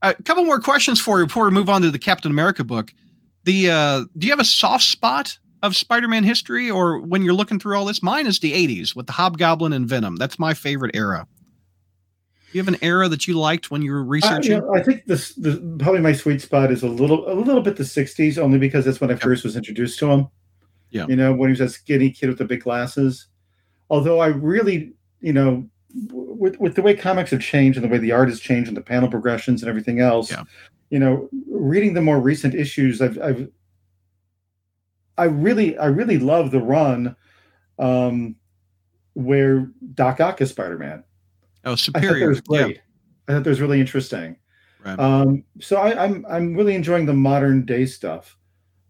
a 0.00 0.14
couple 0.24 0.44
more 0.44 0.60
questions 0.60 1.00
for 1.00 1.18
you 1.18 1.26
before 1.26 1.46
we 1.46 1.50
move 1.50 1.68
on 1.68 1.82
to 1.82 1.90
the 1.90 1.98
Captain 1.98 2.30
America 2.30 2.62
book. 2.62 2.94
The 3.42 3.68
uh, 3.68 4.04
do 4.16 4.28
you 4.28 4.32
have 4.32 4.38
a 4.38 4.44
soft 4.44 4.84
spot 4.84 5.36
of 5.62 5.74
Spider-Man 5.76 6.22
history, 6.22 6.70
or 6.70 7.00
when 7.00 7.22
you're 7.22 7.34
looking 7.34 7.58
through 7.58 7.76
all 7.76 7.84
this? 7.84 8.00
Mine 8.00 8.28
is 8.28 8.38
the 8.38 8.52
'80s 8.52 8.94
with 8.94 9.06
the 9.06 9.12
Hobgoblin 9.12 9.72
and 9.72 9.88
Venom. 9.88 10.14
That's 10.14 10.38
my 10.38 10.54
favorite 10.54 10.94
era. 10.94 11.26
You 12.52 12.60
have 12.60 12.68
an 12.68 12.78
era 12.82 13.08
that 13.08 13.26
you 13.28 13.34
liked 13.34 13.70
when 13.70 13.82
you 13.82 13.92
were 13.92 14.04
researching? 14.04 14.52
I, 14.52 14.56
you 14.56 14.62
know, 14.62 14.74
I 14.74 14.82
think 14.82 15.04
this, 15.06 15.34
this 15.34 15.58
probably 15.78 16.00
my 16.00 16.12
sweet 16.12 16.40
spot 16.40 16.70
is 16.70 16.82
a 16.82 16.88
little 16.88 17.30
a 17.30 17.34
little 17.34 17.62
bit 17.62 17.76
the 17.76 17.84
'60s, 17.84 18.38
only 18.38 18.58
because 18.58 18.84
that's 18.84 19.00
when 19.00 19.10
I 19.10 19.16
first 19.16 19.44
was 19.44 19.56
introduced 19.56 19.98
to 20.00 20.10
him. 20.10 20.28
Yeah. 20.90 21.06
You 21.08 21.16
know, 21.16 21.32
when 21.32 21.48
he 21.48 21.52
was 21.52 21.58
that 21.60 21.70
skinny 21.70 22.10
kid 22.10 22.28
with 22.28 22.38
the 22.38 22.44
big 22.44 22.62
glasses. 22.62 23.26
Although 23.90 24.20
I 24.20 24.28
really, 24.28 24.92
you 25.20 25.32
know, 25.32 25.68
with 26.12 26.58
with 26.60 26.74
the 26.74 26.82
way 26.82 26.94
comics 26.94 27.30
have 27.30 27.40
changed 27.40 27.76
and 27.78 27.84
the 27.84 27.88
way 27.88 27.98
the 27.98 28.12
art 28.12 28.28
has 28.28 28.40
changed 28.40 28.68
and 28.68 28.76
the 28.76 28.82
panel 28.82 29.08
progressions 29.08 29.62
and 29.62 29.68
everything 29.68 30.00
else, 30.00 30.30
Yeah. 30.30 30.44
you 30.90 30.98
know, 30.98 31.28
reading 31.48 31.94
the 31.94 32.00
more 32.00 32.20
recent 32.20 32.54
issues, 32.54 33.00
I've, 33.02 33.18
I've 33.20 33.48
I 35.18 35.24
really 35.24 35.76
I 35.76 35.86
really 35.86 36.18
love 36.18 36.50
the 36.50 36.60
run 36.60 37.14
um, 37.78 38.36
where 39.14 39.70
Doc 39.94 40.20
Ock 40.20 40.40
is 40.40 40.50
Spider 40.50 40.78
Man. 40.78 41.04
Oh, 41.64 41.74
superior. 41.74 42.08
I 42.08 42.12
thought 42.12 42.20
that 42.20 42.28
was 42.28 42.40
great. 42.40 42.80
I 43.28 43.32
thought 43.32 43.44
that 43.44 43.50
was 43.50 43.60
really 43.60 43.80
interesting. 43.80 44.36
Right. 44.84 44.98
Um, 44.98 45.44
so 45.60 45.76
I, 45.76 46.04
I'm 46.04 46.24
I'm 46.28 46.54
really 46.54 46.74
enjoying 46.74 47.06
the 47.06 47.12
modern 47.12 47.66
day 47.66 47.84
stuff 47.86 48.36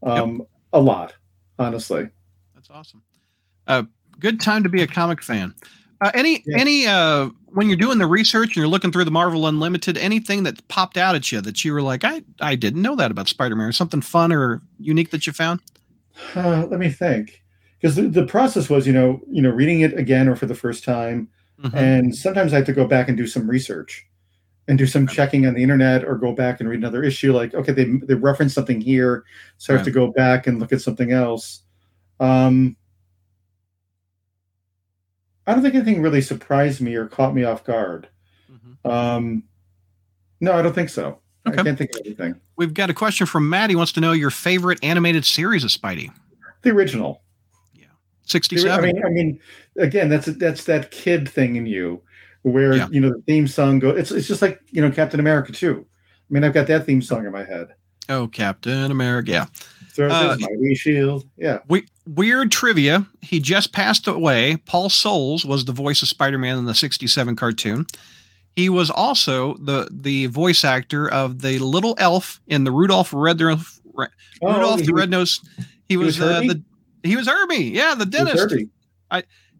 um, 0.02 0.42
a 0.72 0.80
lot, 0.80 1.14
honestly. 1.58 2.08
That's 2.54 2.70
awesome. 2.70 3.02
Uh, 3.66 3.82
good 4.18 4.40
time 4.40 4.62
to 4.62 4.68
be 4.68 4.82
a 4.82 4.86
comic 4.86 5.22
fan. 5.22 5.54
Uh, 6.00 6.10
any 6.14 6.42
Yeah. 6.46 6.58
any 6.58 6.86
uh, 6.86 7.30
when 7.46 7.66
you're 7.66 7.76
doing 7.76 7.98
the 7.98 8.06
research 8.06 8.50
and 8.50 8.56
you're 8.56 8.68
looking 8.68 8.92
through 8.92 9.04
the 9.04 9.10
Marvel 9.10 9.46
Unlimited, 9.48 9.98
anything 9.98 10.44
that 10.44 10.66
popped 10.68 10.96
out 10.96 11.14
at 11.14 11.32
you 11.32 11.40
that 11.40 11.64
you 11.64 11.72
were 11.72 11.82
like, 11.82 12.04
I 12.04 12.22
I 12.40 12.54
didn't 12.54 12.82
know 12.82 12.94
that 12.96 13.10
about 13.10 13.28
Spider-Man, 13.28 13.66
or 13.66 13.72
something 13.72 14.00
fun 14.00 14.32
or 14.32 14.62
unique 14.78 15.10
that 15.10 15.26
you 15.26 15.32
found? 15.32 15.60
Uh, 16.36 16.66
let 16.70 16.78
me 16.78 16.88
think, 16.88 17.42
because 17.80 17.96
the, 17.96 18.02
the 18.02 18.26
process 18.26 18.70
was, 18.70 18.86
you 18.86 18.92
know, 18.92 19.20
you 19.28 19.42
know, 19.42 19.50
reading 19.50 19.80
it 19.80 19.98
again 19.98 20.28
or 20.28 20.36
for 20.36 20.46
the 20.46 20.54
first 20.54 20.84
time, 20.84 21.28
Mhm. 21.62 21.74
and 21.74 22.14
sometimes 22.16 22.52
I 22.52 22.56
have 22.56 22.66
to 22.66 22.72
go 22.72 22.86
back 22.86 23.08
and 23.08 23.16
do 23.18 23.26
some 23.26 23.48
research, 23.48 24.06
and 24.68 24.78
do 24.78 24.86
some 24.86 25.04
Right. 25.06 25.14
checking 25.14 25.46
on 25.46 25.54
the 25.54 25.62
internet, 25.62 26.04
or 26.04 26.16
go 26.16 26.32
back 26.32 26.60
and 26.60 26.68
read 26.68 26.78
another 26.78 27.02
issue. 27.02 27.32
Like, 27.32 27.52
okay, 27.54 27.72
they 27.72 27.84
they 27.84 28.14
reference 28.14 28.54
something 28.54 28.80
here, 28.80 29.24
so 29.58 29.74
I 29.74 29.76
have 29.76 29.84
to 29.86 29.90
go 29.90 30.10
back 30.12 30.46
and 30.46 30.58
look 30.60 30.72
at 30.72 30.80
something 30.80 31.12
else. 31.12 31.62
Um, 32.18 32.76
I 35.46 35.54
don't 35.54 35.62
think 35.62 35.74
anything 35.74 36.02
really 36.02 36.20
surprised 36.20 36.80
me 36.80 36.94
or 36.94 37.06
caught 37.06 37.34
me 37.34 37.44
off 37.44 37.64
guard. 37.64 38.08
Mhm. 38.50 38.90
Um, 38.90 39.42
no, 40.40 40.52
I 40.52 40.62
don't 40.62 40.74
think 40.74 40.88
so. 40.90 41.18
Okay. 41.48 41.58
I 41.60 41.64
can't 41.64 41.78
think 41.78 41.90
of 41.94 42.02
anything. 42.04 42.34
We've 42.56 42.74
got 42.74 42.90
a 42.90 42.94
question 42.94 43.26
from 43.26 43.48
Matt. 43.48 43.70
He 43.70 43.76
wants 43.76 43.92
to 43.92 44.00
know 44.00 44.12
your 44.12 44.30
favorite 44.30 44.78
animated 44.82 45.24
series 45.24 45.64
of 45.64 45.70
Spidey. 45.70 46.10
The 46.62 46.70
original. 46.70 47.22
The 48.32 48.60
ori- 48.62 48.70
I 48.70 48.80
mean, 48.80 49.04
I 49.04 49.08
mean, 49.10 49.40
again, 49.78 50.08
that's 50.08 50.26
that's 50.26 50.64
that 50.64 50.90
kid 50.90 51.28
thing 51.28 51.56
in 51.56 51.66
you, 51.66 52.02
where 52.42 52.74
Yeah. 52.76 52.88
you 52.90 53.00
know 53.00 53.10
the 53.10 53.22
theme 53.26 53.46
song 53.48 53.78
go. 53.78 53.90
It's 53.90 54.10
it's 54.10 54.28
just 54.28 54.42
like 54.42 54.60
you 54.70 54.80
know 54.82 54.90
Captain 54.90 55.20
America 55.20 55.52
too. 55.52 55.84
I 56.30 56.32
mean, 56.34 56.44
I've 56.44 56.54
got 56.54 56.66
that 56.68 56.86
theme 56.86 57.02
song 57.02 57.26
in 57.26 57.32
my 57.32 57.44
head. 57.44 57.68
oh, 58.08 58.26
Captain 58.28 58.90
America. 58.90 59.30
Yeah. 59.30 59.46
Throws 59.92 60.12
Uh, 60.12 60.36
mighty 60.38 60.74
shield. 60.76 61.24
Yeah. 61.36 61.58
We, 61.68 61.86
weird 62.06 62.50
trivia. 62.52 63.06
He 63.20 63.40
just 63.40 63.72
passed 63.72 64.06
away. 64.06 64.56
Paul 64.66 64.88
Soles 64.88 65.44
was 65.44 65.64
the 65.64 65.72
voice 65.72 66.00
of 66.02 66.08
Spider-Man 66.08 66.58
in 66.58 66.64
the 66.64 66.74
67 66.74 67.34
cartoon. 67.36 67.86
He 68.56 68.68
was 68.68 68.88
also 68.90 69.54
the 69.58 69.88
the 69.90 70.26
voice 70.26 70.64
actor 70.64 71.08
of 71.10 71.40
the 71.42 71.58
little 71.58 71.94
elf 71.98 72.40
in 72.46 72.62
the 72.64 72.70
Rudolph 72.72 73.12
Red 73.12 73.40
Rudolph 73.40 73.80
Oh, 74.42 74.76
the 74.76 74.84
he- 74.84 74.92
Red 74.92 75.10
Nose. 75.10 75.40
He, 75.88 75.96
was 75.96 76.18
was, 76.18 76.20
uh, 76.20 76.40
the 76.40 76.62
he 77.02 77.16
was 77.16 77.26
Herbie. 77.28 77.64
Yeah, 77.74 77.94
the 77.94 78.06
dentist. 78.06 78.38
Herbie. 78.38 78.68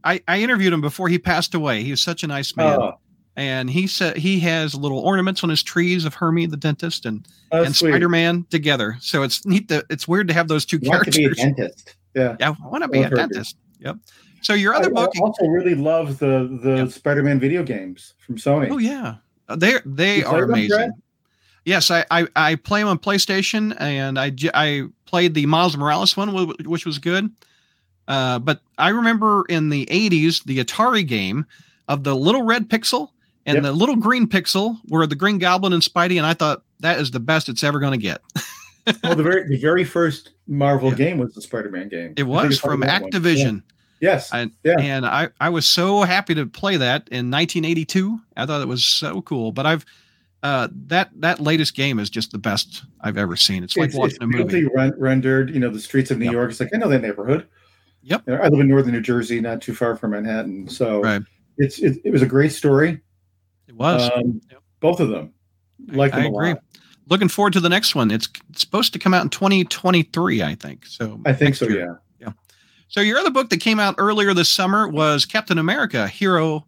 I, 0.03 0.21
I 0.27 0.41
interviewed 0.41 0.73
him 0.73 0.81
before 0.81 1.09
he 1.09 1.19
passed 1.19 1.55
away. 1.55 1.83
He 1.83 1.91
was 1.91 2.01
such 2.01 2.23
a 2.23 2.27
nice 2.27 2.57
man. 2.57 2.79
Oh, 2.81 2.99
and 3.37 3.69
he 3.69 3.87
said 3.87 4.17
he 4.17 4.41
has 4.41 4.75
little 4.75 4.99
ornaments 4.99 5.45
on 5.45 5.51
his 5.51 5.63
trees 5.63 6.05
of 6.05 6.15
Hermey 6.15 6.47
the 6.47 6.57
dentist 6.57 7.05
and, 7.05 7.27
that's 7.51 7.67
and. 7.67 7.77
Spider-Man 7.77 8.47
together. 8.51 8.97
So 9.01 9.23
it's 9.23 9.45
neat 9.45 9.69
that 9.69 9.85
it's 9.91 10.09
weird 10.09 10.27
to 10.29 10.35
have 10.35 10.49
those 10.49 10.65
two 10.65 10.79
characters. 10.81 11.19
Want 11.19 11.33
to 11.35 11.35
be 11.37 11.43
a 11.43 11.45
dentist. 11.55 11.97
Yeah. 12.15 12.37
Yeah, 12.41 12.55
I 12.65 12.69
want 12.69 12.83
to 12.83 12.89
be 12.89 13.01
a 13.01 13.05
Herbie. 13.05 13.17
dentist. 13.17 13.57
Yep. 13.81 13.97
So 14.43 14.55
your 14.55 14.73
other 14.75 14.89
I 14.89 14.93
book, 14.93 15.13
I 15.17 15.21
also 15.21 15.47
really 15.47 15.75
love 15.75 16.19
the 16.19 16.59
the 16.63 16.77
Yeah. 16.77 16.89
Spider-Man 16.89 17.39
video 17.39 17.63
games 17.63 18.15
from 18.25 18.37
Sony. 18.37 18.71
oh 18.71 18.79
yeah, 18.79 19.17
they 19.55 19.75
they 19.85 20.19
You 20.21 20.27
are 20.27 20.45
amazing. 20.45 20.93
Yes, 21.65 21.91
I, 21.91 22.05
I 22.11 22.27
I 22.35 22.55
play 22.57 22.81
them 22.81 22.89
on 22.89 22.99
PlayStation, 22.99 23.77
and 23.79 24.19
I, 24.19 24.33
I 24.55 24.85
played 25.07 25.35
the 25.35 25.47
Miles 25.47 25.77
Morales 25.77 26.17
one, 26.17 26.49
which 26.65 26.87
was 26.87 26.99
good. 26.99 27.31
Uh, 28.09 28.39
but 28.39 28.61
I 28.79 28.89
remember 28.89 29.45
in 29.49 29.69
the 29.69 29.87
'80s 29.87 30.43
the 30.45 30.63
Atari 30.65 31.07
game 31.07 31.47
of 31.89 32.03
the 32.05 32.15
little 32.17 32.43
red 32.43 32.69
pixel 32.69 33.11
and 33.47 33.57
Yep. 33.57 33.63
the 33.65 33.73
little 33.73 33.97
green 33.97 34.27
pixel 34.27 34.79
were 34.89 35.07
the 35.07 35.15
Green 35.15 35.39
Goblin 35.39 35.73
and 35.73 35.83
Spidey, 35.83 36.17
and 36.17 36.27
I 36.27 36.35
thought 36.35 36.63
that 36.81 36.99
is 37.01 37.11
the 37.11 37.21
best 37.21 37.49
it's 37.49 37.63
ever 37.63 37.79
going 37.79 37.93
to 37.93 37.99
get. 37.99 38.21
well, 39.05 39.15
the 39.15 39.23
very 39.23 39.47
the 39.49 39.59
very 39.61 39.85
first 39.85 40.31
Marvel 40.49 40.91
Yeah. 40.91 40.97
game 40.97 41.19
was 41.19 41.35
the 41.35 41.43
Spider-Man 41.43 41.89
game. 41.89 42.15
It 42.17 42.25
was 42.25 42.59
from 42.59 42.81
probably 42.81 42.87
that 42.87 43.03
one. 43.03 43.11
Activision. 43.13 43.55
Yeah. 44.01 44.13
Yes. 44.13 44.33
I- 44.33 44.51
yeah. 44.65 44.77
and 44.81 45.05
I, 45.07 45.29
I 45.41 45.51
was 45.51 45.69
so 45.69 46.03
happy 46.03 46.35
to 46.35 46.47
play 46.47 46.79
that 46.79 47.03
in 47.11 47.31
1982. 47.31 48.19
I 48.37 48.47
thought 48.47 48.63
it 48.63 48.69
was 48.69 48.85
so 48.85 49.21
cool. 49.23 49.53
But 49.53 49.67
I've 49.67 49.85
uh, 50.43 50.69
that 50.87 51.11
that 51.21 51.41
latest 51.41 51.75
game 51.75 51.99
is 51.99 52.09
just 52.11 52.33
the 52.33 52.39
best 52.39 52.85
I've 53.01 53.19
ever 53.19 53.37
seen. 53.37 53.63
It's 53.63 53.77
like 53.77 53.89
it's, 53.89 53.97
watching 53.97 54.17
it's 54.17 54.23
a 54.25 54.27
movie. 54.27 54.67
ren- 54.75 54.95
rendered. 54.99 55.51
You 55.51 55.61
know, 55.61 55.71
the 55.71 55.81
streets 55.81 56.11
of 56.11 56.19
New 56.19 56.25
Yep. 56.27 56.33
York. 56.33 56.51
It's 56.51 56.61
like 56.61 56.71
I 56.75 56.79
know 56.79 56.89
that 56.89 57.03
neighborhood. 57.03 57.47
Yep. 58.03 58.23
You 58.27 58.35
know, 58.35 58.41
I 58.41 58.49
live 58.49 58.61
in 58.61 58.69
northern 58.69 58.93
New 58.93 59.01
Jersey, 59.03 59.41
not 59.41 59.61
too 59.61 59.75
far 59.75 59.97
from 59.97 60.13
Manhattan. 60.13 60.67
So 60.69 61.03
Right. 61.03 61.23
it's 61.59 61.79
it, 61.81 61.99
it 62.05 62.11
was 62.11 62.23
a 62.23 62.27
great 62.27 62.53
story. 62.53 63.01
It 63.69 63.77
was. 63.77 64.11
Um, 64.15 64.41
Yep. 64.51 64.63
Both 64.81 65.01
of 65.01 65.11
them. 65.11 65.33
I- 65.93 65.95
Like 65.97 66.15
I 66.15 66.25
a 66.25 66.29
agree. 66.29 66.49
lot. 66.55 66.63
Looking 67.09 67.29
forward 67.29 67.53
to 67.55 67.61
the 67.61 67.69
next 67.69 67.95
one. 67.95 68.11
It's, 68.11 68.29
it's 68.51 68.61
supposed 68.61 68.93
to 68.93 68.99
come 69.01 69.13
out 69.13 69.25
in 69.25 69.31
2023, 69.31 70.43
I 70.45 70.55
think. 70.55 70.87
So 70.87 71.21
I 71.27 71.33
think 71.33 71.57
so. 71.57 71.67
year. 71.69 72.01
Yeah. 72.21 72.33
So 72.89 73.01
your 73.01 73.19
other 73.19 73.31
book 73.31 73.51
that 73.51 73.59
came 73.61 73.81
out 73.81 73.97
earlier 73.99 74.33
this 74.33 74.49
summer 74.49 74.87
was 74.89 75.27
Captain 75.27 75.59
America: 75.59 76.07
Hero, 76.09 76.67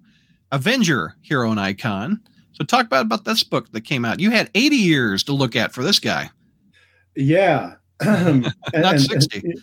Avenger, 0.50 1.14
Hero 1.22 1.50
and 1.50 1.60
Icon. 1.60 2.20
So 2.62 2.66
talk 2.66 2.86
about 2.86 3.06
about 3.06 3.24
this 3.24 3.42
book 3.42 3.72
that 3.72 3.80
came 3.80 4.04
out. 4.04 4.20
You 4.20 4.30
had 4.30 4.48
80 4.54 4.76
years 4.76 5.24
to 5.24 5.32
look 5.32 5.56
at 5.56 5.72
for 5.72 5.82
this 5.82 5.98
guy. 5.98 6.30
Yeah. 7.16 7.74
And- 8.00 8.42
Not 8.74 8.94
and- 8.94 9.02
60. 9.02 9.40
and- 9.44 9.58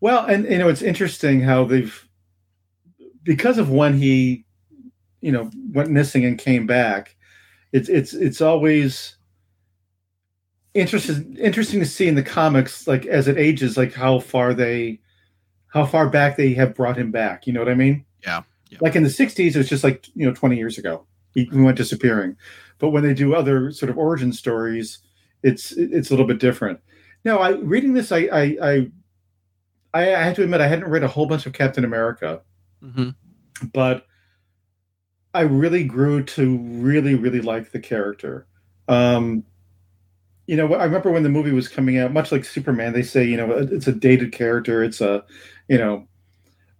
well, 0.00 0.26
and 0.26 0.44
you 0.44 0.58
know, 0.58 0.68
it's 0.68 0.82
interesting 0.82 1.40
how 1.40 1.64
they've 1.64 2.06
because 3.22 3.56
of 3.56 3.70
when 3.70 3.96
he, 3.96 4.44
you 5.22 5.32
know, 5.32 5.50
went 5.72 5.88
missing 5.90 6.26
and 6.26 6.38
came 6.38 6.66
back. 6.66 7.16
It's 7.72 7.88
it's 7.88 8.12
it's 8.12 8.42
always 8.42 9.16
interesting 10.74 11.34
interesting 11.38 11.80
to 11.80 11.86
see 11.86 12.06
in 12.06 12.14
the 12.16 12.22
comics, 12.22 12.86
like 12.86 13.06
as 13.06 13.26
it 13.28 13.38
ages, 13.38 13.78
like 13.78 13.94
how 13.94 14.18
far 14.18 14.52
they, 14.52 15.00
how 15.68 15.86
far 15.86 16.10
back 16.10 16.36
they 16.36 16.52
have 16.52 16.74
brought 16.74 16.98
him 16.98 17.10
back. 17.10 17.46
You 17.46 17.54
know 17.54 17.60
what 17.60 17.70
I 17.70 17.74
mean? 17.74 18.04
Yeah, 18.22 18.42
yeah. 18.68 18.78
Like 18.82 18.96
in 18.96 19.02
the 19.04 19.08
'60s, 19.08 19.54
it 19.54 19.56
was 19.56 19.70
just 19.70 19.84
like 19.84 20.06
you 20.14 20.26
know, 20.26 20.34
20 20.34 20.56
years 20.56 20.76
ago, 20.76 21.06
he, 21.34 21.48
went 21.52 21.76
disappearing. 21.76 22.36
But 22.78 22.90
when 22.90 23.02
they 23.02 23.14
do 23.14 23.34
other 23.34 23.70
sort 23.72 23.90
of 23.90 23.98
origin 23.98 24.32
stories, 24.32 24.98
it's 25.42 25.72
it's 25.72 26.10
a 26.10 26.12
little 26.12 26.26
bit 26.26 26.38
different. 26.38 26.80
Now, 27.24 27.38
I 27.38 27.50
reading 27.50 27.94
this, 27.94 28.12
I 28.12 28.28
I 28.32 28.86
I, 29.92 30.14
I 30.14 30.22
have 30.22 30.36
to 30.36 30.42
admit 30.42 30.60
I 30.60 30.66
hadn't 30.66 30.90
read 30.90 31.04
a 31.04 31.08
whole 31.08 31.26
bunch 31.26 31.46
of 31.46 31.52
Captain 31.52 31.84
America, 31.84 32.42
hmm 32.82 33.10
but 33.72 34.06
I 35.32 35.42
really 35.42 35.84
grew 35.84 36.24
to 36.24 36.58
really 36.58 37.14
really 37.14 37.40
like 37.40 37.72
the 37.72 37.80
character. 37.80 38.46
Um, 38.88 39.44
you 40.46 40.56
know, 40.56 40.74
I 40.74 40.84
remember 40.84 41.10
when 41.10 41.22
the 41.22 41.28
movie 41.28 41.52
was 41.52 41.68
coming 41.68 41.98
out, 41.98 42.12
much 42.12 42.30
like 42.30 42.44
Superman, 42.44 42.92
they 42.92 43.02
say 43.02 43.24
you 43.24 43.36
know 43.36 43.50
it's 43.52 43.86
a 43.86 43.92
dated 43.92 44.32
character, 44.32 44.82
it's 44.82 45.00
a 45.00 45.24
you 45.68 45.78
know, 45.78 46.06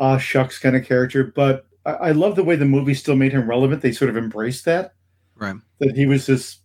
ah 0.01 0.19
shucks 0.19 0.59
kind 0.59 0.77
of 0.77 0.85
character, 0.85 1.25
but 1.25 1.67
I, 1.87 1.91
I 1.93 2.11
love 2.13 2.37
the 2.37 2.45
way 2.45 2.57
the 2.57 2.65
movie 2.65 2.95
still 2.95 3.17
made 3.17 3.33
him 3.33 3.49
relevant. 3.49 3.83
They 3.83 3.93
sort 3.93 4.11
of 4.11 4.17
embraced 4.17 4.65
that 4.67 4.95
Right. 5.37 5.57
that 5.81 5.97
he 5.97 6.07
was 6.07 6.27
this 6.27 6.59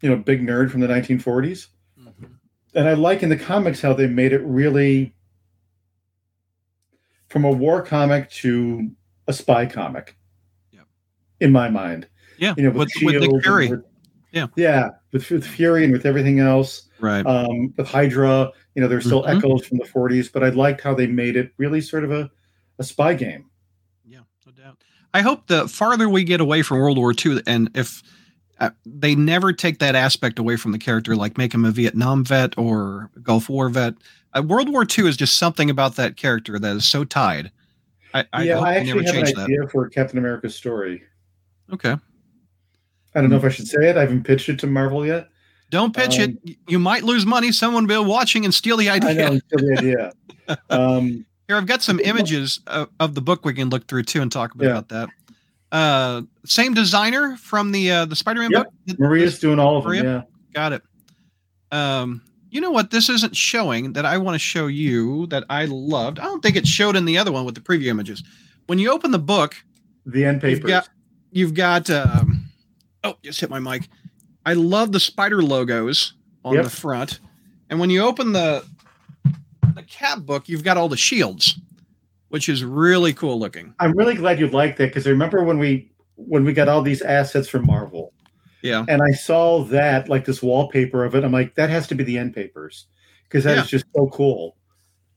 you 0.00 0.08
know 0.10 0.16
big 0.16 0.42
nerd 0.46 0.70
from 0.70 0.80
the 0.80 0.88
1940s 0.88 1.68
Mhm. 2.00 2.30
and 2.74 2.88
I 2.88 2.94
like 2.94 3.22
in 3.22 3.28
the 3.28 3.36
comics 3.36 3.80
how 3.80 3.92
they 3.92 4.06
made 4.06 4.32
it 4.32 4.42
really 4.44 5.14
from 7.28 7.44
a 7.44 7.50
war 7.50 7.82
comic 7.82 8.30
to 8.30 8.90
a 9.28 9.32
spy 9.32 9.64
comic. 9.66 10.16
Yep. 10.72 10.84
In 11.40 11.52
my 11.52 11.68
mind, 11.70 12.06
Yeah. 12.38 12.54
you 12.56 12.64
know, 12.64 12.70
with, 12.70 12.90
with, 13.02 13.14
with 13.20 13.30
Nick 13.32 13.42
Fury. 13.42 13.68
with- 13.68 13.84
Yeah. 14.32 14.46
yeah, 14.56 14.88
with, 15.12 15.28
with 15.30 15.46
Fury 15.46 15.84
and 15.84 15.92
with 15.92 16.04
everything 16.06 16.40
else, 16.40 16.88
Right. 17.00 17.24
um, 17.26 17.72
with 17.76 17.86
Hydra. 17.86 18.50
You 18.74 18.82
know, 18.82 18.88
there's 18.88 19.04
still 19.06 19.22
Mhm. 19.22 19.36
echoes 19.38 19.66
from 19.66 19.78
the 19.78 19.84
40s, 19.84 20.28
but 20.32 20.42
I 20.42 20.48
liked 20.50 20.80
how 20.80 20.94
they 20.94 21.06
made 21.06 21.36
it 21.36 21.52
really 21.58 21.80
sort 21.80 22.04
of 22.04 22.10
a, 22.10 22.30
a 22.78 22.84
spy 22.84 23.14
game. 23.14 23.46
Yeah, 25.14 25.20
no 25.20 25.24
doubt. 25.24 25.34
I 25.34 25.36
hope 25.36 25.46
the 25.46 25.68
farther 25.68 26.08
we 26.08 26.24
get 26.24 26.40
away 26.40 26.62
from 26.62 26.78
World 26.78 26.98
War 26.98 27.12
II, 27.12 27.40
and 27.46 27.70
if 27.74 28.02
uh, 28.60 28.70
they 28.86 29.14
never 29.14 29.52
take 29.52 29.78
that 29.80 29.94
aspect 29.94 30.38
away 30.38 30.56
from 30.56 30.72
the 30.72 30.78
character, 30.78 31.16
like 31.16 31.36
make 31.38 31.52
him 31.52 31.64
a 31.64 31.70
Vietnam 31.70 32.24
vet 32.24 32.56
or 32.58 33.10
Gulf 33.22 33.48
War 33.48 33.68
vet, 33.68 33.94
uh, 34.36 34.42
World 34.42 34.68
War 34.70 34.84
II 34.98 35.08
is 35.08 35.16
just 35.16 35.36
something 35.36 35.68
about 35.70 35.96
that 35.96 36.16
character 36.16 36.58
that 36.58 36.76
is 36.76 36.84
so 36.84 37.04
tied. 37.04 37.50
I, 38.14 38.24
I 38.32 38.42
yeah, 38.44 38.54
hope 38.56 38.64
I 38.64 38.74
they 38.80 38.84
never 38.84 39.00
actually 39.00 39.06
have 39.06 39.14
an 39.16 39.24
change 39.26 39.36
that. 39.36 39.44
idea 39.44 39.68
for 39.68 39.88
Captain 39.88 40.18
America 40.18 40.48
story. 40.50 41.02
Okay. 41.72 41.96
I 43.14 43.20
don't 43.20 43.30
know 43.30 43.36
if 43.36 43.44
I 43.44 43.48
should 43.50 43.68
say 43.68 43.90
it. 43.90 43.96
I 43.96 44.00
haven't 44.00 44.24
pitched 44.24 44.48
it 44.48 44.58
to 44.60 44.66
Marvel 44.66 45.04
yet. 45.06 45.28
Don't 45.70 45.94
pitch 45.96 46.18
Um, 46.18 46.38
it. 46.44 46.56
You 46.68 46.78
might 46.78 47.02
lose 47.02 47.24
money. 47.26 47.52
Someone 47.52 47.86
will 47.86 48.04
be 48.04 48.08
watching 48.08 48.44
and 48.44 48.52
steal 48.52 48.76
the 48.76 48.90
idea. 48.90 49.10
I 49.10 49.14
know 49.30 49.32
it's 49.36 49.46
the 49.50 49.76
idea. 49.78 50.12
Um, 50.70 51.24
Here, 51.52 51.58
I've 51.58 51.66
got 51.66 51.82
some 51.82 52.00
images 52.00 52.60
of, 52.66 52.88
of 52.98 53.14
the 53.14 53.20
book 53.20 53.44
we 53.44 53.52
can 53.52 53.68
look 53.68 53.86
through 53.86 54.04
too 54.04 54.22
and 54.22 54.32
talk 54.32 54.54
a 54.54 54.56
bit 54.58 54.64
Yeah. 54.68 54.78
about 54.78 54.88
that. 54.88 55.08
Uh, 55.70 56.22
same 56.46 56.72
designer 56.72 57.36
from 57.36 57.72
the 57.72 57.90
uh, 57.90 58.04
the 58.06 58.16
Spider-Man 58.16 58.50
Yep. 58.52 58.72
book. 58.86 58.98
Maria's 58.98 59.38
doing 59.38 59.58
all 59.58 59.76
of 59.76 59.84
them. 59.84 60.02
Yeah. 60.02 60.22
Got 60.54 60.72
it. 60.72 60.82
Um, 61.70 62.22
you 62.50 62.62
know 62.62 62.70
what? 62.70 62.90
This 62.90 63.10
isn't 63.10 63.36
showing 63.36 63.92
that 63.92 64.06
I 64.06 64.16
want 64.16 64.34
to 64.34 64.38
show 64.38 64.66
you 64.66 65.26
that 65.26 65.44
I 65.50 65.66
loved. 65.66 66.18
I 66.18 66.24
don't 66.24 66.42
think 66.42 66.56
it 66.56 66.66
showed 66.66 66.96
in 66.96 67.04
the 67.04 67.18
other 67.18 67.32
one 67.32 67.44
with 67.44 67.54
the 67.54 67.60
preview 67.60 67.88
images. 67.88 68.22
When 68.66 68.78
you 68.78 68.90
open 68.90 69.10
the 69.10 69.18
book, 69.18 69.54
The 70.06 70.24
end 70.24 70.42
you've 70.42 70.62
got 70.62 70.88
you've 71.32 71.52
got. 71.54 71.90
Um, 71.90 72.46
oh, 73.04 73.16
just 73.22 73.40
hit 73.40 73.50
my 73.50 73.58
mic. 73.60 73.88
I 74.46 74.54
love 74.54 74.92
the 74.92 75.00
spider 75.00 75.42
logos 75.42 76.14
on 76.46 76.54
Yep. 76.54 76.64
the 76.64 76.70
front, 76.70 77.20
and 77.68 77.78
when 77.78 77.90
you 77.90 78.00
open 78.02 78.32
the 78.32 78.64
cap 79.92 80.20
book, 80.20 80.48
you've 80.48 80.64
got 80.64 80.76
all 80.76 80.88
the 80.88 80.96
shields, 80.96 81.60
which 82.30 82.48
is 82.48 82.64
really 82.64 83.12
cool 83.12 83.38
looking. 83.38 83.74
I'm 83.78 83.96
really 83.96 84.14
glad 84.14 84.40
you 84.40 84.48
like 84.48 84.76
that 84.78 84.88
because 84.88 85.06
I 85.06 85.10
remember 85.10 85.44
when 85.44 85.58
we 85.58 85.92
when 86.16 86.44
we 86.44 86.52
got 86.52 86.68
all 86.68 86.82
these 86.82 87.02
assets 87.02 87.48
from 87.48 87.66
Marvel, 87.66 88.12
Yeah, 88.62 88.84
and 88.88 89.00
I 89.02 89.12
saw 89.12 89.64
that 89.64 90.08
like 90.08 90.24
this 90.24 90.42
wallpaper 90.42 91.04
of 91.04 91.14
it. 91.14 91.24
I'm 91.24 91.32
like, 91.32 91.54
that 91.56 91.70
has 91.70 91.86
to 91.88 91.94
be 91.94 92.04
the 92.04 92.16
end 92.18 92.34
papers 92.34 92.86
because 93.24 93.44
that 93.44 93.58
is 93.58 93.64
Yeah. 93.64 93.78
just 93.78 93.84
so 93.94 94.08
cool. 94.08 94.56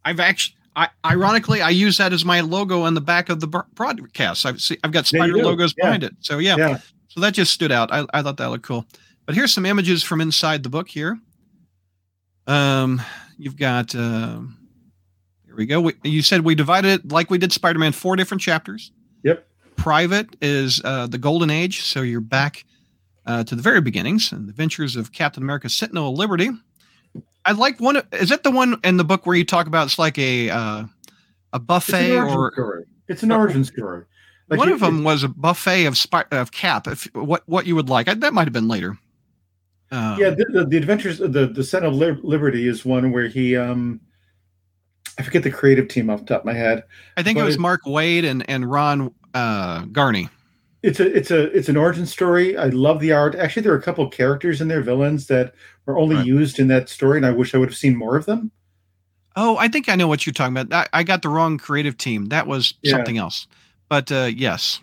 I've 0.03 0.19
actually. 0.19 0.55
I, 0.77 0.89
ironically, 1.05 1.61
I 1.61 1.69
use 1.69 1.97
that 1.99 2.11
as 2.11 2.25
my 2.25 2.41
logo 2.41 2.81
on 2.81 2.95
the 2.95 3.01
back 3.01 3.29
of 3.29 3.39
the 3.39 3.47
bro- 3.47 3.63
broadcast. 3.75 4.45
I've 4.45 4.59
see, 4.59 4.77
I've 4.83 4.91
got 4.91 5.05
spider 5.05 5.37
logos 5.37 5.73
Yeah. 5.77 5.85
behind 5.85 6.03
it. 6.03 6.13
So 6.19 6.37
yeah, 6.39 6.57
Yeah. 6.57 6.77
So 7.07 7.21
that 7.21 7.33
just 7.33 7.53
stood 7.53 7.71
out. 7.71 7.93
I, 7.93 8.05
I 8.13 8.21
thought 8.21 8.35
that 8.37 8.49
looked 8.49 8.65
cool. 8.65 8.85
But 9.25 9.35
here's 9.35 9.53
some 9.53 9.65
images 9.65 10.03
from 10.03 10.19
inside 10.19 10.63
the 10.63 10.69
book 10.69 10.89
here. 10.89 11.17
Um, 12.45 13.01
you've 13.37 13.55
got, 13.57 13.95
uh, 13.95 14.39
here 15.55 15.59
we 15.59 15.65
go. 15.65 15.81
We, 15.81 15.93
you 16.03 16.21
said 16.21 16.41
we 16.41 16.53
divided 16.55 16.99
it 16.99 17.11
like 17.11 17.29
we 17.29 17.37
did 17.37 17.53
Spider 17.53 17.79
Man, 17.79 17.93
four 17.93 18.15
different 18.15 18.41
chapters. 18.41 18.91
Yep. 19.23 19.47
Private 19.77 20.35
is 20.41 20.81
uh, 20.83 21.07
the 21.07 21.17
Golden 21.17 21.49
Age. 21.49 21.81
So 21.83 22.01
you're 22.01 22.21
back 22.21 22.65
uh, 23.25 23.43
to 23.45 23.55
the 23.55 23.61
very 23.61 23.81
beginnings 23.81 24.31
and 24.31 24.47
the 24.47 24.49
adventures 24.49 24.95
of 24.95 25.11
Captain 25.11 25.41
America 25.43 25.69
Sentinel 25.69 26.09
of 26.09 26.17
Liberty. 26.17 26.49
I 27.45 27.53
like 27.53 27.79
one. 27.79 28.01
Is 28.11 28.29
that 28.29 28.43
the 28.43 28.51
one 28.51 28.79
in 28.83 28.97
the 28.97 29.03
book 29.03 29.25
where 29.25 29.35
you 29.35 29.45
talk 29.45 29.67
about 29.67 29.87
it's 29.87 29.99
like 29.99 30.17
a 30.17 30.49
uh, 30.49 30.83
a 31.53 31.59
buffet 31.59 32.17
origin 32.17 32.37
or 32.37 32.51
story. 32.53 32.83
It's 33.07 33.23
an 33.23 33.31
origin 33.31 33.63
story. 33.63 34.05
Like 34.49 34.59
one 34.59 34.67
you- 34.67 34.75
of 34.75 34.81
them 34.81 35.03
was 35.03 35.23
a 35.23 35.29
buffet 35.29 35.85
of 35.85 35.97
spy, 35.97 36.25
of 36.31 36.51
Cap. 36.51 36.87
If 36.87 37.05
what 37.13 37.43
what 37.45 37.65
you 37.65 37.75
would 37.75 37.89
like, 37.89 38.07
I, 38.07 38.13
that 38.15 38.33
might 38.33 38.45
have 38.45 38.53
been 38.53 38.67
later. 38.67 38.97
Um, 39.91 40.19
Yeah, 40.19 40.31
the, 40.31 40.45
the, 40.49 40.65
the 40.65 40.77
adventures 40.77 41.19
the 41.19 41.47
the 41.47 41.63
Sentinel 41.63 42.01
of 42.01 42.23
Liberty 42.23 42.67
is 42.67 42.83
one 42.83 43.11
where 43.11 43.27
he 43.27 43.55
um 43.55 44.01
I 45.17 45.23
forget 45.23 45.43
the 45.43 45.51
creative 45.51 45.87
team 45.87 46.09
off 46.09 46.19
the 46.21 46.25
top 46.25 46.41
of 46.41 46.45
my 46.45 46.53
head. 46.53 46.83
I 47.17 47.23
think 47.23 47.37
it 47.37 47.43
was 47.43 47.55
it- 47.55 47.61
Mark 47.61 47.81
Waid 47.85 48.23
and 48.25 48.47
and 48.49 48.69
Ron 48.69 49.13
uh, 49.33 49.83
Garney. 49.85 50.29
It's 50.83 50.99
a 50.99 51.15
it's 51.17 51.31
a 51.31 51.43
it's 51.57 51.67
an 51.69 51.77
origin 51.77 52.05
story. 52.05 52.55
I 52.57 52.65
love 52.67 52.99
the 52.99 53.11
art. 53.11 53.33
Actually, 53.35 53.63
there 53.63 53.73
are 53.73 53.77
a 53.77 53.81
couple 53.81 54.05
of 54.05 54.11
characters 54.11 54.61
in 54.61 54.67
there, 54.67 54.81
villains 54.81 55.27
that 55.27 55.55
were 55.85 55.97
only 55.97 56.17
Right. 56.17 56.25
used 56.25 56.59
in 56.59 56.67
that 56.67 56.89
story, 56.89 57.17
and 57.17 57.25
I 57.25 57.31
wish 57.31 57.55
I 57.55 57.57
would 57.57 57.69
have 57.69 57.77
seen 57.77 57.95
more 57.95 58.15
of 58.15 58.25
them. 58.25 58.51
Oh, 59.35 59.57
I 59.57 59.67
think 59.67 59.89
I 59.89 59.95
know 59.95 60.07
what 60.07 60.25
you're 60.25 60.33
talking 60.33 60.55
about. 60.55 60.71
I, 60.93 60.99
I 60.99 61.03
got 61.03 61.21
the 61.23 61.29
wrong 61.29 61.57
creative 61.57 61.97
team. 61.97 62.27
That 62.27 62.45
was 62.47 62.73
Yeah. 62.83 62.91
something 62.91 63.17
else. 63.17 63.47
But 63.89 64.11
uh, 64.11 64.29
yes, 64.33 64.79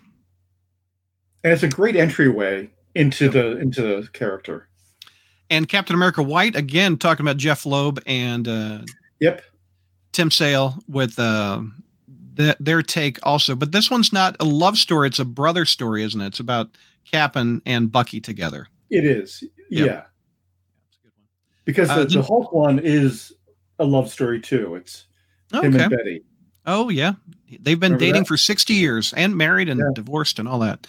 And 1.45 1.53
it's 1.53 1.63
a 1.63 1.69
great 1.69 1.97
entryway 1.97 2.69
into 2.95 3.29
the 3.29 3.59
into 3.59 3.83
the 3.83 4.09
character. 4.13 4.69
and 5.51 5.69
Captain 5.69 5.95
America 5.95 6.23
White 6.23 6.57
again 6.57 6.97
talking 6.97 7.25
about 7.25 7.37
Jeph 7.37 7.65
Loeb 7.65 8.01
and 8.07 8.49
uh, 8.49 8.79
Yep. 9.21 9.43
Tim 10.13 10.31
Sale 10.31 10.77
with 10.89 11.19
uh, 11.19 11.63
th- 12.37 12.57
their 12.61 12.83
take 12.83 13.19
also. 13.23 13.55
But 13.55 13.73
this 13.73 13.91
one's 13.91 14.13
not 14.13 14.37
a 14.41 14.45
love 14.45 14.79
story; 14.79 15.09
it's 15.09 15.19
a 15.19 15.25
brother 15.25 15.65
story, 15.65 16.03
isn't 16.05 16.21
it? 16.21 16.27
It's 16.27 16.41
about 16.41 16.71
Cap 17.11 17.37
and, 17.37 17.61
and 17.67 17.91
Bucky 17.91 18.21
together. 18.21 18.69
It 18.91 19.05
is. 19.05 19.43
Yeah. 19.71 20.03
Because 21.65 21.89
Uh, 21.91 22.01
the, 22.01 22.05
the 22.07 22.23
Hulk 22.23 22.53
one 22.53 22.79
is 22.79 23.33
a 23.79 23.85
love 23.85 24.11
story 24.11 24.41
too. 24.41 24.75
It's 24.75 25.07
him 25.53 25.75
and 25.77 25.91
Betty. 25.91 26.23
Oh 26.67 26.89
yeah, 26.89 27.15
they've 27.49 27.79
been 27.79 27.93
Remember 27.93 27.99
dating 27.99 28.23
that? 28.23 28.29
for 28.29 28.37
sixty 28.37 28.75
years 28.75 29.13
and 29.15 29.37
married 29.37 29.69
and 29.69 29.81
Yeah. 29.81 29.91
divorced 29.95 30.39
and 30.39 30.47
all 30.49 30.59
that. 30.61 30.87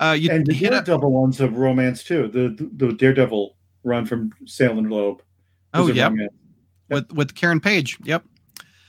Uh, 0.00 0.16
you 0.18 0.30
and 0.30 0.46
the. 0.46 0.58
Daredevil 0.58 1.10
one's 1.12 1.40
of 1.40 1.56
romance 1.56 2.02
too. 2.02 2.28
The 2.28 2.68
the 2.76 2.92
Daredevil 2.92 3.56
run 3.84 4.06
from 4.06 4.32
Sale 4.46 4.78
and 4.78 4.90
Loeb. 4.90 5.22
Oh 5.72 5.86
yeah, 5.88 6.10
with 6.90 7.10
with 7.12 7.34
Karen 7.34 7.60
Page. 7.60 7.98
Yep. 8.04 8.24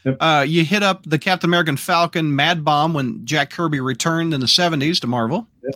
Yep. 0.06 0.18
Uh, 0.20 0.46
you 0.48 0.64
hit 0.64 0.84
up 0.84 1.04
the 1.06 1.18
Captain 1.18 1.50
American 1.50 1.78
Falcon 1.78 2.36
Mad 2.36 2.64
Bomb 2.64 2.94
when 2.94 3.26
Jack 3.26 3.50
Kirby 3.50 3.80
returned 3.80 4.34
in 4.34 4.40
the 4.40 4.48
seventies 4.48 5.00
to 5.00 5.08
Marvel. 5.08 5.48
Yep. 5.64 5.76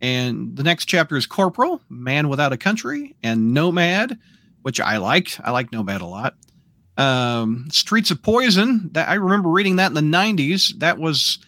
And 0.00 0.56
the 0.56 0.62
next 0.62 0.84
chapter 0.86 1.16
is 1.16 1.26
Corporal, 1.26 1.80
Man 1.88 2.28
Without 2.28 2.52
a 2.52 2.56
Country, 2.56 3.16
and 3.22 3.54
Nomad, 3.54 4.18
which 4.62 4.80
I 4.80 4.98
liked. 4.98 5.40
I 5.42 5.50
like 5.50 5.72
Nomad 5.72 6.00
a 6.00 6.06
lot. 6.06 6.34
Um, 6.96 7.68
Streets 7.70 8.10
of 8.10 8.22
Poison. 8.22 8.90
That 8.92 9.08
I 9.08 9.14
remember 9.14 9.48
reading 9.48 9.76
that 9.76 9.88
in 9.88 9.94
the 9.94 10.02
nineties. 10.02 10.72
That 10.78 10.98
was 10.98 11.38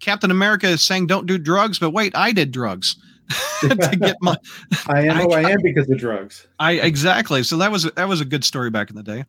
Captain 0.00 0.32
America 0.32 0.76
saying, 0.78 1.06
"Don't 1.06 1.26
do 1.26 1.38
drugs," 1.38 1.78
but 1.78 1.90
wait, 1.90 2.16
I 2.16 2.32
did 2.32 2.50
drugs 2.50 2.96
to 3.60 3.68
get 4.00 4.16
my 4.20 4.36
I 4.88 5.02
am 5.02 5.16
who 5.20 5.32
I 5.32 5.48
am 5.48 5.58
because 5.62 5.88
of 5.88 5.98
drugs. 5.98 6.46
I 6.58 6.72
exactly. 6.72 7.44
So 7.44 7.56
that 7.58 7.70
was 7.70 7.84
that 7.84 8.08
was 8.08 8.20
a 8.20 8.24
good 8.24 8.44
story 8.44 8.70
back 8.70 8.90
in 8.90 8.96
the 8.96 9.02
day. 9.02 9.24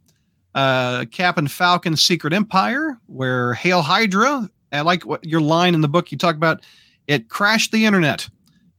Uh, 0.58 1.05
Cap 1.05 1.38
and 1.38 1.51
Falcon 1.51 1.95
Secret 1.95 2.34
Empire, 2.34 2.97
where 3.05 3.53
Hail 3.53 3.82
Hydra. 3.84 4.49
I 4.72 4.82
like 4.82 5.05
what 5.05 5.24
your 5.24 5.39
line 5.39 5.76
in 5.76 5.82
the 5.82 5.88
book 5.88 6.12
you 6.12 6.18
talk 6.18 6.36
about. 6.36 6.62
It 7.05 7.30
crashed 7.30 7.72
the 7.72 7.86
internet. 7.86 8.28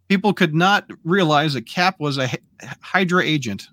People 0.08 0.32
could 0.32 0.54
not 0.54 0.90
realize 1.04 1.54
that 1.54 1.66
Cap 1.66 2.00
was 2.00 2.18
a 2.18 2.28
Hydra 2.80 3.22
agent, 3.22 3.68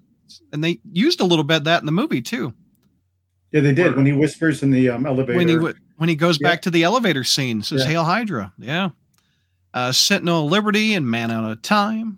and 0.54 0.64
they 0.64 0.80
used 0.92 1.20
a 1.20 1.24
little 1.26 1.44
bit 1.44 1.58
of 1.58 1.64
that 1.64 1.82
in 1.82 1.86
the 1.88 1.92
movie 1.92 2.22
too. 2.22 2.54
Yeah, 3.52 3.62
they 3.62 3.74
did 3.74 3.96
when 3.96 4.06
he 4.06 4.12
whispers 4.12 4.62
in 4.62 4.70
the 4.70 4.90
um, 4.90 5.06
elevator. 5.06 5.38
When 5.38 5.48
he 5.48 5.56
when 5.98 6.10
he 6.10 6.16
goes 6.16 6.38
Yeah. 6.40 6.50
back 6.50 6.62
to 6.64 6.70
the 6.72 6.84
elevator 6.84 7.24
scene, 7.24 7.64
says 7.64 7.82
Yeah. 7.84 7.90
Hail 7.90 8.04
Hydra. 8.04 8.54
Yeah. 8.60 8.90
Uh, 9.74 9.92
Sentinel 9.92 10.46
of 10.46 10.52
Liberty 10.52 10.94
and 10.94 11.10
Man 11.10 11.32
Out 11.32 11.50
of 11.50 11.62
Time. 11.62 12.18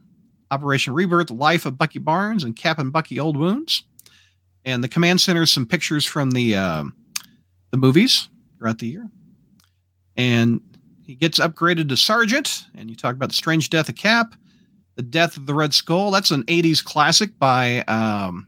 Operation 0.51 0.93
Rebirth, 0.93 1.29
Life 1.31 1.65
of 1.65 1.77
Bucky 1.77 1.99
Barnes 1.99 2.43
and 2.43 2.55
Cap 2.55 2.77
and 2.79 2.91
Bucky 2.91 3.19
Old 3.19 3.37
Wounds. 3.37 3.83
And 4.67 4.83
the 4.83 4.89
command 4.89 5.21
center 5.21 5.45
some 5.45 5.65
pictures 5.65 6.03
from 6.05 6.31
the 6.31 6.55
um 6.57 6.93
the 7.71 7.77
movies 7.77 8.27
throughout 8.57 8.79
the 8.79 8.87
year. 8.87 9.09
And 10.17 10.59
he 11.05 11.15
gets 11.15 11.39
upgraded 11.39 11.87
to 11.87 11.95
sergeant. 11.97 12.65
And 12.75 12.89
you 12.89 12.95
talk 12.97 13.15
about 13.15 13.29
the 13.29 13.35
strange 13.35 13.69
death 13.69 13.87
of 13.87 13.95
Cap, 13.95 14.35
the 14.95 15.03
death 15.03 15.37
of 15.37 15.45
the 15.45 15.53
Red 15.53 15.73
Skull. 15.73 16.11
That's 16.11 16.31
an 16.31 16.43
'80s 16.43 16.83
classic 16.83 17.39
by 17.39 17.79
um, 17.83 18.45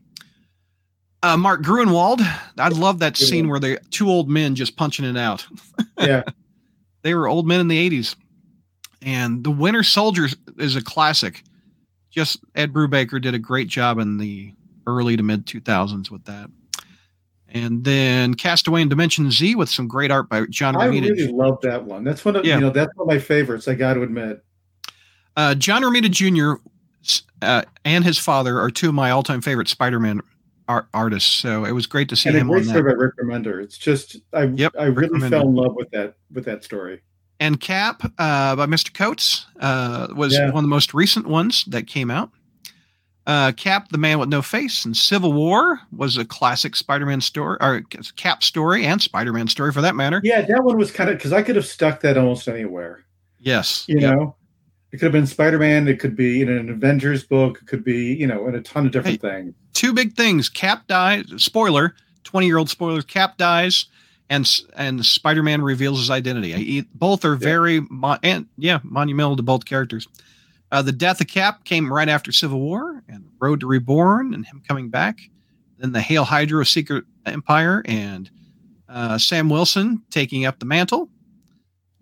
uh, 1.23 1.37
Mark 1.37 1.61
Gruenwald. 1.61 2.19
I 2.57 2.67
love 2.67 2.99
that 2.99 3.15
scene 3.15 3.47
where 3.47 3.61
the 3.61 3.79
two 3.89 4.09
old 4.09 4.29
men 4.29 4.55
just 4.55 4.75
punching 4.75 5.05
it 5.05 5.17
out. 5.17 5.47
yeah, 5.99 6.23
They 7.01 7.13
were 7.13 7.29
old 7.29 7.47
men 7.47 7.61
in 7.61 7.69
the 7.69 7.89
'80s. 7.89 8.17
And 9.01 9.41
the 9.45 9.51
Winter 9.51 9.83
Soldier 9.83 10.27
is 10.57 10.75
a 10.75 10.83
classic. 10.83 11.43
Just 12.09 12.39
Ed 12.55 12.73
Brubaker 12.73 13.21
did 13.21 13.33
a 13.33 13.39
great 13.39 13.69
job 13.69 13.99
in 13.99 14.17
the 14.17 14.51
early 14.89 15.15
to 15.17 15.23
mid 15.23 15.45
2000s 15.45 16.09
with 16.11 16.23
that. 16.25 16.49
And 17.51 17.83
then 17.83 18.35
Castaway 18.35 18.81
in 18.81 18.89
Dimension 18.89 19.31
Z 19.31 19.55
with 19.55 19.69
some 19.69 19.87
great 19.87 20.11
art 20.11 20.29
by 20.29 20.45
John 20.49 20.75
Romita. 20.75 21.05
I 21.05 21.09
really 21.09 21.27
love 21.31 21.59
that 21.61 21.83
one. 21.83 22.03
That's 22.03 22.23
one 22.23 22.35
of 22.35 22.45
Yeah. 22.45 22.55
you 22.55 22.61
know 22.61 22.69
that's 22.69 22.95
one 22.95 23.07
of 23.07 23.13
my 23.13 23.19
favorites. 23.19 23.67
I 23.67 23.73
got 23.73 23.95
to 23.95 24.03
admit. 24.03 24.43
Uh, 25.35 25.55
John 25.55 25.81
Romita 25.81 26.11
Jr. 26.11 26.61
Uh, 27.41 27.63
and 27.85 28.03
his 28.03 28.17
father 28.19 28.59
are 28.59 28.69
two 28.69 28.89
of 28.89 28.93
my 28.93 29.09
all-time 29.09 29.41
favorite 29.41 29.67
Spider-Man 29.69 30.21
art- 30.67 30.87
artists. 30.93 31.31
So 31.31 31.63
it 31.65 31.71
was 31.71 31.87
great 31.87 32.09
to 32.09 32.15
see 32.15 32.29
and 32.29 32.37
him 32.37 32.47
great 32.49 32.65
story 32.65 32.83
that. 32.83 32.89
by 32.97 33.03
Rick 33.03 33.13
Remender. 33.23 33.63
It's 33.63 33.77
just 33.77 34.17
I 34.33 34.43
Yep, 34.43 34.73
I 34.77 34.85
really 34.85 35.19
Remender. 35.19 35.29
fell 35.29 35.47
in 35.47 35.55
love 35.55 35.73
with 35.75 35.89
that 35.91 36.15
with 36.31 36.45
that 36.45 36.63
story. 36.63 37.01
And 37.39 37.59
Cap 37.59 38.03
uh, 38.19 38.55
by 38.57 38.65
Mr. 38.67 38.93
Coates 38.93 39.47
uh, 39.59 40.07
was 40.15 40.33
Yeah. 40.33 40.47
one 40.47 40.57
of 40.57 40.63
the 40.63 40.67
most 40.67 40.93
recent 40.93 41.25
ones 41.25 41.63
that 41.65 41.87
came 41.87 42.11
out. 42.11 42.29
Uh, 43.29 43.51
Cap, 43.51 43.89
the 43.89 43.97
Man 43.99 44.17
with 44.17 44.27
No 44.27 44.41
Face, 44.41 44.85
and 44.85 44.97
Civil 44.97 45.33
War 45.33 45.79
was 45.95 46.17
a 46.17 46.25
classic 46.25 46.75
Spider-Man 46.75 47.21
story, 47.21 47.57
or 47.61 47.81
Cap 48.15 48.41
story, 48.41 48.85
and 48.85 48.99
Spider-Man 48.99 49.47
story 49.47 49.71
for 49.71 49.81
that 49.81 49.95
matter. 49.95 50.19
Yeah, 50.23 50.41
that 50.41 50.63
one 50.63 50.77
was 50.79 50.91
kind 50.91 51.11
of 51.11 51.17
because 51.17 51.31
I 51.31 51.43
could 51.43 51.55
have 51.55 51.67
stuck 51.67 51.99
that 52.01 52.17
almost 52.17 52.47
anywhere. 52.47 53.03
Yes, 53.39 53.85
You 53.87 53.99
Yep. 53.99 54.15
know, 54.15 54.35
it 54.91 54.97
could 54.97 55.03
have 55.05 55.11
been 55.11 55.27
Spider 55.27 55.59
Man. 55.59 55.87
It 55.87 55.99
could 55.99 56.15
be 56.15 56.41
in 56.41 56.49
an 56.49 56.71
Avengers 56.71 57.23
book. 57.23 57.59
It 57.61 57.67
could 57.67 57.83
be 57.83 58.15
you 58.15 58.25
know 58.25 58.47
in 58.47 58.55
a 58.55 58.61
ton 58.61 58.87
of 58.87 58.91
different 58.91 59.21
things. 59.21 59.53
two 59.73 59.93
big 59.93 60.15
things. 60.15 60.49
Cap 60.49 60.87
dies. 60.87 61.25
Spoiler: 61.37 61.93
twenty-year-old 62.23 62.71
spoiler. 62.71 63.03
Cap 63.03 63.37
dies, 63.37 63.85
and 64.31 64.49
and 64.75 65.05
Spider-Man 65.05 65.61
reveals 65.61 65.99
his 65.99 66.09
identity. 66.09 66.79
I- 66.79 66.85
Both 66.95 67.23
are 67.25 67.35
very 67.35 67.81
mo- 67.91 68.17
and 68.23 68.47
yeah 68.57 68.79
monumental 68.83 69.35
to 69.35 69.43
both 69.43 69.65
characters. 69.65 70.07
Uh, 70.71 70.81
the 70.81 70.91
death 70.91 71.19
of 71.21 71.27
Cap 71.27 71.63
came 71.65 71.91
right 71.91 72.09
after 72.09 72.31
Civil 72.31 72.59
War 72.59 73.03
and 73.09 73.25
Road 73.39 73.59
to 73.61 73.67
Reborn 73.67 74.33
and 74.33 74.45
him 74.45 74.61
coming 74.67 74.89
back. 74.89 75.19
Then 75.77 75.91
the 75.93 76.01
Hail 76.01 76.23
Hydra 76.25 76.65
Secret 76.65 77.05
Empire 77.25 77.81
and 77.85 78.29
uh, 78.87 79.17
Sam 79.17 79.49
Wilson 79.49 80.01
taking 80.11 80.45
up 80.45 80.59
the 80.59 80.65
mantle, 80.65 81.09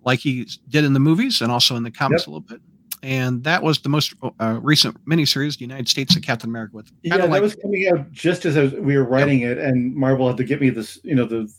like 0.03 0.19
he 0.19 0.47
did 0.69 0.83
in 0.83 0.93
the 0.93 0.99
movies 0.99 1.41
and 1.41 1.51
also 1.51 1.75
in 1.75 1.83
the 1.83 1.91
comics 1.91 2.23
Yep. 2.23 2.27
a 2.27 2.29
little 2.31 2.41
bit. 2.47 2.61
And 3.03 3.43
that 3.43 3.61
was 3.61 3.79
the 3.79 3.89
most 3.89 4.15
uh, 4.39 4.59
recent 4.61 4.97
miniseries, 5.05 5.53
The 5.57 5.61
United 5.65 5.87
States 5.87 6.15
of 6.15 6.23
Captain 6.23 6.49
America, 6.49 6.75
with 6.75 6.91
Yeah, 7.03 7.17
that 7.17 7.29
like- 7.29 7.41
was 7.41 7.55
coming 7.55 7.87
out 7.87 8.11
just 8.11 8.43
as 8.45 8.57
I 8.57 8.63
was, 8.63 8.73
we 8.73 8.97
were 8.97 9.03
writing 9.03 9.41
it, 9.41 9.59
and 9.59 9.95
Marvel 9.95 10.27
had 10.27 10.37
to 10.37 10.43
get 10.43 10.59
me 10.59 10.69
this, 10.71 10.99
you 11.03 11.15
know, 11.15 11.25
the 11.25 11.51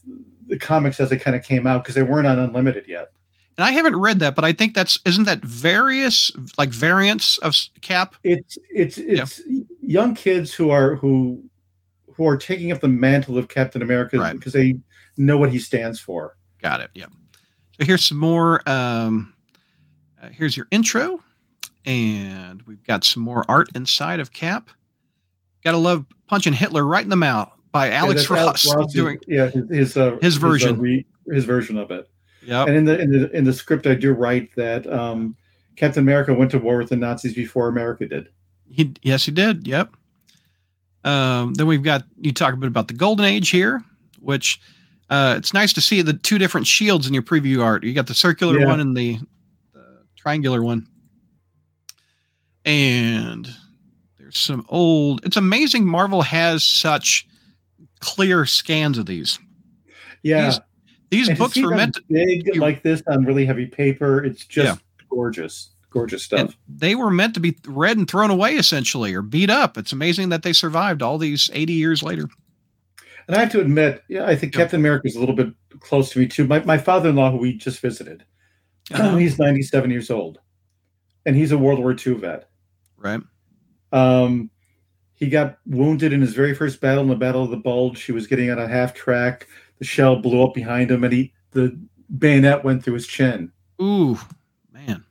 the 0.48 0.58
comics 0.58 0.98
as 0.98 1.10
they 1.10 1.18
kind 1.18 1.36
of 1.36 1.42
came 1.42 1.66
out 1.66 1.84
because 1.84 1.94
they 1.94 2.02
weren't 2.02 2.26
on 2.26 2.38
Unlimited 2.38 2.86
yet. 2.88 3.12
And 3.58 3.64
I 3.66 3.72
haven't 3.72 3.96
read 3.96 4.20
that, 4.20 4.34
but 4.36 4.44
I 4.44 4.52
think 4.52 4.74
that's 4.74 5.00
isn't 5.04 5.24
that 5.24 5.40
various 5.44 6.30
like 6.56 6.70
variants 6.70 7.38
of 7.38 7.54
Cap? 7.82 8.14
It's 8.22 8.56
it's 8.70 8.96
it's 8.98 9.42
young 9.82 10.14
kids 10.14 10.54
who 10.54 10.70
are 10.70 10.94
who 10.94 11.42
who 12.14 12.26
are 12.26 12.36
taking 12.36 12.70
up 12.72 12.80
the 12.80 12.88
mantle 12.88 13.36
of 13.36 13.48
Captain 13.48 13.82
America 13.82 14.18
Right. 14.18 14.34
because 14.36 14.52
they 14.52 14.78
know 15.16 15.36
what 15.36 15.50
he 15.50 15.58
stands 15.58 15.98
for. 16.00 16.36
Got 16.62 16.80
it. 16.80 16.90
Yeah. 16.94 17.06
So 17.78 17.84
here's 17.84 18.04
some 18.04 18.18
more. 18.18 18.62
Um, 18.68 19.34
uh, 20.22 20.28
here's 20.30 20.56
your 20.56 20.66
intro, 20.70 21.20
and 21.84 22.62
we've 22.62 22.82
got 22.84 23.02
some 23.04 23.22
more 23.24 23.44
art 23.48 23.68
inside 23.74 24.20
of 24.20 24.32
Cap. 24.32 24.70
Gotta 25.64 25.78
love 25.78 26.06
punching 26.28 26.52
Hitler 26.52 26.84
right 26.84 27.02
in 27.02 27.08
the 27.10 27.16
mouth 27.16 27.50
by 27.72 27.90
Alex 27.90 28.28
Yeah, 28.30 28.36
Ross 28.36 28.72
Ross's- 28.72 28.92
doing. 28.94 29.18
yeah 29.26 29.48
his 29.50 29.68
his, 29.68 29.96
uh, 29.96 30.16
His 30.22 30.36
uh, 30.36 30.40
version. 30.40 30.78
re- 30.80 31.06
his 31.30 31.44
version 31.44 31.76
of 31.76 31.90
it. 31.90 32.08
Yep. 32.48 32.68
And 32.68 32.76
in 32.78 32.84
the 32.86 32.98
in 32.98 33.10
the 33.12 33.30
in 33.36 33.44
the 33.44 33.52
script, 33.52 33.86
I 33.86 33.94
do 33.94 34.12
write 34.14 34.48
that 34.56 34.86
um, 34.86 35.36
Captain 35.76 36.02
America 36.02 36.32
went 36.32 36.50
to 36.52 36.58
war 36.58 36.78
with 36.78 36.88
the 36.88 36.96
Nazis 36.96 37.34
before 37.34 37.68
America 37.68 38.06
did. 38.08 38.30
He 38.70 38.94
yes, 39.02 39.26
he 39.26 39.32
did. 39.32 39.66
Yep. 39.66 39.94
Um, 41.04 41.52
then 41.54 41.66
we've 41.66 41.82
got 41.82 42.04
you 42.18 42.32
talk 42.32 42.54
a 42.54 42.56
bit 42.56 42.68
about 42.68 42.88
the 42.88 42.94
Golden 42.94 43.26
Age 43.26 43.50
here, 43.50 43.84
which 44.20 44.58
uh, 45.10 45.34
it's 45.36 45.52
nice 45.52 45.74
to 45.74 45.82
see 45.82 46.00
the 46.00 46.14
two 46.14 46.38
different 46.38 46.66
shields 46.66 47.06
in 47.06 47.12
your 47.12 47.22
preview 47.22 47.62
art. 47.62 47.84
You 47.84 47.92
got 47.92 48.06
the 48.06 48.14
circular 48.14 48.58
Yeah. 48.58 48.66
one 48.66 48.80
and 48.80 48.96
the, 48.96 49.18
the 49.74 49.98
triangular 50.16 50.62
one, 50.62 50.86
and 52.64 53.46
there's 54.18 54.38
some 54.38 54.64
old. 54.70 55.22
It's 55.22 55.36
amazing 55.36 55.86
Marvel 55.86 56.22
has 56.22 56.64
such 56.64 57.26
clear 58.00 58.46
scans 58.46 58.96
of 58.96 59.04
these. 59.04 59.38
Yeah, 60.22 60.46
These, 60.46 60.60
these 61.10 61.28
And 61.28 61.38
books 61.38 61.56
were 61.60 61.74
meant 61.74 61.94
to, 61.94 62.02
big 62.08 62.56
like 62.56 62.82
this 62.82 63.02
on 63.06 63.24
really 63.24 63.44
heavy 63.46 63.66
paper. 63.66 64.24
It's 64.24 64.44
just 64.44 64.80
gorgeous, 65.08 65.70
gorgeous 65.90 66.22
stuff. 66.22 66.40
and 66.40 66.54
they 66.68 66.94
were 66.94 67.10
meant 67.10 67.34
to 67.34 67.40
be 67.40 67.56
read 67.66 67.96
and 67.96 68.08
thrown 68.08 68.30
away 68.30 68.54
essentially 68.56 69.14
or 69.14 69.22
beat 69.22 69.50
up. 69.50 69.78
It's 69.78 69.92
amazing 69.92 70.28
that 70.30 70.42
they 70.42 70.52
survived 70.52 71.02
all 71.02 71.18
these 71.18 71.50
80 71.52 71.72
years 71.72 72.02
later. 72.02 72.28
And 73.26 73.36
I 73.36 73.40
have 73.40 73.52
to 73.52 73.60
admit, 73.60 74.02
yeah, 74.08 74.24
I 74.26 74.36
think 74.36 74.54
Yeah. 74.54 74.60
Captain 74.62 74.80
America 74.80 75.06
is 75.06 75.16
a 75.16 75.20
little 75.20 75.34
bit 75.34 75.48
close 75.80 76.10
to 76.10 76.18
me 76.18 76.26
too. 76.26 76.46
My, 76.46 76.60
my 76.64 76.78
father-in-law, 76.78 77.30
who 77.32 77.36
we 77.38 77.54
just 77.54 77.80
visited, 77.80 78.24
Uh-huh. 78.92 79.16
he's 79.18 79.38
97 79.38 79.90
years 79.90 80.10
old, 80.10 80.38
and 81.26 81.36
he's 81.36 81.52
a 81.52 81.58
World 81.58 81.78
War 81.78 81.92
II 81.94 82.14
vet. 82.14 82.48
Right. 82.96 83.20
Um, 83.92 84.50
he 85.14 85.28
got 85.28 85.58
wounded 85.66 86.12
in 86.12 86.20
his 86.20 86.32
very 86.34 86.54
first 86.54 86.80
battle, 86.80 87.02
in 87.02 87.08
the 87.10 87.16
Battle 87.16 87.42
of 87.44 87.50
the 87.50 87.56
Bulge. 87.56 88.02
He 88.02 88.12
was 88.12 88.26
getting 88.26 88.50
on 88.50 88.58
a 88.58 88.68
half 88.68 88.94
track. 88.94 89.46
The 89.78 89.84
shell 89.84 90.16
blew 90.16 90.42
up 90.42 90.54
behind 90.54 90.90
him, 90.90 91.04
and 91.04 91.12
he 91.12 91.32
the 91.52 91.78
bayonet 92.18 92.64
went 92.64 92.82
through 92.84 92.94
his 92.94 93.06
chin. 93.06 93.52
Ooh, 93.80 94.18
man. 94.72 95.04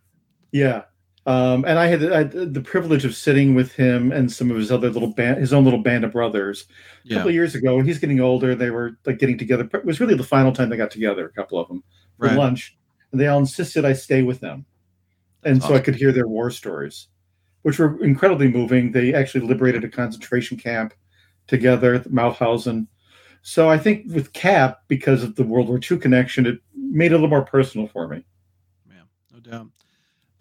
Yeah. 0.52 0.84
Um, 1.26 1.66
and 1.66 1.78
I 1.78 1.88
had, 1.88 2.12
I 2.12 2.18
had 2.20 2.54
the 2.54 2.62
privilege 2.62 3.04
of 3.04 3.14
sitting 3.14 3.54
with 3.54 3.74
him 3.74 4.14
and 4.14 4.32
some 4.32 4.50
of 4.50 4.56
his 4.56 4.72
other 4.72 4.90
little 4.90 5.14
band, 5.14 5.40
his 5.40 5.52
own 5.52 5.66
little 5.66 5.82
band 5.82 6.06
of 6.06 6.14
brothers, 6.14 6.66
a 6.70 7.10
Yeah. 7.10 7.16
couple 7.18 7.30
of 7.30 7.36
years 7.36 7.54
ago. 7.54 7.82
He's 7.82 8.00
getting 8.00 8.22
older. 8.22 8.56
They 8.56 8.70
were 8.70 8.98
like 9.06 9.20
getting 9.20 9.38
together. 9.38 9.70
It 9.74 9.84
was 9.86 10.00
really 10.00 10.16
the 10.16 10.24
final 10.24 10.54
time 10.54 10.70
they 10.70 10.78
got 10.78 10.90
together, 10.92 11.26
a 11.26 11.32
couple 11.34 11.60
of 11.60 11.68
them 11.68 11.84
for 12.18 12.28
Right. 12.28 12.38
lunch. 12.38 12.78
And 13.12 13.20
they 13.20 13.28
all 13.28 13.40
insisted 13.40 13.84
I 13.84 13.92
stay 13.94 14.24
with 14.24 14.40
them. 14.40 14.66
And 15.44 15.62
so 15.62 15.76
I 15.76 15.80
could 15.80 15.96
hear 15.96 16.12
their 16.14 16.28
war 16.28 16.50
stories, 16.50 17.08
which 17.64 17.78
were 17.78 18.02
incredibly 18.04 18.48
moving. 18.48 18.92
They 18.92 19.14
actually 19.14 19.46
liberated 19.46 19.84
a 19.84 19.90
concentration 19.90 20.58
camp 20.58 20.94
together 21.48 21.94
at 21.96 22.06
Mauthausen. 22.06 22.88
So 23.48 23.70
I 23.70 23.78
think 23.78 24.14
with 24.14 24.34
Cap, 24.34 24.82
because 24.90 25.24
of 25.24 25.36
the 25.36 25.44
World 25.44 25.70
War 25.70 25.80
II 25.80 26.00
connection, 26.00 26.46
it 26.46 26.60
made 26.76 27.14
it 27.14 27.16
a 27.16 27.16
little 27.16 27.30
more 27.30 27.46
personal 27.46 27.88
for 27.88 28.06
me. 28.06 28.26
Yeah, 28.90 29.04
no 29.32 29.40
doubt. 29.40 29.68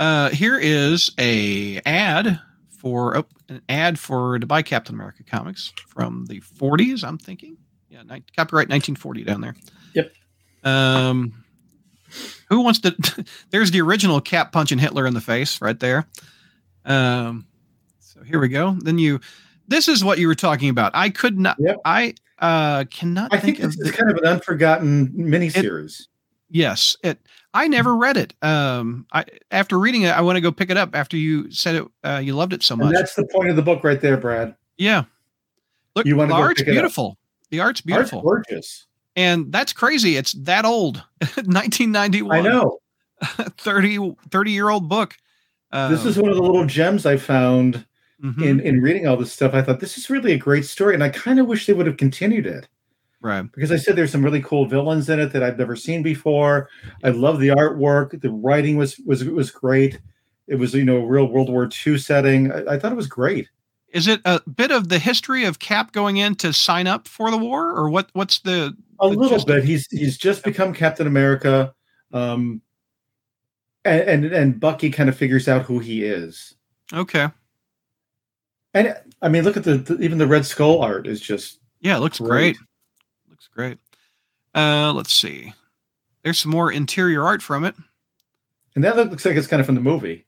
Uh, 0.01 0.31
here 0.31 0.59
is 0.59 1.13
a 1.17 1.81
ad 1.87 2.41
for 2.69 3.19
oh, 3.19 3.25
an 3.49 3.63
ad 3.69 4.01
for 4.01 4.41
to 4.41 4.45
buy 4.45 4.63
Captain 4.63 4.93
America 4.93 5.23
comics 5.23 5.73
from 5.87 6.27
the 6.27 6.41
40s. 6.41 7.05
I'm 7.05 7.17
thinking, 7.17 7.57
yeah, 7.91 8.03
ni- 8.03 8.25
copyright 8.35 8.69
1940 8.71 9.23
down 9.23 9.41
there. 9.41 9.55
Yep. 9.95 10.13
Um, 10.65 11.45
who 12.49 12.61
wants 12.61 12.81
to? 12.81 13.25
there's 13.51 13.71
the 13.71 13.83
original 13.83 14.21
Cap 14.21 14.51
punching 14.51 14.79
Hitler 14.79 15.07
in 15.07 15.15
the 15.15 15.21
face 15.21 15.61
right 15.61 15.79
there. 15.79 16.09
Um, 16.85 17.47
so 18.01 18.25
here 18.25 18.41
we 18.41 18.49
go. 18.49 18.73
Then 18.81 18.99
you, 18.99 19.21
this 19.69 19.87
is 19.87 20.03
what 20.03 20.19
you 20.19 20.27
were 20.27 20.35
talking 20.35 20.71
about. 20.71 20.91
I 20.97 21.11
could 21.11 21.39
not. 21.39 21.57
Yep. 21.61 21.77
I 21.85 22.17
uh 22.39 22.85
cannot 22.91 23.33
I 23.33 23.39
think 23.39 23.59
think, 23.59 23.69
is 23.71 23.77
the, 23.77 23.93
kind 23.93 24.11
of 24.11 24.19
an 24.19 24.25
unforgotten 24.27 25.09
miniseries. 25.11 26.07
Yes, 26.51 26.97
it. 27.03 27.19
I 27.55 27.67
never 27.69 27.97
read 27.97 28.17
it. 28.17 28.35
Um, 28.43 29.07
I 29.13 29.25
after 29.51 29.79
reading 29.79 30.03
it, 30.03 30.11
I 30.11 30.21
want 30.21 30.37
to 30.37 30.41
go 30.41 30.53
pick 30.53 30.71
it 30.71 30.77
up. 30.77 30.95
After 30.95 31.17
you 31.17 31.51
said 31.51 31.75
it, 31.77 31.85
uh, 32.05 32.21
you 32.23 32.35
loved 32.35 32.53
it 32.53 32.63
so 32.63 32.75
and 32.75 32.85
much. 32.85 32.95
that's 32.95 33.15
the 33.15 33.27
point 33.27 33.49
of 33.49 33.57
the 33.57 33.63
book 33.63 33.83
right 33.83 34.01
there, 34.01 34.17
Brad. 34.17 34.55
Yeah. 34.77 35.05
Look, 35.95 36.07
You 36.07 36.17
wanna 36.17 36.29
the 36.29 36.35
art's 36.35 36.61
it 36.61 36.67
beautiful. 36.67 37.17
The 37.51 37.61
art's 37.61 37.81
beautiful, 37.81 38.19
Art's 38.19 38.47
gorgeous. 38.51 38.87
and 39.17 39.51
that's 39.51 39.73
crazy. 39.73 40.17
It's 40.17 40.33
that 40.33 40.65
old, 40.67 41.03
1991. 41.21 42.37
I 42.39 42.41
know. 42.43 42.79
30, 43.23 44.15
30 44.31 44.51
year 44.51 44.69
old 44.69 44.89
book. 44.89 45.17
Um, 45.73 45.91
this 45.91 46.05
is 46.05 46.19
one 46.19 46.29
of 46.31 46.37
the 46.37 46.43
little 46.43 46.67
gems 46.67 47.07
I 47.07 47.17
found 47.17 47.87
mhm, 48.23 48.43
in, 48.43 48.61
in 48.61 48.81
reading 48.81 49.07
all 49.07 49.17
this 49.17 49.33
stuff. 49.33 49.55
I 49.55 49.63
thought 49.63 49.81
this 49.81 49.99
is 49.99 50.11
really 50.11 50.33
a 50.33 50.39
great 50.39 50.65
story, 50.65 50.95
and 50.95 51.05
I 51.05 51.09
kind 51.09 51.39
of 51.39 51.47
wish 51.47 51.67
they 51.67 51.73
would 51.73 51.87
have 51.87 51.97
continued 51.97 52.47
it 52.47 52.69
right. 53.21 53.51
because 53.53 53.73
I 53.73 53.77
said 53.77 53.97
there's 53.97 54.13
some 54.13 54.25
really 54.25 54.43
cool 54.43 54.67
villains 54.67 55.09
in 55.09 55.21
it 55.21 55.33
that 55.33 55.43
I've 55.43 55.59
never 55.59 55.77
seen 55.77 56.03
before. 56.03 56.69
I 57.03 57.11
love 57.11 57.41
the 57.41 57.49
artwork. 57.49 58.21
The 58.21 58.31
writing 58.31 58.77
was 58.77 58.99
was 59.01 59.25
was 59.25 59.51
great. 59.51 60.01
It 60.47 60.57
was 60.57 60.75
you 60.75 60.85
know 60.85 60.99
a 60.99 61.07
real 61.07 61.27
World 61.27 61.51
War 61.51 61.69
II 61.87 61.99
setting. 61.99 62.53
I, 62.53 62.75
I 62.75 62.79
thought 62.79 62.93
it 62.93 62.97
was 62.97 63.09
great. 63.09 63.49
Is 63.89 64.09
it 64.09 64.21
a 64.25 64.41
bit 64.49 64.71
of 64.71 64.89
the 64.89 64.99
history 64.99 65.45
of 65.45 65.59
Cap 65.59 65.93
going 65.93 66.19
in 66.19 66.35
to 66.37 66.53
sign 66.53 66.87
up 66.87 67.09
for 67.09 67.31
the 67.31 67.39
war, 67.39 67.71
or 67.71 67.89
what? 67.89 68.11
What's 68.13 68.41
the? 68.41 68.77
A 69.01 69.09
The 69.09 69.17
little 69.17 69.45
bit. 69.45 69.65
He's 69.65 69.87
he's 69.91 70.17
just 70.17 70.43
become 70.43 70.73
Captain 70.73 71.07
America, 71.07 71.75
um, 72.13 72.61
and, 73.85 74.03
and 74.03 74.25
and 74.27 74.61
Bucky 74.61 74.91
kind 74.91 75.09
of 75.09 75.17
figures 75.17 75.49
out 75.49 75.63
who 75.63 75.79
he 75.79 76.05
is. 76.05 76.55
Okay. 76.93 77.29
And 78.77 78.95
I 79.23 79.31
mean, 79.31 79.43
look 79.43 79.57
at 79.57 79.65
the, 79.65 79.79
the 79.79 79.99
even 80.03 80.19
the 80.19 80.27
Red 80.27 80.45
Skull 80.45 80.83
art 80.83 81.07
is 81.07 81.19
just 81.21 81.61
Yeah, 81.81 81.97
it 81.97 82.01
looks 82.01 82.19
Great. 82.19 82.57
great. 82.57 82.57
Looks 83.31 83.49
great. 83.49 83.79
Uh, 84.55 84.93
let's 84.93 85.13
see. 85.15 85.55
There's 86.23 86.39
some 86.39 86.51
more 86.51 86.71
interior 86.71 87.25
art 87.25 87.41
from 87.41 87.65
it. 87.65 87.75
and 88.75 88.85
that 88.85 88.97
looks 88.97 89.25
like 89.25 89.37
it's 89.37 89.47
kind 89.47 89.61
of 89.61 89.67
from 89.67 89.77
the 89.77 89.81
movie. 89.81 90.27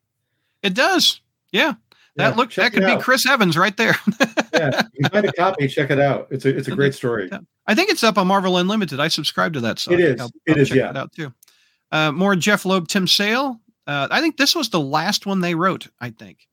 It 0.63 0.73
does. 0.75 1.21
Yeah, 1.53 1.75
that 2.17 2.31
Yeah, 2.31 2.35
look 2.37 2.55
that 2.55 2.73
could 2.73 2.83
it 2.83 2.87
be 2.87 2.93
out. 2.93 3.03
Chris 3.03 3.27
Evans 3.29 3.57
right 3.59 3.77
there. 3.77 3.97
yeah, 4.55 4.83
you 4.95 5.09
find 5.11 5.27
a 5.27 5.33
copy, 5.33 5.69
check 5.69 5.91
it 5.91 6.01
out. 6.01 6.29
It's 6.31 6.45
a 6.47 6.57
it's 6.57 6.69
a 6.69 6.75
great 6.75 6.95
story. 6.95 7.29
Yeah. 7.31 7.41
I 7.67 7.75
think 7.75 7.91
it's 7.91 8.03
up 8.03 8.17
on 8.17 8.27
Marvel 8.27 8.57
Unlimited. 8.57 8.99
I 8.99 9.09
subscribe 9.09 9.53
to 9.55 9.61
that. 9.61 9.79
So 9.79 9.93
It 9.93 10.01
is. 10.01 10.21
I'll, 10.23 10.31
It 10.47 10.53
I'll 10.57 10.59
is, 10.63 10.69
check 10.69 10.77
yeah. 10.79 10.87
that 10.93 10.97
out 10.97 11.13
too. 11.13 11.35
Uh, 11.93 12.13
more 12.13 12.35
Jeph 12.35 12.65
Loeb, 12.65 12.89
Tim 12.89 13.07
Sale. 13.07 13.61
Uh, 13.87 14.09
I 14.11 14.21
think 14.23 14.37
this 14.39 14.55
was 14.55 14.71
the 14.71 14.81
last 14.81 15.27
one 15.27 15.41
they 15.43 15.55
wrote. 15.55 15.89
I 16.01 16.11
think 16.11 16.48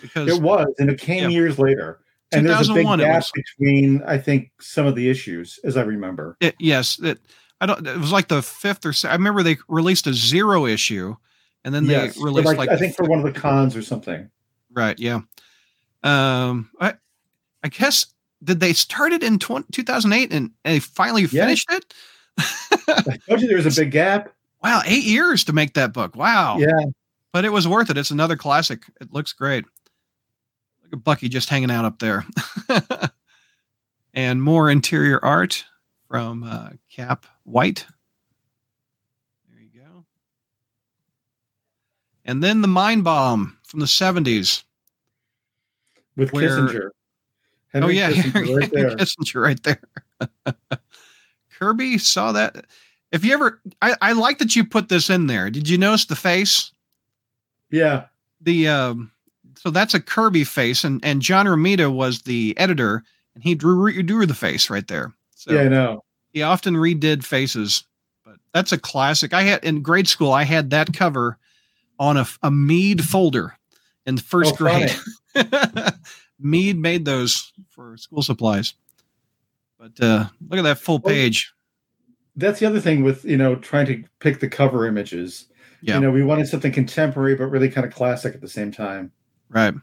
because 0.00 0.28
It 0.28 0.42
was, 0.42 0.66
and 0.78 0.90
it 0.90 0.98
came 1.00 1.24
Yeah. 1.24 1.36
years 1.36 1.58
later. 1.58 2.00
And 2.32 2.48
there's 2.48 2.68
a 2.68 2.74
big 2.74 2.86
gap 2.86 2.98
was. 3.16 3.32
between, 3.34 4.02
I 4.06 4.16
think, 4.16 4.50
some 4.60 4.86
of 4.86 4.94
the 4.94 5.08
issues, 5.10 5.58
as 5.64 5.76
I 5.76 5.82
remember. 5.82 6.36
it, 6.40 6.54
yes, 6.60 6.98
it. 7.00 7.18
I 7.60 7.66
don't. 7.66 7.84
It 7.86 7.98
was 7.98 8.12
like 8.12 8.28
the 8.28 8.40
fifth 8.40 8.86
or. 8.86 8.92
se- 8.92 9.08
I 9.08 9.12
remember 9.14 9.42
they 9.42 9.56
released 9.68 10.06
a 10.06 10.14
zero 10.14 10.64
issue, 10.64 11.16
and 11.64 11.74
then 11.74 11.86
yes, 11.86 12.14
they 12.14 12.22
released 12.22 12.46
like, 12.46 12.56
like, 12.58 12.68
I 12.70 12.76
think 12.76 12.94
for 12.94 13.04
one 13.04 13.18
of 13.18 13.24
the 13.24 13.38
cons 13.38 13.74
or 13.76 13.82
something. 13.82 14.30
Right. 14.72 14.96
Yeah. 14.98 15.20
Um. 16.02 16.70
I. 16.80 16.94
I 17.62 17.68
guess 17.68 18.06
did 18.42 18.60
they 18.60 18.72
start 18.72 19.12
it 19.12 19.22
in 19.22 19.38
20, 19.38 19.66
2008 19.70 20.32
and 20.32 20.50
they 20.64 20.80
finally 20.80 21.22
Yeah. 21.22 21.44
finished 21.44 21.70
it? 21.70 21.92
I 22.38 23.18
told 23.28 23.42
you 23.42 23.48
there 23.48 23.58
was 23.58 23.66
a 23.78 23.82
big 23.82 23.90
gap. 23.90 24.32
wow, 24.62 24.80
eight 24.86 25.04
years 25.04 25.44
to 25.44 25.52
make 25.52 25.74
that 25.74 25.92
book. 25.92 26.16
Wow. 26.16 26.56
Yeah, 26.58 26.68
But 27.34 27.44
it 27.44 27.52
was 27.52 27.68
worth 27.68 27.90
it. 27.90 27.98
It's 27.98 28.10
another 28.10 28.36
classic. 28.36 28.84
It 28.98 29.12
looks 29.12 29.34
great. 29.34 29.66
Bucky 30.90 31.28
just 31.28 31.48
hanging 31.48 31.70
out 31.70 31.84
up 31.84 31.98
there. 31.98 32.24
and 34.14 34.42
more 34.42 34.70
interior 34.70 35.24
art 35.24 35.64
from 36.08 36.42
uh, 36.42 36.70
Cap 36.94 37.26
White. 37.44 37.86
There 39.50 39.60
you 39.62 39.80
go. 39.80 40.04
And 42.24 42.42
then 42.42 42.60
the 42.60 42.68
Mind 42.68 43.04
Bomb 43.04 43.56
from 43.64 43.80
the 43.80 43.86
70s. 43.86 44.64
with 46.16 46.32
Where- 46.32 46.48
Kissinger. 46.48 46.86
oh, 46.86 46.90
Henry 47.68 47.96
yeah. 47.98 48.10
Kissinger 48.12 48.56
right 48.58 48.70
there. 48.72 48.90
Kissinger 48.96 49.42
right 49.42 49.62
there. 49.62 50.78
Kirby 51.58 51.98
saw 51.98 52.32
that. 52.32 52.66
If 53.12 53.24
you 53.24 53.32
ever, 53.34 53.60
I, 53.82 53.94
I 54.00 54.12
like 54.12 54.38
that 54.38 54.54
you 54.56 54.64
put 54.64 54.88
this 54.88 55.10
in 55.10 55.26
there. 55.26 55.50
Did 55.50 55.68
you 55.68 55.78
notice 55.78 56.04
the 56.06 56.16
face? 56.16 56.72
Yeah, 57.70 58.06
The 58.40 58.66
um, 58.68 59.12
so 59.60 59.68
that's 59.68 59.92
a 59.92 60.00
Kirby 60.00 60.44
face, 60.44 60.84
and 60.84 61.04
and 61.04 61.20
John 61.20 61.44
Romita 61.44 61.92
was 61.92 62.22
the 62.22 62.54
editor, 62.56 63.04
and 63.34 63.44
he 63.44 63.54
drew 63.54 64.02
drew 64.02 64.24
the 64.24 64.34
face 64.34 64.70
right 64.70 64.88
there. 64.88 65.12
So 65.34 65.52
yeah, 65.52 65.60
I 65.60 65.68
know. 65.68 66.02
he 66.32 66.40
often 66.40 66.76
redid 66.76 67.24
faces, 67.24 67.84
but 68.24 68.36
that's 68.54 68.72
a 68.72 68.78
classic. 68.78 69.34
I 69.34 69.42
had 69.42 69.62
in 69.62 69.82
grade 69.82 70.08
school, 70.08 70.32
I 70.32 70.44
had 70.44 70.70
that 70.70 70.94
cover 70.94 71.36
on 71.98 72.16
a, 72.16 72.26
a 72.42 72.50
Mead 72.50 73.04
folder 73.04 73.54
in 74.06 74.14
the 74.14 74.22
first 74.22 74.54
Oh, 74.54 74.56
grade. 74.56 74.94
Mead 76.40 76.78
made 76.78 77.04
those 77.04 77.52
for 77.68 77.98
school 77.98 78.22
supplies. 78.22 78.72
But 79.78 80.02
uh, 80.02 80.24
look 80.48 80.58
at 80.58 80.62
that 80.62 80.78
full 80.78 81.00
page. 81.00 81.52
That's 82.34 82.60
the 82.60 82.66
other 82.66 82.80
thing 82.80 83.02
with 83.02 83.26
you 83.26 83.36
know 83.36 83.56
trying 83.56 83.84
to 83.88 84.04
pick 84.20 84.40
the 84.40 84.48
cover 84.48 84.86
images. 84.86 85.48
Yeah. 85.82 85.96
You 85.96 86.00
know, 86.00 86.10
we 86.10 86.24
wanted 86.24 86.48
something 86.48 86.72
contemporary 86.72 87.34
but 87.34 87.48
really 87.48 87.68
kind 87.68 87.86
of 87.86 87.92
classic 87.92 88.34
at 88.34 88.40
the 88.40 88.48
same 88.48 88.72
time. 88.72 89.12
Right. 89.50 89.74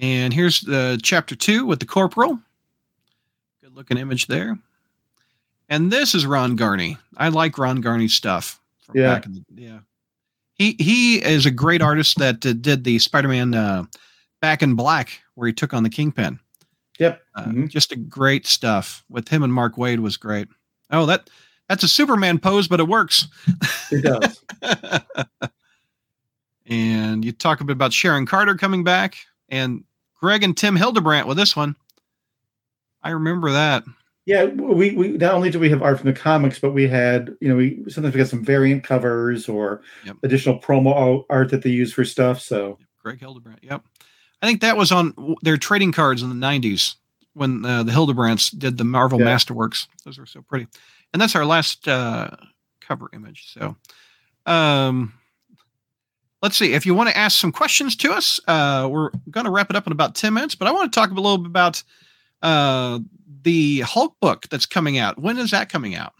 And 0.00 0.32
here's 0.32 0.60
the 0.60 0.98
chapter 1.02 1.34
two 1.34 1.66
with 1.66 1.80
the 1.80 1.86
corporal. 1.86 2.38
Good 3.62 3.74
looking 3.74 3.98
image 3.98 4.26
there. 4.26 4.58
And 5.68 5.90
this 5.90 6.14
is 6.14 6.26
Ron 6.26 6.56
Garney. 6.56 6.98
I 7.16 7.28
like 7.28 7.56
Ron 7.58 7.82
Garney's 7.82 8.14
stuff. 8.14 8.60
From 8.84 8.96
Yeah. 8.98 9.14
Back 9.14 9.26
in 9.26 9.32
the, 9.32 9.44
yeah. 9.54 9.78
He 10.54 10.76
he 10.78 11.16
is 11.24 11.46
a 11.46 11.50
great 11.50 11.80
artist 11.82 12.18
that 12.18 12.44
uh, 12.44 12.52
did 12.52 12.84
the 12.84 12.98
Spider-Man 12.98 13.54
uh, 13.54 13.84
Back 14.40 14.62
in 14.62 14.74
Black, 14.74 15.22
where 15.34 15.46
he 15.46 15.52
took 15.52 15.72
on 15.72 15.82
the 15.82 15.88
Kingpin. 15.90 16.38
Yep. 16.98 17.22
Uh, 17.34 17.44
Mhm. 17.44 17.68
Just 17.68 17.92
a 17.92 17.96
great 17.96 18.46
stuff 18.46 19.02
with 19.08 19.28
him 19.28 19.42
and 19.42 19.52
Mark 19.52 19.76
Waid 19.76 19.98
was 20.00 20.16
great. 20.16 20.48
Oh, 20.90 21.06
that 21.06 21.30
that's 21.68 21.84
a 21.84 21.88
Superman 21.88 22.38
pose, 22.38 22.68
but 22.68 22.80
it 22.80 22.88
works. 22.88 23.28
It 23.90 24.02
does. 24.02 24.44
and 26.72 27.24
you 27.24 27.32
talk 27.32 27.60
a 27.60 27.64
bit 27.64 27.72
about 27.74 27.92
Sharon 27.92 28.24
Carter 28.26 28.54
coming 28.54 28.82
back 28.84 29.16
and 29.48 29.84
Greg 30.20 30.42
and 30.42 30.56
Tim 30.56 30.76
Hildebrandt 30.76 31.26
with 31.26 31.36
this 31.36 31.54
one. 31.54 31.76
I 33.02 33.10
remember 33.10 33.50
that. 33.52 33.84
yeah, 34.26 34.44
we 34.44 34.92
we 34.92 35.08
not 35.08 35.34
only 35.34 35.50
do 35.50 35.58
we 35.58 35.68
have 35.70 35.82
art 35.82 35.98
from 36.00 36.10
the 36.12 36.18
comics, 36.18 36.58
but 36.58 36.72
we 36.72 36.86
had 36.88 37.34
you 37.40 37.48
know 37.48 37.56
we 37.56 37.82
sometimes 37.88 38.14
we 38.14 38.18
got 38.20 38.28
some 38.28 38.44
variant 38.44 38.84
covers 38.84 39.48
or 39.48 39.82
Yep. 40.04 40.16
additional 40.22 40.60
promo 40.60 41.24
art 41.28 41.50
that 41.50 41.62
they 41.62 41.70
use 41.70 41.92
for 41.92 42.04
stuff. 42.04 42.40
So 42.40 42.78
Greg 43.00 43.18
Hildebrandt. 43.20 43.60
Yep. 43.62 43.82
I 44.40 44.46
think 44.46 44.60
that 44.62 44.76
was 44.76 44.90
on 44.92 45.14
their 45.42 45.56
trading 45.56 45.92
cards 45.92 46.22
in 46.22 46.28
the 46.28 46.46
90s 46.46 46.96
when 47.34 47.64
uh, 47.64 47.82
the 47.82 47.92
Hildebrandts 47.92 48.56
did 48.58 48.76
the 48.78 48.84
Marvel 48.84 49.18
Yeah. 49.20 49.26
Masterworks. 49.26 49.86
Those 50.04 50.18
were 50.18 50.26
so 50.26 50.42
pretty. 50.42 50.66
And 51.12 51.20
that's 51.22 51.34
our 51.36 51.44
last 51.46 51.86
uh, 51.86 52.30
cover 52.80 53.08
image. 53.12 53.52
So, 53.52 53.76
um, 54.46 55.12
let's 56.42 56.56
see. 56.56 56.74
If 56.74 56.84
you 56.84 56.94
want 56.94 57.08
to 57.08 57.16
ask 57.16 57.38
some 57.38 57.52
questions 57.52 57.96
to 57.96 58.12
us, 58.12 58.40
uh, 58.48 58.88
we're 58.90 59.10
going 59.30 59.44
to 59.44 59.50
wrap 59.50 59.70
it 59.70 59.76
up 59.76 59.86
in 59.86 59.92
about 59.92 60.14
10 60.14 60.34
minutes, 60.34 60.54
but 60.54 60.68
I 60.68 60.72
want 60.72 60.92
to 60.92 61.00
talk 61.00 61.10
a 61.10 61.14
little 61.14 61.38
bit 61.38 61.46
about 61.46 61.82
uh, 62.42 62.98
the 63.42 63.80
Hulk 63.80 64.16
book 64.20 64.48
that's 64.50 64.66
coming 64.66 64.98
out. 64.98 65.18
When 65.18 65.38
is 65.38 65.52
that 65.52 65.68
coming 65.68 65.94
out? 65.94 66.14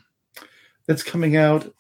that's 0.87 1.03
coming 1.03 1.37
out 1.37 1.73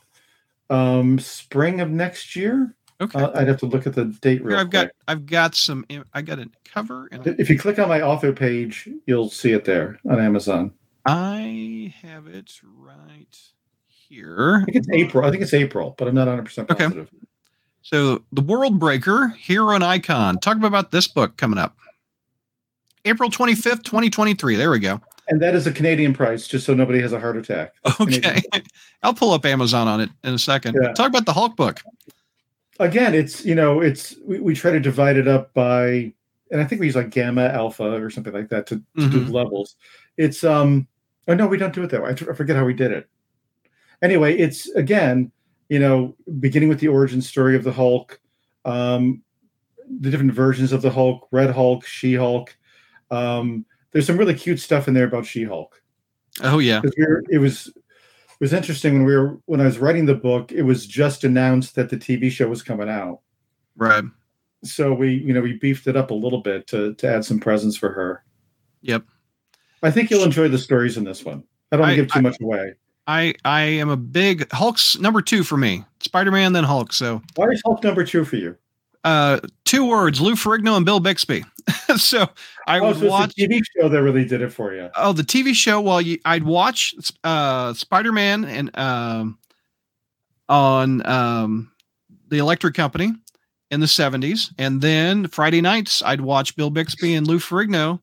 um 0.70 1.18
spring 1.18 1.80
of 1.80 1.90
next 1.90 2.36
year. 2.36 2.74
Okay. 3.00 3.20
Uh, 3.20 3.30
I'd 3.34 3.48
have 3.48 3.58
to 3.58 3.66
look 3.66 3.86
at 3.86 3.94
the 3.94 4.06
date 4.20 4.42
real 4.44 4.56
Here 4.56 4.60
I've 4.60 4.70
got 4.70 4.86
quick. 4.86 4.94
I've 5.08 5.26
got 5.26 5.54
some 5.54 5.84
I 6.14 6.22
got 6.22 6.38
a 6.38 6.48
cover 6.64 7.08
and 7.10 7.26
If 7.26 7.50
you 7.50 7.58
click 7.58 7.78
on 7.78 7.88
my 7.88 8.00
author 8.00 8.32
page, 8.32 8.88
you'll 9.06 9.28
see 9.28 9.52
it 9.52 9.64
there 9.64 9.98
on 10.08 10.20
Amazon. 10.20 10.72
I 11.04 11.92
have 12.00 12.28
it 12.28 12.60
right 12.62 13.36
here. 13.88 14.60
I 14.62 14.64
think 14.64 14.76
it's 14.76 14.88
April. 14.92 15.24
I 15.26 15.30
think 15.30 15.42
it's 15.42 15.54
April, 15.54 15.94
but 15.98 16.06
I'm 16.06 16.14
not 16.14 16.28
100 16.28 16.44
percent 16.44 16.70
Okay. 16.70 17.06
So, 17.82 18.22
The 18.32 18.40
World 18.40 18.78
Breaker, 18.78 19.28
Hero 19.28 19.74
and 19.74 19.84
Icon. 19.84 20.38
Talk 20.38 20.62
about 20.62 20.90
this 20.92 21.08
book 21.08 21.36
coming 21.36 21.58
up. 21.58 21.76
April 23.04 23.28
25th, 23.28 23.82
2023. 23.82 24.56
There 24.56 24.70
we 24.70 24.78
go. 24.78 25.00
And 25.28 25.40
that 25.42 25.54
is 25.54 25.66
a 25.66 25.72
Canadian 25.72 26.14
price, 26.14 26.46
just 26.46 26.66
so 26.66 26.74
nobody 26.74 27.00
has 27.00 27.12
a 27.12 27.18
heart 27.20 27.36
attack. 27.36 27.74
Okay. 28.00 28.40
I'll 29.02 29.14
pull 29.14 29.32
up 29.32 29.44
Amazon 29.44 29.88
on 29.88 30.00
it 30.00 30.10
in 30.24 30.34
a 30.34 30.38
second. 30.38 30.76
Yeah. 30.80 30.92
Talk 30.92 31.08
about 31.08 31.26
the 31.26 31.32
Hulk 31.32 31.56
book. 31.56 31.80
Again, 32.78 33.14
it's 33.14 33.44
you 33.44 33.54
know, 33.54 33.80
it's 33.80 34.14
we, 34.24 34.40
we 34.40 34.54
try 34.54 34.70
to 34.72 34.80
divide 34.80 35.16
it 35.16 35.28
up 35.28 35.52
by, 35.54 36.12
and 36.50 36.60
I 36.60 36.64
think 36.64 36.80
we 36.80 36.86
use 36.86 36.96
like 36.96 37.10
gamma, 37.10 37.44
alpha, 37.46 37.84
or 38.02 38.10
something 38.10 38.32
like 38.32 38.48
that 38.48 38.66
to, 38.68 38.76
to 38.98 39.08
do 39.08 39.20
Mhm. 39.26 39.32
levels. 39.32 39.76
It's 40.16 40.42
um, 40.42 40.86
oh 41.28 41.34
no, 41.34 41.46
we 41.46 41.58
don't 41.58 41.74
do 41.74 41.82
it 41.82 41.90
that 41.90 42.02
way. 42.02 42.10
I 42.10 42.14
forget 42.14 42.56
how 42.56 42.64
we 42.64 42.74
did 42.74 42.90
it. 42.92 43.08
Anyway, 44.02 44.36
it's 44.36 44.68
again, 44.70 45.30
you 45.72 45.78
know, 45.78 46.14
beginning 46.38 46.68
with 46.68 46.80
the 46.80 46.88
origin 46.88 47.22
story 47.22 47.56
of 47.56 47.64
the 47.64 47.72
Hulk, 47.72 48.20
um, 48.66 49.22
the 50.00 50.10
different 50.10 50.34
versions 50.34 50.70
of 50.70 50.82
the 50.82 50.90
Hulk, 50.90 51.26
Red 51.32 51.48
Hulk, 51.50 51.86
She 51.86 52.14
Hulk. 52.14 52.54
Um, 53.10 53.64
there's 53.90 54.06
some 54.06 54.18
really 54.18 54.34
cute 54.34 54.60
stuff 54.60 54.86
in 54.86 54.92
there 54.92 55.06
about 55.06 55.24
She 55.24 55.44
Hulk. 55.44 55.80
Oh, 56.42 56.58
yeah. 56.58 56.82
we 56.84 57.04
were, 57.06 57.22
it 57.30 57.38
was 57.38 57.68
it 57.68 58.40
was 58.40 58.52
interesting 58.52 58.92
when 58.92 59.04
we 59.06 59.16
were 59.16 59.38
when 59.46 59.62
I 59.62 59.64
was 59.64 59.78
writing 59.78 60.04
the 60.04 60.14
book. 60.14 60.52
It 60.52 60.62
was 60.62 60.86
just 60.86 61.24
announced 61.24 61.74
that 61.76 61.88
the 61.88 61.96
TV 61.96 62.30
show 62.30 62.48
was 62.48 62.62
coming 62.62 62.90
out, 62.90 63.20
Right. 63.76 64.04
so 64.64 64.92
we 64.92 65.14
you 65.14 65.32
know 65.32 65.40
we 65.40 65.54
beefed 65.58 65.86
it 65.86 65.96
up 65.96 66.10
a 66.10 66.14
little 66.14 66.42
bit 66.42 66.66
to 66.66 66.92
to 66.96 67.08
add 67.08 67.24
some 67.24 67.40
presence 67.40 67.78
for 67.78 67.90
her. 67.92 68.24
Yep. 68.82 69.04
I 69.82 69.90
think 69.90 70.10
you'll 70.10 70.24
enjoy 70.24 70.48
the 70.48 70.58
stories 70.58 70.98
in 70.98 71.04
this 71.04 71.24
one. 71.24 71.44
I 71.70 71.76
don't 71.78 71.86
I- 71.88 71.94
give 71.96 72.08
too 72.12 72.18
I- 72.18 72.22
much 72.22 72.36
away. 72.42 72.74
I 73.06 73.34
I 73.44 73.62
am 73.62 73.88
a 73.88 73.96
big 73.96 74.50
Hulk's 74.52 74.98
number 74.98 75.22
two 75.22 75.42
for 75.42 75.56
me. 75.56 75.84
Spider 76.00 76.30
Man, 76.30 76.52
then 76.52 76.64
Hulk. 76.64 76.92
So, 76.92 77.22
Why 77.36 77.46
is 77.48 77.62
Hulk 77.64 77.82
number 77.82 78.04
two 78.04 78.24
for 78.24 78.36
you? 78.36 78.56
uh, 79.04 79.40
two 79.64 79.88
words: 79.88 80.20
Lou 80.20 80.34
Ferrigno 80.34 80.76
and 80.76 80.86
Bill 80.86 81.00
Bixby. 81.00 81.44
so 81.96 82.26
I 82.66 82.78
oh, 82.78 82.88
would 82.88 82.98
so 82.98 83.08
watch. 83.08 83.32
a 83.38 83.48
TV 83.48 83.60
show 83.76 83.88
that 83.88 84.02
really 84.02 84.24
did 84.24 84.42
it 84.42 84.52
for 84.52 84.74
you. 84.74 84.90
Oh, 84.96 85.12
the 85.12 85.22
TV 85.22 85.54
show. 85.54 85.80
Well, 85.80 86.00
you, 86.00 86.18
I'd 86.24 86.44
watch 86.44 86.94
uh, 87.24 87.74
Spider 87.74 88.12
Man 88.12 88.44
and 88.44 88.76
um, 88.78 89.38
on 90.48 91.04
um, 91.06 91.72
the 92.28 92.38
Electric 92.38 92.74
Company 92.74 93.12
in 93.70 93.80
the 93.80 93.86
'70s, 93.86 94.52
and 94.58 94.80
then 94.80 95.26
Friday 95.28 95.60
nights 95.60 96.02
I'd 96.02 96.20
watch 96.20 96.56
Bill 96.56 96.70
Bixby 96.70 97.14
and 97.14 97.26
Lou 97.26 97.38
Ferrigno. 97.38 98.00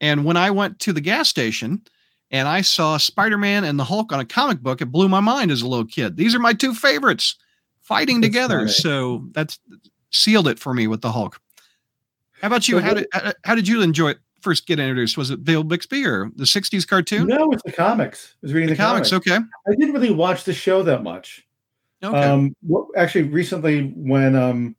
And 0.00 0.24
when 0.24 0.36
I 0.36 0.50
went 0.52 0.78
to 0.80 0.92
the 0.92 1.00
gas 1.00 1.28
station 1.28 1.82
and 2.30 2.46
I 2.48 2.60
saw 2.60 2.96
Spider 2.96 3.38
Man 3.38 3.64
and 3.64 3.78
the 3.78 3.84
Hulk 3.84 4.12
on 4.12 4.20
a 4.20 4.24
comic 4.24 4.60
book, 4.60 4.80
it 4.80 4.86
blew 4.86 5.08
my 5.08 5.20
mind 5.20 5.50
as 5.50 5.62
a 5.62 5.68
little 5.68 5.86
kid. 5.86 6.16
These 6.16 6.34
are 6.34 6.38
my 6.38 6.52
two 6.52 6.74
favorites 6.74 7.36
fighting 7.80 8.20
That's 8.20 8.28
together. 8.32 8.58
funny. 8.60 8.70
So 8.72 9.26
that's 9.32 9.58
sealed 10.10 10.48
it 10.48 10.58
for 10.58 10.74
me 10.74 10.86
with 10.86 11.00
the 11.02 11.12
Hulk. 11.12 11.40
How 12.40 12.46
about 12.48 12.68
you? 12.68 12.76
So 12.78 12.84
how 12.84 12.94
did 12.94 13.06
how- 13.12 13.32
how 13.44 13.54
did 13.54 13.66
you 13.68 13.82
enjoy 13.82 14.10
it? 14.10 14.18
First, 14.40 14.66
get 14.68 14.78
introduced. 14.78 15.18
Was 15.18 15.30
it 15.30 15.42
Bill 15.42 15.64
Bixby 15.64 16.06
or 16.06 16.30
the 16.36 16.44
'60s 16.44 16.86
cartoon? 16.86 17.26
No, 17.26 17.50
it's 17.50 17.62
the 17.64 17.72
comics. 17.72 18.34
I 18.34 18.38
was 18.42 18.52
reading 18.54 18.68
the, 18.68 18.74
the, 18.76 18.82
comics. 18.82 19.10
comics. 19.10 19.28
Okay. 19.28 19.36
I 19.36 19.70
didn't 19.74 19.92
really 19.92 20.12
watch 20.12 20.44
the 20.44 20.52
show 20.54 20.84
that 20.84 21.02
much. 21.02 21.44
Okay. 22.04 22.16
Um, 22.16 22.54
what, 22.62 22.86
actually, 22.96 23.24
recently 23.24 23.88
when 23.96 24.36
um 24.36 24.76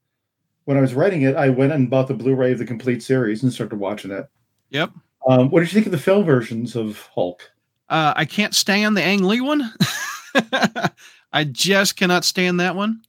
when 0.64 0.78
I 0.78 0.82
was 0.82 0.94
writing 0.94 1.24
it, 1.24 1.36
I 1.36 1.50
went 1.50 1.74
and 1.74 1.90
bought 1.90 2.08
the 2.08 2.14
Blu-ray 2.14 2.54
of 2.54 2.60
the 2.60 2.66
complete 2.66 3.04
series 3.04 3.44
and 3.44 3.52
started 3.52 3.76
watching 3.78 4.12
it. 4.12 4.30
yep. 4.70 4.92
Um, 5.30 5.52
what 5.52 5.60
did 5.60 5.72
you 5.72 5.76
think 5.76 5.86
of 5.86 5.92
the 5.92 6.00
film 6.00 6.26
versions 6.26 6.76
of 6.76 7.08
Hulk? 7.14 7.52
Uh, 7.88 8.14
I 8.16 8.26
can't 8.26 8.56
stand 8.56 8.98
the 8.98 9.04
Ang 9.04 9.24
Lee 9.24 9.42
one. 9.42 9.72
I 11.32 11.44
just 11.44 11.96
cannot 11.96 12.26
stand 12.26 12.60
that 12.60 12.76
one. 12.76 13.02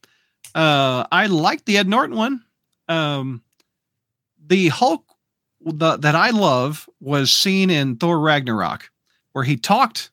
Uh, 0.54 1.06
I 1.10 1.26
like 1.26 1.64
the 1.64 1.78
Ed 1.78 1.88
Norton 1.88 2.16
one. 2.16 2.44
Um, 2.88 3.42
the 4.46 4.68
Hulk 4.68 5.02
the, 5.62 5.96
that 5.96 6.14
I 6.14 6.28
love 6.28 6.88
was 7.00 7.32
seen 7.32 7.70
in 7.70 7.96
Thor 7.96 8.20
Ragnarok, 8.20 8.90
where 9.32 9.44
he 9.44 9.56
talked. 9.56 10.10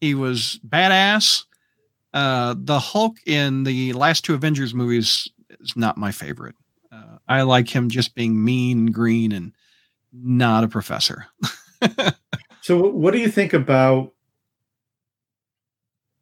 He 0.00 0.14
was 0.14 0.58
badass. 0.66 1.44
Uh, 2.12 2.56
the 2.58 2.80
Hulk 2.80 3.18
in 3.26 3.62
the 3.62 3.92
last 3.92 4.24
two 4.24 4.34
Avengers 4.34 4.74
movies 4.74 5.28
is 5.60 5.76
not 5.76 5.96
my 5.96 6.10
favorite. 6.10 6.56
Uh, 6.90 7.18
I 7.28 7.42
like 7.42 7.68
him 7.68 7.90
just 7.90 8.16
being 8.16 8.44
mean, 8.44 8.78
and 8.78 8.94
green, 8.94 9.30
and 9.30 9.52
not 10.14 10.64
a 10.64 10.68
professor. 10.68 11.26
So, 12.64 12.78
what 12.78 13.12
do 13.12 13.18
you 13.18 13.28
think 13.28 13.52
about 13.52 14.14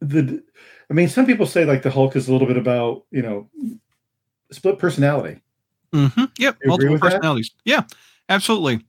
the? 0.01 0.43
I 0.91 0.93
mean, 0.93 1.09
some 1.09 1.25
people 1.25 1.47
say 1.47 1.65
like 1.65 1.83
the 1.83 1.91
Hulk 1.93 2.17
is 2.17 2.27
a 2.27 2.33
little 2.33 2.49
bit 2.49 2.57
about 2.57 3.05
you 3.13 3.23
know 3.23 3.49
split 4.51 4.81
personality. 4.81 5.41
Mm-hmm. 5.93 6.25
Yep. 6.41 6.59
Multiple 6.65 6.95
with 6.95 7.01
that? 7.03 7.13
personalities. 7.13 7.53
Yeah, 7.65 7.85
absolutely. 8.29 8.85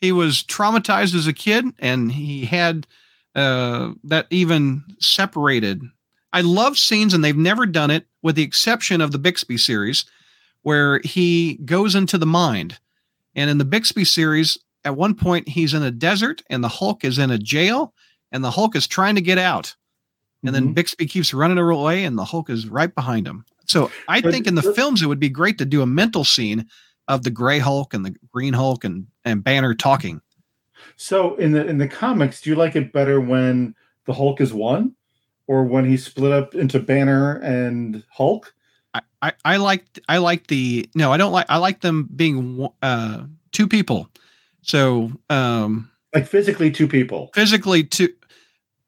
He 0.00 0.12
was 0.12 0.42
traumatized 0.42 1.14
as 1.14 1.26
a 1.26 1.34
kid, 1.34 1.66
and 1.78 2.10
he 2.10 2.46
had 2.46 2.86
uh, 3.34 3.90
that 4.04 4.26
even 4.30 4.82
separated 4.98 5.82
I 6.32 6.40
love 6.40 6.78
scenes, 6.78 7.14
and 7.14 7.24
they've 7.24 7.36
never 7.36 7.66
done 7.66 7.90
it, 7.90 8.06
with 8.22 8.36
the 8.36 8.42
exception 8.42 9.00
of 9.00 9.12
the 9.12 9.18
Bixby 9.18 9.58
series, 9.58 10.04
where 10.62 11.00
he 11.00 11.56
goes 11.66 11.94
into 11.94 12.18
the 12.18 12.26
mind. 12.26 12.78
And 13.38 13.48
in 13.48 13.58
the 13.58 13.64
Bixby 13.64 14.04
series, 14.04 14.58
at 14.84 14.96
one 14.96 15.14
point 15.14 15.48
he's 15.48 15.72
in 15.72 15.84
a 15.84 15.92
desert, 15.92 16.42
and 16.50 16.62
the 16.64 16.68
Hulk 16.68 17.04
is 17.04 17.18
in 17.18 17.30
a 17.30 17.38
jail, 17.38 17.94
and 18.32 18.42
the 18.42 18.50
Hulk 18.50 18.74
is 18.74 18.88
trying 18.88 19.14
to 19.14 19.20
get 19.20 19.38
out. 19.38 19.76
And 20.44 20.52
then 20.52 20.70
Mhm. 20.70 20.74
Bixby 20.74 21.06
keeps 21.06 21.32
running 21.32 21.56
away, 21.56 22.04
and 22.04 22.18
the 22.18 22.24
Hulk 22.24 22.50
is 22.50 22.66
right 22.66 22.92
behind 22.92 23.28
him. 23.28 23.44
So 23.66 23.92
I 24.08 24.20
think 24.20 24.48
in 24.48 24.56
the 24.56 24.74
films 24.74 25.02
it 25.02 25.06
would 25.06 25.20
be 25.20 25.28
great 25.28 25.56
to 25.58 25.64
do 25.64 25.82
a 25.82 25.86
mental 25.86 26.24
scene 26.24 26.66
of 27.06 27.22
the 27.22 27.30
Gray 27.30 27.60
Hulk 27.60 27.94
and 27.94 28.04
the 28.04 28.14
Green 28.32 28.54
Hulk 28.54 28.82
and 28.84 29.06
and 29.24 29.44
Banner 29.44 29.72
talking. 29.72 30.20
So 30.96 31.36
in 31.36 31.52
the 31.52 31.64
in 31.64 31.78
the 31.78 31.86
comics, 31.86 32.40
do 32.40 32.50
you 32.50 32.56
like 32.56 32.74
it 32.74 32.92
better 32.92 33.20
when 33.20 33.76
the 34.06 34.14
Hulk 34.14 34.40
is 34.40 34.52
one, 34.52 34.96
or 35.46 35.62
when 35.64 35.84
he's 35.84 36.04
split 36.04 36.32
up 36.32 36.56
into 36.56 36.80
Banner 36.80 37.36
and 37.36 38.02
Hulk? 38.10 38.52
I, 39.22 39.28
I, 39.28 39.32
I 39.44 39.56
like 39.56 39.84
I 40.08 40.18
like 40.18 40.46
the 40.46 40.88
no 40.94 41.12
I 41.12 41.16
don't 41.16 41.32
like 41.32 41.46
I 41.48 41.58
like 41.58 41.80
them 41.80 42.08
being 42.14 42.68
uh 42.82 43.24
two 43.52 43.66
people. 43.68 44.08
So 44.62 45.10
um 45.30 45.90
Like 46.14 46.26
physically 46.26 46.70
two 46.70 46.88
people. 46.88 47.30
physically 47.34 47.84
two. 47.84 48.12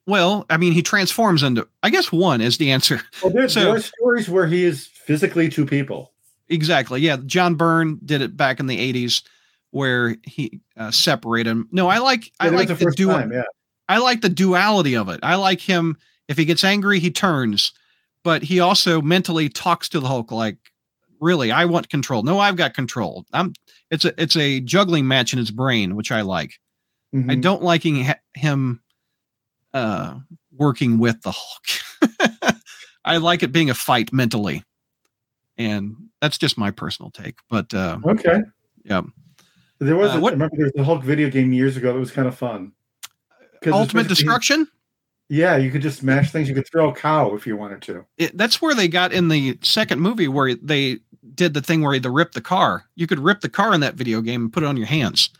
Well, 0.07 0.47
I 0.51 0.57
mean 0.57 0.73
he 0.73 0.83
transforms 0.83 1.43
into 1.43 1.67
I 1.83 1.91
guess 1.91 2.11
one 2.13 2.41
is 2.41 2.59
the 2.59 2.71
answer. 2.73 3.01
Well, 3.23 3.33
there, 3.33 3.49
So- 3.49 3.61
there 3.61 3.75
are 3.77 3.81
stories 3.81 4.29
where 4.29 4.47
he 4.47 4.65
is 4.65 4.87
physically 4.87 5.49
two 5.49 5.67
people. 5.67 6.13
Exactly. 6.49 7.01
Yeah, 7.01 7.17
John 7.27 7.55
Byrne 7.55 8.01
did 8.05 8.23
it 8.23 8.37
back 8.37 8.59
in 8.59 8.67
the 8.67 8.77
'80s, 8.93 9.23
where 9.71 10.17
he 10.25 10.61
uh, 10.77 10.91
separated 10.91 11.49
him. 11.49 11.69
No, 11.71 11.87
I 11.89 11.99
like 11.99 12.33
I 12.41 12.47
Yeah, 12.47 12.51
was 12.51 12.59
like 12.59 12.69
the 12.69 12.75
the 12.75 12.85
first 12.85 12.99
time. 12.99 13.33
Yeah. 13.33 13.43
I 13.89 13.99
like 13.99 14.21
the 14.21 14.29
duality 14.29 14.97
of 14.97 15.09
it. 15.09 15.21
I 15.23 15.37
like 15.37 15.61
him. 15.61 15.97
If 16.27 16.37
he 16.37 16.45
gets 16.45 16.65
angry, 16.65 16.99
he 16.99 17.11
turns, 17.13 17.73
but 18.23 18.43
he 18.43 18.61
also 18.61 19.01
mentally 19.03 19.49
talks 19.49 19.89
to 19.91 20.01
the 20.01 20.07
Hulk 20.09 20.31
like, 20.33 20.59
"Really, 21.21 21.51
I 21.53 21.65
want 21.65 21.89
control. 21.89 22.23
No, 22.23 22.39
I've 22.39 22.57
got 22.57 22.75
control. 22.75 23.25
I'm." 23.33 23.53
It's 23.91 24.05
a 24.05 24.13
it's 24.23 24.37
a 24.37 24.61
juggling 24.61 25.07
match 25.09 25.33
in 25.33 25.39
his 25.39 25.51
brain, 25.51 25.97
which 25.97 26.13
I 26.13 26.21
like. 26.23 26.53
I 27.13 27.17
Mhm. 27.17 27.43
don't 27.43 27.63
liking 27.63 28.05
ha- 28.05 28.21
him 28.35 28.81
uh, 29.75 30.15
working 30.57 30.99
with 30.99 31.21
the 31.23 31.33
Hulk. 31.33 32.55
I 33.05 33.17
like 33.17 33.43
it 33.43 33.51
being 33.53 33.69
a 33.71 33.75
fight 33.75 34.13
mentally, 34.13 34.63
and 35.59 35.97
that's 36.21 36.39
just 36.39 36.57
my 36.59 36.71
personal 36.71 37.11
take. 37.11 37.37
But 37.49 37.73
uh, 37.75 37.99
Okay. 38.05 38.41
Yeah. 38.85 39.03
There 39.81 39.97
was. 39.97 40.13
Uh, 40.15 40.19
a, 40.19 40.21
what- 40.21 40.31
I 40.33 40.35
remember 40.35 40.57
there 40.57 40.67
was 40.67 40.73
a 40.79 40.85
Hulk 40.85 41.03
video 41.03 41.31
game 41.31 41.53
years 41.53 41.77
ago 41.77 41.93
that 41.93 41.99
was 41.99 42.11
kind 42.13 42.29
of 42.29 42.37
fun. 42.37 42.73
Ultimate 43.67 44.07
Destruction. 44.09 44.69
Yeah, 45.31 45.57
you 45.57 45.71
could 45.71 45.81
just 45.81 46.01
smash 46.01 46.33
things. 46.33 46.49
You 46.49 46.55
could 46.57 46.67
throw 46.69 46.91
a 46.91 46.95
cow 46.95 47.35
if 47.35 47.47
you 47.47 47.57
wanted 47.57 47.81
to. 47.83 48.05
It, 48.19 48.37
that's 48.37 48.61
where 48.61 48.75
they 48.75 48.89
got 48.89 49.13
in 49.13 49.29
the 49.29 49.57
second 49.63 50.01
movie 50.01 50.27
where 50.29 50.55
they 50.57 50.99
did 51.35 51.55
the 51.55 51.61
thing 51.63 51.83
where 51.83 51.99
they 51.99 52.09
ripped 52.09 52.35
the 52.35 52.41
car. 52.41 52.85
You 52.97 53.07
could 53.07 53.21
rip 53.21 53.41
the 53.41 53.49
car 53.49 53.73
in 53.73 53.81
that 53.81 53.95
video 53.95 54.21
game 54.21 54.43
and 54.43 54.53
put 54.53 54.65
it 54.65 54.67
on 54.67 54.77
your 54.77 54.87
hands. 54.89 55.31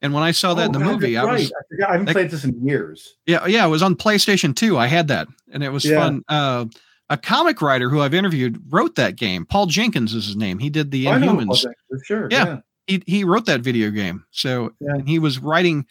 And 0.00 0.12
when 0.14 0.22
I 0.22 0.30
saw 0.30 0.54
that 0.54 0.62
Oh, 0.62 0.66
in 0.66 0.72
the 0.72 0.78
God, 0.78 0.86
movie, 0.92 1.14
that's 1.14 1.26
I 1.26 1.32
was 1.32 1.42
right. 1.42 1.82
I. 1.82 1.88
I 1.88 1.92
haven't 1.92 2.06
that- 2.06 2.12
played 2.12 2.30
this 2.30 2.44
in 2.44 2.64
years. 2.66 3.16
Yeah, 3.26 3.44
yeah, 3.46 3.66
it 3.66 3.70
was 3.70 3.82
on 3.82 3.96
PlayStation 3.96 4.54
2. 4.54 4.78
I 4.78 4.86
had 4.86 5.08
that, 5.08 5.26
and 5.52 5.64
it 5.64 5.70
was 5.70 5.84
Yeah. 5.84 5.96
fun. 6.00 6.22
Uh, 6.28 6.66
a 7.10 7.16
comic 7.16 7.60
writer 7.60 7.90
who 7.90 8.00
I've 8.00 8.14
interviewed 8.14 8.62
wrote 8.70 8.94
that 8.94 9.16
game. 9.16 9.46
Paul 9.46 9.66
Jenkins 9.66 10.14
is 10.14 10.26
his 10.26 10.36
name. 10.36 10.58
He 10.58 10.70
did 10.70 10.90
the 10.90 11.08
Oh, 11.08 11.12
I 11.12 11.18
know 11.18 11.34
Inhumans. 11.36 11.64
for 11.88 11.98
sure. 12.04 12.28
Yeah. 12.30 12.44
Yeah. 12.46 12.58
He 12.86 13.02
he 13.06 13.24
wrote 13.24 13.46
that 13.46 13.62
video 13.62 13.90
game. 13.90 14.24
So 14.30 14.72
Yeah. 14.80 14.94
and 14.96 15.08
he 15.08 15.18
was 15.18 15.38
writing. 15.38 15.86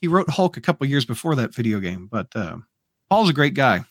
He 0.00 0.08
wrote 0.08 0.30
Hulk 0.30 0.56
a 0.56 0.60
couple 0.60 0.86
years 0.86 1.04
before 1.04 1.34
that 1.36 1.54
video 1.54 1.78
game. 1.80 2.08
But 2.10 2.28
uh, 2.34 2.56
Paul's 3.08 3.30
a 3.30 3.34
great 3.34 3.54
guy. 3.54 3.84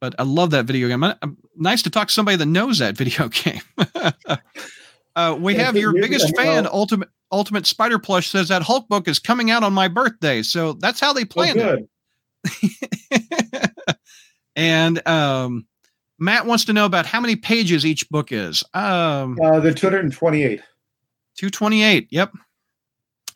But 0.00 0.14
I 0.18 0.22
love 0.22 0.50
that 0.50 0.64
video 0.64 0.88
game. 0.88 1.02
I- 1.04 1.16
nice 1.56 1.82
to 1.82 1.90
talk 1.90 2.08
to 2.08 2.14
somebody 2.14 2.36
that 2.36 2.46
knows 2.46 2.78
that 2.78 2.96
video 2.96 3.28
game. 3.28 3.60
uh, 5.16 5.36
we 5.38 5.54
Yeah, 5.54 5.64
have 5.64 5.76
your 5.76 5.92
biggest 5.92 6.34
fan, 6.36 6.66
Ultimate 6.66 7.08
Ultimate 7.30 7.66
Spider 7.66 7.98
Plush, 7.98 8.28
says 8.30 8.48
that 8.48 8.62
Hulk 8.62 8.88
book 8.88 9.06
is 9.08 9.18
coming 9.18 9.50
out 9.50 9.62
on 9.62 9.72
my 9.74 9.88
birthday. 9.88 10.42
So 10.42 10.72
that's 10.74 10.98
how 11.00 11.12
they 11.12 11.22
Oh, 11.22 11.26
planned 11.26 11.60
it. 11.60 11.88
and 14.56 15.06
um, 15.06 15.66
Matt 16.18 16.46
wants 16.46 16.64
to 16.66 16.72
know 16.72 16.86
about 16.86 17.06
how 17.06 17.20
many 17.20 17.36
pages 17.36 17.84
each 17.84 18.08
book 18.08 18.32
is. 18.32 18.64
Um, 18.74 19.38
Uh, 19.42 19.60
the 19.60 19.74
228. 19.74 20.60
228. 21.36 22.08
Yep. 22.10 22.32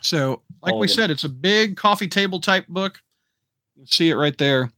So, 0.03 0.43
like 0.63 0.73
All 0.75 0.79
we 0.79 0.89
said, 0.89 1.11
it's 1.11 1.25
a 1.25 1.29
big 1.29 1.77
coffee 1.77 2.09
table 2.09 2.41
type 2.41 2.67
book. 2.69 3.01
You 3.77 3.87
see 3.87 4.11
it 4.11 4.15
right 4.15 4.37
there. 4.37 4.71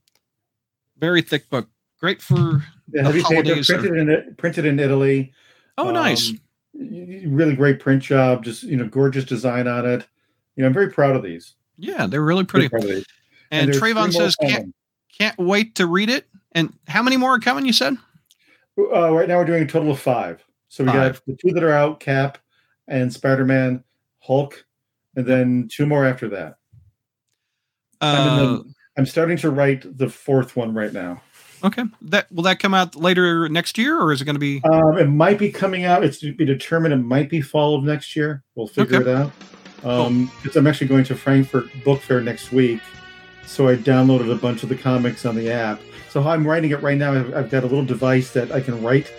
Very 0.99 1.22
thick 1.22 1.49
book. 1.51 1.68
Great 2.01 2.22
for. 2.22 2.62
The 2.89 3.03
heavy 3.03 3.20
holidays 3.20 3.70
are- 3.70 3.79
printed 3.79 3.99
in 3.99 4.11
it, 4.11 4.37
printed 4.37 4.66
in 4.66 4.79
Italy. 4.79 5.33
Oh, 5.79 5.91
nice. 5.91 6.31
Um, 6.31 6.41
y- 6.75 7.07
y- 7.09 7.22
really 7.27 7.57
great 7.57 7.81
print 7.81 8.03
job. 8.03 8.45
Just 8.45 8.62
you 8.62 8.77
know, 8.77 8.87
gorgeous 8.87 9.25
design 9.25 9.66
on 9.66 9.87
it. 9.87 10.07
You 10.57 10.62
know, 10.62 10.68
I'm 10.68 10.75
very 10.75 10.91
proud 10.91 11.16
of 11.16 11.22
these. 11.22 11.55
Yeah, 11.77 12.07
they're 12.07 12.22
really 12.22 12.45
pretty. 12.45 12.68
Very 12.68 12.83
proud 12.83 12.91
of 12.91 12.97
these. 12.97 13.07
And, 13.51 13.68
there's 13.72 13.81
Trayvon 13.81 14.12
says, 14.12 14.37
can't, 14.37 14.75
can't 15.18 15.39
wait 15.39 15.75
to 15.77 15.87
read 15.87 16.11
it. 16.11 16.27
And 16.53 16.72
how 16.89 17.03
many 17.03 17.16
more 17.16 17.31
are 17.35 17.39
coming, 17.41 17.66
you 17.66 17.72
said? 17.72 17.97
Uh, 18.79 19.12
right 19.12 19.29
now, 19.29 19.39
we're 19.39 19.45
doing 19.45 19.62
a 19.62 19.66
total 19.66 19.91
of 19.93 20.01
five. 20.01 20.45
So 20.68 20.83
we 20.85 20.91
Five. 20.91 21.14
got 21.14 21.27
the 21.27 21.37
two 21.37 21.53
that 21.55 21.62
are 21.62 21.72
out: 21.72 22.01
Cap 22.01 22.39
and 22.89 23.12
Spider-Man, 23.12 23.83
Hulk, 24.20 24.64
and 25.16 25.26
then 25.26 25.68
two 25.70 25.86
more 25.86 26.04
after 26.06 26.28
that. 26.30 26.54
I'm, 28.00 28.26
Uh, 28.28 28.36
the- 28.56 28.64
I'm 28.96 29.06
starting 29.06 29.36
to 29.38 29.50
write 29.50 29.98
the 29.98 30.08
fourth 30.08 30.56
one 30.56 30.74
right 30.74 30.92
now. 30.92 31.22
okay. 31.64 31.84
That 32.02 32.30
Will 32.30 32.42
that 32.44 32.58
come 32.60 32.74
out 32.74 32.94
later 32.96 33.48
next 33.48 33.78
year 33.78 33.98
or 33.98 34.12
is 34.12 34.20
it 34.20 34.24
going 34.24 34.34
to 34.36 34.40
be? 34.40 34.60
Um, 34.70 34.98
it 34.98 35.06
might 35.08 35.38
be 35.38 35.50
coming 35.50 35.84
out. 35.84 36.04
It's 36.04 36.18
to 36.20 36.32
be 36.34 36.44
determined. 36.44 36.92
It 36.94 36.98
might 36.98 37.28
be 37.30 37.40
fall 37.40 37.76
of 37.76 37.84
next 37.84 38.14
year. 38.14 38.42
We'll 38.54 38.66
figure 38.66 39.00
Okay. 39.00 39.10
it 39.10 39.16
out. 39.16 39.32
Um, 39.84 40.30
'cause 40.42 40.56
I'm 40.56 40.66
actually 40.66 40.86
going 40.88 41.04
to 41.04 41.14
Frankfurt 41.14 41.66
Book 41.84 42.00
Fair 42.00 42.20
next 42.22 42.52
week, 42.52 42.80
so 43.46 43.68
I 43.68 43.76
downloaded 43.76 44.30
a 44.32 44.34
bunch 44.34 44.62
of 44.62 44.70
the 44.70 44.76
comics 44.76 45.26
on 45.26 45.34
the 45.36 45.50
app. 45.50 45.78
So 46.08 46.22
how 46.22 46.30
I'm 46.30 46.46
writing 46.46 46.70
it 46.70 46.80
right 46.80 46.96
now, 46.96 47.12
I've, 47.12 47.34
I've 47.34 47.50
got 47.50 47.64
a 47.64 47.66
little 47.66 47.84
device 47.84 48.30
that 48.32 48.50
I 48.52 48.60
can 48.60 48.82
write, 48.82 49.12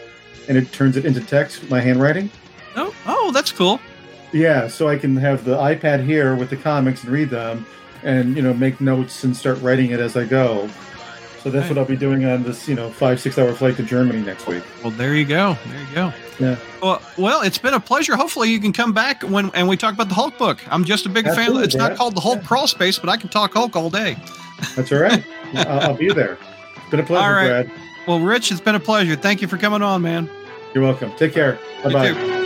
and 0.48 0.58
it 0.58 0.72
turns 0.72 0.98
it 0.98 1.06
into 1.06 1.20
text. 1.22 1.70
My 1.70 1.80
handwriting. 1.82 2.32
Oh, 2.76 2.94
oh, 3.06 3.32
that's 3.32 3.52
cool. 3.52 3.80
Yeah, 4.36 4.68
so 4.68 4.90
I 4.90 4.98
can 4.98 5.16
have 5.16 5.46
the 5.46 5.56
iPad 5.56 6.04
here 6.04 6.36
with 6.36 6.50
the 6.50 6.58
comics 6.58 7.04
and 7.04 7.12
read 7.14 7.30
them, 7.30 7.66
and 8.04 8.36
you 8.36 8.42
know 8.42 8.54
make 8.54 8.82
notes 8.82 9.24
and 9.24 9.36
start 9.36 9.62
writing 9.62 9.92
it 9.92 10.02
as 10.02 10.18
I 10.18 10.26
go. 10.26 10.70
So 11.42 11.50
that's 11.52 11.70
what 11.70 11.78
I'll 11.78 11.86
be 11.86 11.96
doing 11.96 12.26
on 12.26 12.42
this, 12.44 12.68
you 12.68 12.74
know, 12.76 12.90
five 12.90 13.22
six 13.22 13.38
hour 13.38 13.54
flight 13.54 13.78
to 13.78 13.84
Germany 13.84 14.20
next 14.22 14.46
week. 14.48 14.64
Well, 14.84 14.92
there 14.92 15.16
you 15.16 15.24
go. 15.26 15.56
There 15.68 15.80
you 15.80 15.96
go. 15.96 16.14
Yeah. 16.38 16.58
Well, 16.82 17.02
well, 17.18 17.42
it's 17.44 17.60
been 17.60 17.76
a 17.76 17.80
pleasure. 17.80 18.18
Hopefully, 18.18 18.50
you 18.50 18.60
can 18.60 18.74
come 18.74 18.92
back 18.92 19.22
when 19.24 19.52
and 19.54 19.70
we 19.70 19.78
talk 19.78 19.94
about 19.94 20.10
the 20.10 20.16
Hulk 20.16 20.38
book. 20.38 20.60
I'm 20.70 20.84
just 20.84 21.06
a 21.06 21.10
big 21.10 21.24
fan. 21.26 21.38
Absolutely, 21.38 21.64
It's 21.64 21.76
not 21.76 21.96
called 21.96 22.16
the 22.16 22.22
Hulk 22.22 22.40
Yeah. 22.42 22.48
Crawl 22.48 22.68
Space, 22.68 23.00
but 23.00 23.10
I 23.10 23.16
can 23.16 23.30
talk 23.30 23.54
Hulk 23.54 23.76
all 23.78 23.90
day. 23.90 24.18
That's 24.76 24.92
all 24.92 25.00
right. 25.00 25.24
I'll, 25.54 25.80
I'll 25.80 25.94
be 25.98 26.12
there. 26.12 26.38
It's 26.76 26.90
been 26.92 27.00
a 27.00 27.04
pleasure, 27.04 27.24
All 27.26 27.32
right. 27.32 27.68
Brad. 27.68 27.72
Well, 28.06 28.20
Rich, 28.20 28.52
it's 28.52 28.60
been 28.60 28.76
a 28.76 28.80
pleasure. 28.82 29.16
Thank 29.16 29.42
you 29.42 29.48
for 29.48 29.58
coming 29.58 29.82
on, 29.82 30.02
man. 30.02 30.30
You're 30.74 30.84
welcome. 30.84 31.16
Take 31.16 31.32
care. 31.34 31.58
Bye 31.84 31.94
bye. 31.94 32.42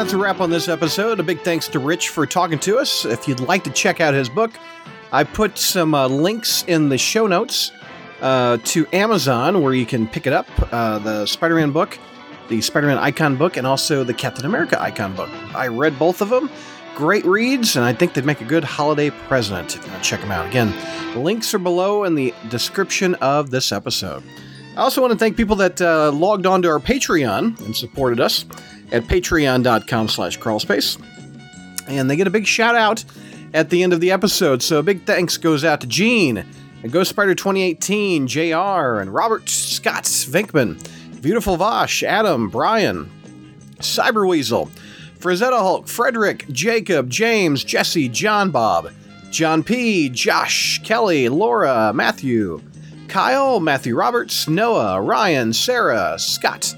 That's 0.00 0.14
a 0.14 0.16
wrap 0.16 0.40
on 0.40 0.48
this 0.48 0.66
episode. 0.66 1.20
A 1.20 1.22
big 1.22 1.42
thanks 1.42 1.68
to 1.68 1.78
Rich 1.78 2.08
for 2.08 2.24
talking 2.24 2.58
to 2.60 2.78
us. 2.78 3.04
If 3.04 3.28
you'd 3.28 3.40
like 3.40 3.62
to 3.64 3.70
check 3.70 4.00
out 4.00 4.14
his 4.14 4.30
book, 4.30 4.50
I 5.12 5.24
put 5.24 5.58
some 5.58 5.94
uh, 5.94 6.08
links 6.08 6.64
in 6.66 6.88
the 6.88 6.96
show 6.96 7.26
notes 7.26 7.70
uh, 8.22 8.56
to 8.64 8.86
Amazon 8.94 9.62
where 9.62 9.74
you 9.74 9.84
can 9.84 10.08
pick 10.08 10.26
it 10.26 10.32
up 10.32 10.46
uh, 10.72 11.00
the 11.00 11.26
Spider 11.26 11.54
Man 11.56 11.70
book, 11.70 11.98
the 12.48 12.62
Spider 12.62 12.86
Man 12.86 12.96
Icon 12.96 13.36
book, 13.36 13.58
and 13.58 13.66
also 13.66 14.02
the 14.02 14.14
Captain 14.14 14.46
America 14.46 14.80
Icon 14.80 15.14
book. 15.14 15.28
I 15.54 15.66
read 15.66 15.98
both 15.98 16.22
of 16.22 16.30
them. 16.30 16.48
Great 16.94 17.26
reads, 17.26 17.76
and 17.76 17.84
I 17.84 17.92
think 17.92 18.14
they'd 18.14 18.24
make 18.24 18.40
a 18.40 18.46
good 18.46 18.64
holiday 18.64 19.10
present 19.10 19.76
if 19.76 19.84
you 19.84 19.92
want 19.92 20.02
to 20.02 20.08
check 20.08 20.22
them 20.22 20.30
out. 20.30 20.46
Again, 20.46 20.72
links 21.14 21.52
are 21.52 21.58
below 21.58 22.04
in 22.04 22.14
the 22.14 22.32
description 22.48 23.16
of 23.16 23.50
this 23.50 23.70
episode. 23.70 24.22
I 24.80 24.84
also 24.84 25.02
want 25.02 25.12
to 25.12 25.18
thank 25.18 25.36
people 25.36 25.56
that 25.56 25.78
uh, 25.82 26.10
logged 26.10 26.46
on 26.46 26.62
to 26.62 26.68
our 26.68 26.78
Patreon 26.78 27.60
and 27.66 27.76
supported 27.76 28.18
us 28.18 28.46
at 28.90 29.02
patreon.com 29.02 30.08
slash 30.08 30.38
crawlspace. 30.38 30.98
And 31.86 32.08
they 32.08 32.16
get 32.16 32.26
a 32.26 32.30
big 32.30 32.46
shout 32.46 32.74
out 32.74 33.04
at 33.52 33.68
the 33.68 33.82
end 33.82 33.92
of 33.92 34.00
the 34.00 34.10
episode. 34.10 34.62
So 34.62 34.78
a 34.78 34.82
big 34.82 35.04
thanks 35.04 35.36
goes 35.36 35.66
out 35.66 35.82
to 35.82 35.86
Gene, 35.86 36.46
and 36.82 36.90
Ghost 36.90 37.10
Spider 37.10 37.34
2018, 37.34 38.26
JR, 38.26 39.00
and 39.00 39.12
Robert 39.12 39.50
Scott 39.50 40.04
Vinkman, 40.04 40.82
Beautiful 41.20 41.58
Vosh, 41.58 42.02
Adam, 42.02 42.48
Brian, 42.48 43.10
Cyberweasel, 43.80 44.70
Frazetta 45.18 45.58
Hulk, 45.58 45.88
Frederick, 45.88 46.46
Jacob, 46.48 47.10
James, 47.10 47.64
Jesse, 47.64 48.08
John 48.08 48.50
Bob, 48.50 48.90
John 49.30 49.62
P., 49.62 50.08
Josh, 50.08 50.80
Kelly, 50.82 51.28
Laura, 51.28 51.92
Matthew, 51.92 52.62
Kyle, 53.10 53.58
Matthew 53.58 53.96
Roberts, 53.96 54.46
Noah, 54.46 55.02
Ryan, 55.02 55.52
Sarah, 55.52 56.14
Scott, 56.16 56.76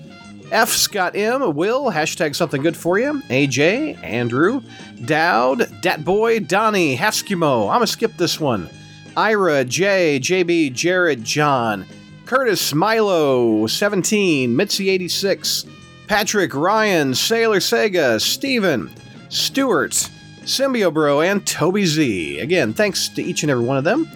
F. 0.50 0.70
Scott 0.70 1.14
M. 1.14 1.54
Will, 1.54 1.92
hashtag 1.92 2.34
something 2.34 2.62
good 2.62 2.74
for 2.74 2.98
you. 2.98 3.20
AJ, 3.28 4.02
Andrew, 4.02 4.62
Dowd, 5.04 5.70
Dat 5.82 6.06
Boy, 6.06 6.40
Donnie, 6.40 6.96
Halfskimo. 6.96 7.68
I'm 7.68 7.74
gonna 7.74 7.86
skip 7.86 8.16
this 8.16 8.40
one. 8.40 8.70
Ira, 9.14 9.62
J, 9.66 10.18
JB, 10.20 10.72
Jared, 10.72 11.22
John, 11.22 11.84
Curtis, 12.24 12.72
Milo, 12.72 13.66
17, 13.66 14.56
Mitzi, 14.56 14.88
86, 14.88 15.66
Patrick, 16.06 16.54
Ryan, 16.54 17.14
Sailor 17.14 17.58
Sega, 17.58 18.18
Steven, 18.18 18.90
Stuart, 19.28 20.08
Symbio 20.44 20.90
Bro, 20.94 21.20
and 21.20 21.46
Toby 21.46 21.84
Z. 21.84 22.38
Again, 22.38 22.72
thanks 22.72 23.10
to 23.10 23.22
each 23.22 23.42
and 23.42 23.50
every 23.50 23.66
one 23.66 23.76
of 23.76 23.84
them 23.84 24.10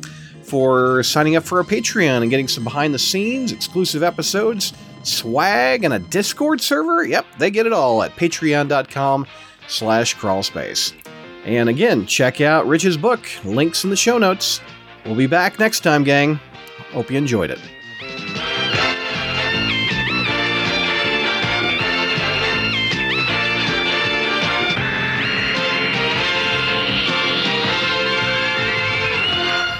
for 0.46 1.02
signing 1.02 1.36
up 1.36 1.44
for 1.44 1.58
our 1.58 1.64
Patreon 1.64 2.22
and 2.22 2.30
getting 2.30 2.48
some 2.48 2.64
behind 2.64 2.94
the 2.94 2.98
scenes, 2.98 3.52
exclusive 3.52 4.02
episodes, 4.02 4.72
swag, 5.02 5.84
and 5.84 5.94
a 5.94 5.98
Discord 5.98 6.60
server. 6.60 7.04
Yep, 7.04 7.26
they 7.38 7.50
get 7.50 7.66
it 7.66 7.72
all 7.72 8.02
at 8.02 8.12
patreon.com 8.16 9.26
slash 9.68 10.16
crawlspace. 10.16 10.94
And 11.44 11.68
again, 11.68 12.06
check 12.06 12.40
out 12.40 12.66
Rich's 12.66 12.96
book, 12.96 13.28
links 13.44 13.84
in 13.84 13.90
the 13.90 13.96
show 13.96 14.18
notes. 14.18 14.60
We'll 15.04 15.14
be 15.14 15.26
back 15.26 15.58
next 15.58 15.80
time, 15.80 16.02
gang. 16.02 16.40
Hope 16.92 17.10
you 17.10 17.18
enjoyed 17.18 17.50
it. 17.50 17.60